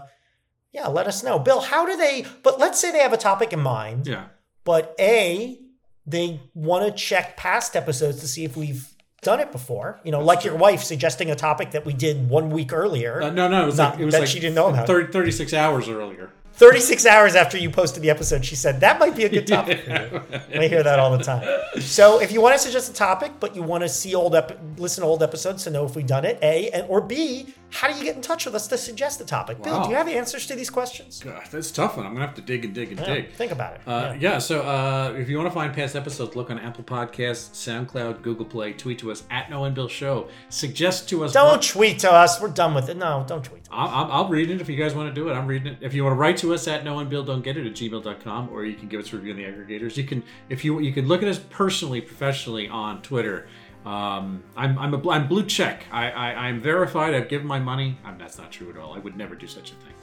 yeah, 0.71 0.87
let 0.87 1.05
us 1.05 1.23
know. 1.23 1.37
Bill, 1.37 1.61
how 1.61 1.85
do 1.85 1.95
they, 1.97 2.25
but 2.43 2.59
let's 2.59 2.79
say 2.79 2.91
they 2.91 2.97
have 2.99 3.13
a 3.13 3.17
topic 3.17 3.53
in 3.53 3.59
mind, 3.59 4.07
Yeah. 4.07 4.25
but 4.63 4.95
A, 4.99 5.59
they 6.07 6.39
want 6.55 6.85
to 6.87 6.91
check 6.91 7.37
past 7.37 7.75
episodes 7.75 8.19
to 8.21 8.27
see 8.27 8.43
if 8.43 8.57
we've 8.57 8.87
done 9.21 9.39
it 9.39 9.51
before. 9.51 9.99
You 10.03 10.11
know, 10.11 10.21
like 10.21 10.43
your 10.43 10.55
wife 10.55 10.83
suggesting 10.83 11.29
a 11.31 11.35
topic 11.35 11.71
that 11.71 11.85
we 11.85 11.93
did 11.93 12.29
one 12.29 12.49
week 12.49 12.71
earlier. 12.73 13.21
Uh, 13.21 13.29
no, 13.29 13.47
no. 13.47 13.63
It 13.63 13.65
was 13.65 13.77
Not- 13.77 13.91
like 13.93 13.99
it 14.01 14.05
was 14.05 14.13
that 14.13 14.21
like 14.21 14.29
she 14.29 14.39
didn't 14.39 14.55
know 14.55 14.69
about. 14.69 14.87
30, 14.87 15.11
36 15.11 15.53
hours 15.53 15.89
earlier. 15.89 16.29
36 16.53 17.05
hours 17.05 17.35
after 17.35 17.57
you 17.57 17.69
posted 17.69 18.03
the 18.03 18.09
episode, 18.09 18.43
she 18.43 18.55
said, 18.55 18.81
that 18.81 18.99
might 18.99 19.15
be 19.15 19.23
a 19.23 19.29
good 19.29 19.47
topic 19.47 19.79
for 19.85 19.91
you. 19.91 20.59
I 20.61 20.67
hear 20.67 20.83
that 20.83 20.99
all 20.99 21.17
the 21.17 21.23
time. 21.23 21.47
So 21.79 22.19
if 22.19 22.33
you 22.33 22.41
want 22.41 22.53
to 22.55 22.59
suggest 22.59 22.89
a 22.91 22.93
topic, 22.93 23.31
but 23.39 23.55
you 23.55 23.63
want 23.63 23.83
to 23.83 23.87
see 23.89 24.13
old, 24.13 24.35
ep- 24.35 24.59
listen 24.77 25.03
to 25.03 25.07
old 25.07 25.23
episodes 25.23 25.63
to 25.63 25.69
know 25.69 25.85
if 25.85 25.95
we've 25.95 26.05
done 26.05 26.25
it, 26.25 26.37
A, 26.41 26.69
and 26.71 26.85
or 26.89 26.99
B, 26.99 27.53
how 27.71 27.87
do 27.91 27.97
you 27.97 28.03
get 28.03 28.15
in 28.15 28.21
touch 28.21 28.45
with 28.45 28.55
us 28.55 28.67
to 28.67 28.77
suggest 28.77 29.21
a 29.21 29.25
topic? 29.25 29.61
Bill, 29.61 29.73
Wow. 29.77 29.83
do 29.83 29.89
you 29.91 29.95
have 29.95 30.07
answers 30.07 30.47
to 30.47 30.55
these 30.55 30.69
questions? 30.69 31.21
God, 31.23 31.41
that's 31.51 31.69
a 31.69 31.73
tough 31.73 31.97
one. 31.97 32.05
I'm 32.05 32.13
gonna 32.13 32.25
have 32.25 32.35
to 32.35 32.41
dig 32.41 32.65
and 32.65 32.73
dig 32.73 32.89
and 32.91 32.99
Yeah, 32.99 33.05
dig. 33.13 33.33
think 33.33 33.51
about 33.51 33.75
it. 33.75 33.81
Uh, 33.87 34.13
Yeah. 34.19 34.31
yeah. 34.33 34.37
so 34.39 34.61
uh, 34.61 35.13
if 35.17 35.29
you 35.29 35.37
want 35.37 35.47
to 35.49 35.53
find 35.53 35.73
past 35.73 35.95
episodes, 35.95 36.35
look 36.35 36.49
on 36.49 36.57
Apple 36.59 36.83
Podcasts, 36.83 37.51
SoundCloud, 37.53 38.21
Google 38.21 38.45
Play, 38.45 38.73
tweet 38.73 38.97
to 38.99 39.11
us 39.11 39.23
at 39.29 39.49
Noah 39.49 39.67
and 39.67 39.75
Bill 39.75 39.87
Show. 39.87 40.27
Suggest 40.49 41.07
to 41.09 41.23
us. 41.23 41.31
Don't 41.33 41.61
tweet 41.61 41.99
to 41.99 42.11
us. 42.11 42.41
We're 42.41 42.49
done 42.49 42.73
with 42.73 42.89
it. 42.89 42.97
No, 42.97 43.23
don't 43.27 43.43
tweet. 43.43 43.63
I'll, 43.71 43.87
I'll, 44.05 44.11
I'll 44.11 44.27
read 44.29 44.49
it 44.49 44.61
if 44.61 44.67
you 44.69 44.75
guys 44.75 44.95
want 44.95 45.13
to 45.13 45.21
do 45.21 45.29
it. 45.29 45.33
I'm 45.33 45.45
reading 45.45 45.67
it. 45.73 45.77
If 45.81 45.93
you 45.93 46.03
want 46.03 46.13
to 46.15 46.19
write 46.19 46.37
to 46.37 46.53
us 46.55 46.67
at 46.67 46.83
no 46.83 46.95
one 46.95 47.07
bill 47.07 47.23
don't 47.23 47.43
get 47.43 47.55
it 47.55 47.67
at 47.67 47.73
gmail.com 47.73 48.49
or 48.51 48.65
you 48.65 48.75
can 48.75 48.87
give 48.87 48.99
us 48.99 49.13
a 49.13 49.15
review 49.15 49.31
in 49.31 49.37
the 49.37 49.43
aggregators. 49.43 49.95
You 49.95 50.05
can 50.05 50.23
if 50.49 50.65
you 50.65 50.79
you 50.79 50.91
can 50.91 51.07
look 51.07 51.21
at 51.21 51.29
us 51.29 51.39
personally, 51.51 52.01
professionally 52.01 52.67
on 52.67 53.01
Twitter. 53.03 53.47
Um, 53.85 54.43
I'm 54.57 54.77
I'm 54.77 54.93
a 54.93 55.09
I'm 55.09 55.27
blue 55.27 55.45
check. 55.45 55.85
I, 55.91 56.11
I 56.11 56.33
I'm 56.47 56.61
verified. 56.61 57.13
I've 57.13 57.29
given 57.29 57.47
my 57.47 57.59
money. 57.59 57.97
i 58.03 58.11
that's 58.13 58.37
not 58.37 58.51
true 58.51 58.69
at 58.69 58.77
all. 58.77 58.93
I 58.93 58.99
would 58.99 59.15
never 59.15 59.35
do 59.35 59.47
such 59.47 59.71
a 59.71 59.75
thing. 59.75 59.93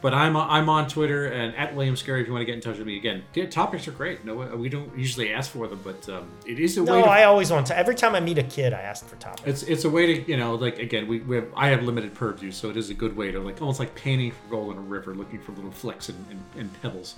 But 0.00 0.12
I'm 0.12 0.36
I'm 0.36 0.68
on 0.68 0.86
Twitter 0.86 1.26
and 1.26 1.56
at 1.56 1.74
William 1.74 1.96
Scurry 1.96 2.20
if 2.20 2.26
you 2.26 2.32
want 2.34 2.42
to 2.42 2.46
get 2.46 2.54
in 2.54 2.60
touch 2.60 2.76
with 2.76 2.86
me 2.86 2.98
again. 2.98 3.24
The 3.32 3.46
topics 3.46 3.88
are 3.88 3.92
great. 3.92 4.22
No, 4.22 4.34
we 4.34 4.68
don't 4.68 4.96
usually 4.96 5.32
ask 5.32 5.50
for 5.50 5.66
them, 5.66 5.80
but 5.82 6.06
um, 6.10 6.28
it 6.46 6.60
is 6.60 6.76
a 6.76 6.82
way. 6.82 7.00
No, 7.00 7.04
I 7.04 7.24
always 7.24 7.50
want 7.50 7.66
to. 7.68 7.78
Every 7.78 7.94
time 7.94 8.14
I 8.14 8.20
meet 8.20 8.36
a 8.36 8.42
kid, 8.42 8.74
I 8.74 8.82
ask 8.82 9.06
for 9.08 9.16
topics. 9.16 9.46
it's 9.46 9.62
it's 9.62 9.84
a 9.84 9.90
way 9.90 10.14
to 10.14 10.30
you 10.30 10.36
know 10.36 10.56
like 10.56 10.78
again 10.78 11.08
we, 11.08 11.20
we 11.20 11.36
have 11.36 11.48
I 11.56 11.68
have 11.68 11.82
limited 11.82 12.12
purview 12.14 12.52
so 12.52 12.68
it 12.68 12.76
is 12.76 12.90
a 12.90 12.94
good 12.94 13.16
way 13.16 13.32
to 13.32 13.40
like 13.40 13.62
almost 13.62 13.80
like 13.80 13.94
painting 13.94 14.32
for 14.32 14.50
gold 14.50 14.72
in 14.72 14.78
a 14.78 14.82
river 14.82 15.14
looking 15.14 15.40
for 15.40 15.52
little 15.52 15.72
flecks 15.72 16.10
and, 16.10 16.24
and, 16.30 16.42
and 16.58 16.82
pebbles. 16.82 17.14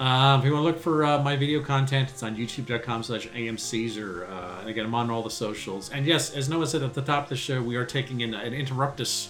Um, 0.00 0.40
if 0.40 0.46
you 0.46 0.52
want 0.52 0.64
to 0.64 0.66
look 0.66 0.80
for 0.80 1.04
uh, 1.04 1.22
my 1.22 1.36
video 1.36 1.62
content, 1.62 2.10
it's 2.10 2.22
on 2.24 2.36
youtube.com 2.36 3.04
slash 3.04 3.28
amcaesar. 3.28 4.28
Uh, 4.28 4.60
and 4.60 4.68
again, 4.68 4.86
I'm 4.86 4.94
on 4.94 5.08
all 5.08 5.22
the 5.22 5.30
socials. 5.30 5.90
And 5.90 6.04
yes, 6.04 6.34
as 6.34 6.48
Noah 6.48 6.66
said 6.66 6.82
at 6.82 6.94
the 6.94 7.02
top 7.02 7.24
of 7.24 7.28
the 7.28 7.36
show, 7.36 7.62
we 7.62 7.76
are 7.76 7.84
taking 7.84 8.20
in 8.20 8.34
an 8.34 8.52
Interruptus, 8.52 9.28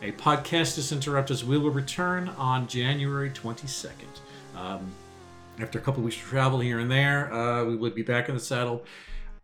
a 0.00 0.12
podcastus 0.12 0.96
Interruptus. 0.96 1.44
We 1.44 1.58
will 1.58 1.70
return 1.70 2.28
on 2.30 2.66
January 2.66 3.30
22nd. 3.30 3.90
Um, 4.56 4.90
after 5.60 5.78
a 5.78 5.82
couple 5.82 6.02
weeks 6.02 6.16
of 6.16 6.22
travel 6.22 6.60
here 6.60 6.78
and 6.78 6.90
there, 6.90 7.30
uh, 7.32 7.64
we 7.66 7.76
would 7.76 7.94
be 7.94 8.02
back 8.02 8.30
in 8.30 8.34
the 8.34 8.40
saddle. 8.40 8.82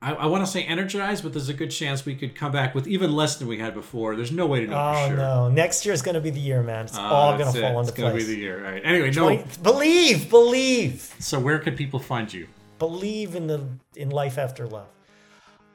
I, 0.03 0.13
I 0.13 0.27
want 0.27 0.45
to 0.45 0.51
say 0.51 0.63
energized, 0.63 1.23
but 1.23 1.33
there's 1.33 1.49
a 1.49 1.55
good 1.55 1.71
chance 1.71 2.05
we 2.05 2.15
could 2.15 2.35
come 2.35 2.53
back 2.53 2.75
with 2.75 2.87
even 2.87 3.13
less 3.17 3.37
than 3.37 3.49
we 3.49 3.59
had 3.59 3.73
before. 3.75 4.15
There's 4.15 4.31
no 4.31 4.47
way 4.47 4.61
to 4.61 4.67
know 4.67 4.77
Oh 4.79 4.93
for 5.05 5.09
sure. 5.09 5.17
no! 5.17 5.49
Next 5.49 5.87
year 5.87 5.95
is 5.95 6.03
going 6.03 6.15
to 6.17 6.21
be 6.21 6.31
the 6.31 6.41
year, 6.41 6.63
man. 6.63 6.85
It's 6.85 6.97
Uh, 6.99 7.01
all 7.01 7.39
going 7.39 7.53
to 7.53 7.61
fall 7.61 7.79
into 7.81 7.91
It's 7.93 7.99
gonna 7.99 8.15
be 8.15 8.23
the 8.25 8.37
year. 8.37 8.65
All 8.65 8.73
right. 8.73 8.83
Anyway, 8.85 9.11
no. 9.13 9.43
Believe, 9.63 10.29
believe, 10.29 11.15
So 11.19 11.41
where 11.41 11.59
can 11.59 11.75
people 11.77 11.99
find 11.99 12.33
you? 12.33 12.47
believe 12.79 13.35
in 13.35 13.47
the 13.47 13.65
in 13.95 14.11
life 14.11 14.37
after 14.37 14.67
love. 14.67 14.89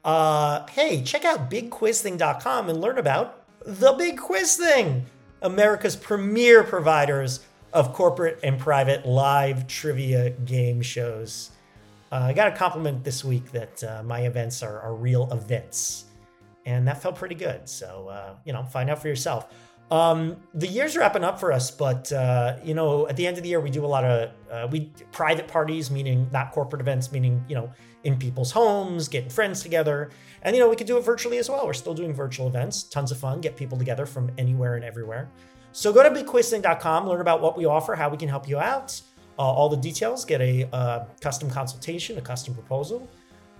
Uh, 0.04 0.66
hey, 0.68 1.02
check 1.02 1.24
out 1.24 1.50
BigQuizThing.com 1.50 2.68
and 2.70 2.80
learn 2.80 2.98
about 2.98 3.42
the 3.66 3.92
Big 3.92 4.18
Quiz 4.18 4.56
Thing, 4.56 5.06
America's 5.42 5.96
premier 5.96 6.62
providers 6.62 7.40
of 7.72 7.92
corporate 7.92 8.38
and 8.44 8.58
private 8.58 9.04
live 9.06 9.66
trivia 9.66 10.30
game 10.30 10.80
shows. 10.82 11.50
Uh, 12.12 12.26
I 12.26 12.32
got 12.34 12.48
a 12.48 12.54
compliment 12.54 13.02
this 13.02 13.24
week 13.24 13.50
that 13.52 13.82
uh, 13.82 14.02
my 14.02 14.20
events 14.20 14.62
are, 14.62 14.78
are 14.80 14.94
real 14.94 15.32
events, 15.32 16.04
and 16.66 16.86
that 16.86 17.00
felt 17.00 17.16
pretty 17.16 17.34
good. 17.34 17.66
So 17.66 18.08
uh, 18.08 18.34
you 18.44 18.52
know, 18.52 18.62
find 18.64 18.90
out 18.90 19.00
for 19.00 19.08
yourself. 19.08 19.46
Um, 19.90 20.36
the 20.52 20.66
year's 20.66 20.94
wrapping 20.94 21.24
up 21.24 21.40
for 21.40 21.52
us, 21.52 21.70
but 21.70 22.12
uh, 22.12 22.56
you 22.62 22.74
know, 22.74 23.08
at 23.08 23.16
the 23.16 23.26
end 23.26 23.38
of 23.38 23.42
the 23.42 23.48
year, 23.48 23.60
we 23.60 23.70
do 23.70 23.82
a 23.82 23.86
lot 23.86 24.04
of 24.04 24.30
uh, 24.50 24.68
we 24.70 24.92
private 25.10 25.48
parties, 25.48 25.90
meaning 25.90 26.28
not 26.30 26.52
corporate 26.52 26.82
events, 26.82 27.12
meaning 27.12 27.42
you 27.48 27.54
know, 27.54 27.72
in 28.04 28.18
people's 28.18 28.50
homes, 28.50 29.08
getting 29.08 29.30
friends 29.30 29.62
together, 29.62 30.10
and 30.42 30.54
you 30.54 30.60
know, 30.60 30.68
we 30.68 30.76
could 30.76 30.86
do 30.86 30.98
it 30.98 31.04
virtually 31.04 31.38
as 31.38 31.48
well. 31.48 31.64
We're 31.64 31.72
still 31.72 31.94
doing 31.94 32.12
virtual 32.12 32.46
events, 32.46 32.82
tons 32.82 33.10
of 33.10 33.16
fun, 33.16 33.40
get 33.40 33.56
people 33.56 33.78
together 33.78 34.04
from 34.04 34.30
anywhere 34.36 34.74
and 34.74 34.84
everywhere. 34.84 35.30
So 35.72 35.94
go 35.94 36.02
to 36.02 36.10
bigquizthing.com, 36.10 37.08
learn 37.08 37.22
about 37.22 37.40
what 37.40 37.56
we 37.56 37.64
offer, 37.64 37.94
how 37.94 38.10
we 38.10 38.18
can 38.18 38.28
help 38.28 38.46
you 38.46 38.58
out, 38.58 39.00
uh, 39.38 39.42
all 39.42 39.68
the 39.68 39.76
details, 39.76 40.24
get 40.24 40.40
a 40.40 40.68
uh, 40.72 41.04
custom 41.20 41.50
consultation, 41.50 42.18
a 42.18 42.20
custom 42.20 42.54
proposal, 42.54 43.08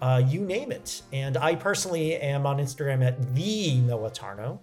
uh, 0.01 0.23
you 0.27 0.41
name 0.41 0.73
it. 0.73 1.03
And 1.13 1.37
I 1.37 1.55
personally 1.55 2.17
am 2.17 2.47
on 2.47 2.59
Instagram 2.59 3.05
at 3.05 3.35
the 3.35 3.77
Noah 3.81 4.11
Tarnow, 4.11 4.59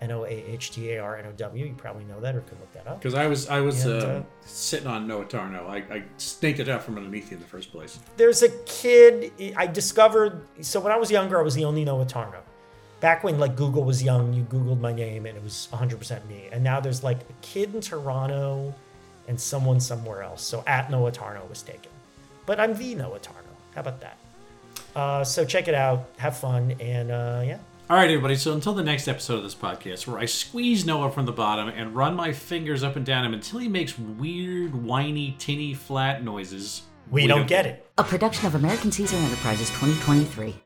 N 0.00 0.12
O 0.12 0.24
A 0.24 0.28
H 0.28 0.70
T 0.70 0.92
A 0.92 0.98
R 0.98 1.16
N 1.16 1.26
O 1.26 1.32
W. 1.32 1.66
You 1.66 1.74
probably 1.74 2.04
know 2.04 2.20
that 2.20 2.34
or 2.36 2.40
could 2.42 2.58
look 2.60 2.72
that 2.74 2.86
up. 2.86 3.00
Because 3.00 3.14
I 3.14 3.26
was 3.26 3.48
I 3.48 3.60
was 3.60 3.84
And, 3.84 4.02
uh, 4.02 4.06
uh, 4.06 4.22
sitting 4.42 4.86
on 4.86 5.06
Noah 5.06 5.24
Tarnow. 5.24 5.68
I, 5.68 5.78
I 5.92 6.04
snaked 6.16 6.60
it 6.60 6.68
out 6.68 6.82
from 6.82 6.96
underneath 6.96 7.30
you 7.30 7.36
in 7.36 7.42
the 7.42 7.48
first 7.48 7.72
place. 7.72 7.98
There's 8.16 8.42
a 8.42 8.50
kid 8.66 9.32
I 9.56 9.66
discovered. 9.66 10.46
So 10.60 10.80
when 10.80 10.92
I 10.92 10.96
was 10.96 11.10
younger, 11.10 11.40
I 11.40 11.42
was 11.42 11.54
the 11.54 11.64
only 11.64 11.84
Noah 11.84 12.06
Tarnow. 12.06 12.40
Back 13.00 13.24
when 13.24 13.38
like 13.38 13.56
Google 13.56 13.82
was 13.82 14.02
young, 14.02 14.32
you 14.32 14.44
Googled 14.44 14.80
my 14.80 14.92
name 14.92 15.26
and 15.26 15.36
it 15.36 15.42
was 15.42 15.68
100% 15.72 16.26
me. 16.26 16.48
And 16.52 16.64
now 16.64 16.80
there's 16.80 17.02
like 17.02 17.20
a 17.22 17.32
kid 17.42 17.74
in 17.74 17.80
Toronto 17.80 18.74
and 19.28 19.40
someone 19.40 19.80
somewhere 19.80 20.22
else. 20.22 20.42
So 20.42 20.62
at 20.66 20.90
Noah 20.90 21.12
Tarnow 21.12 21.48
was 21.48 21.62
taken. 21.62 21.90
But 22.46 22.60
I'm 22.60 22.74
the 22.74 22.94
Noah 22.94 23.18
Tarnow. 23.18 23.54
How 23.74 23.80
about 23.80 24.00
that? 24.00 24.18
Uh, 24.94 25.24
so 25.24 25.44
check 25.44 25.68
it 25.68 25.74
out, 25.74 26.08
have 26.18 26.36
fun, 26.36 26.74
and 26.80 27.10
uh, 27.10 27.42
yeah. 27.44 27.58
All 27.90 27.96
right, 27.96 28.08
everybody. 28.08 28.36
So 28.36 28.52
until 28.52 28.72
the 28.72 28.82
next 28.82 29.08
episode 29.08 29.36
of 29.36 29.42
this 29.42 29.54
podcast, 29.54 30.06
where 30.06 30.18
I 30.18 30.24
squeeze 30.24 30.86
Noah 30.86 31.10
from 31.10 31.26
the 31.26 31.32
bottom 31.32 31.68
and 31.68 31.94
run 31.94 32.14
my 32.14 32.32
fingers 32.32 32.82
up 32.82 32.96
and 32.96 33.04
down 33.04 33.24
him 33.26 33.34
until 33.34 33.58
he 33.58 33.68
makes 33.68 33.98
weird, 33.98 34.74
whiny, 34.74 35.36
tinny, 35.38 35.74
flat 35.74 36.24
noises. 36.24 36.82
We, 37.10 37.26
don't, 37.26 37.46
get 37.46 37.66
it. 37.66 37.86
A 37.98 38.04
production 38.04 38.46
of 38.46 38.54
American 38.54 38.90
Caesar 38.90 39.16
Enterprises 39.16 39.68
2023. 39.68 40.63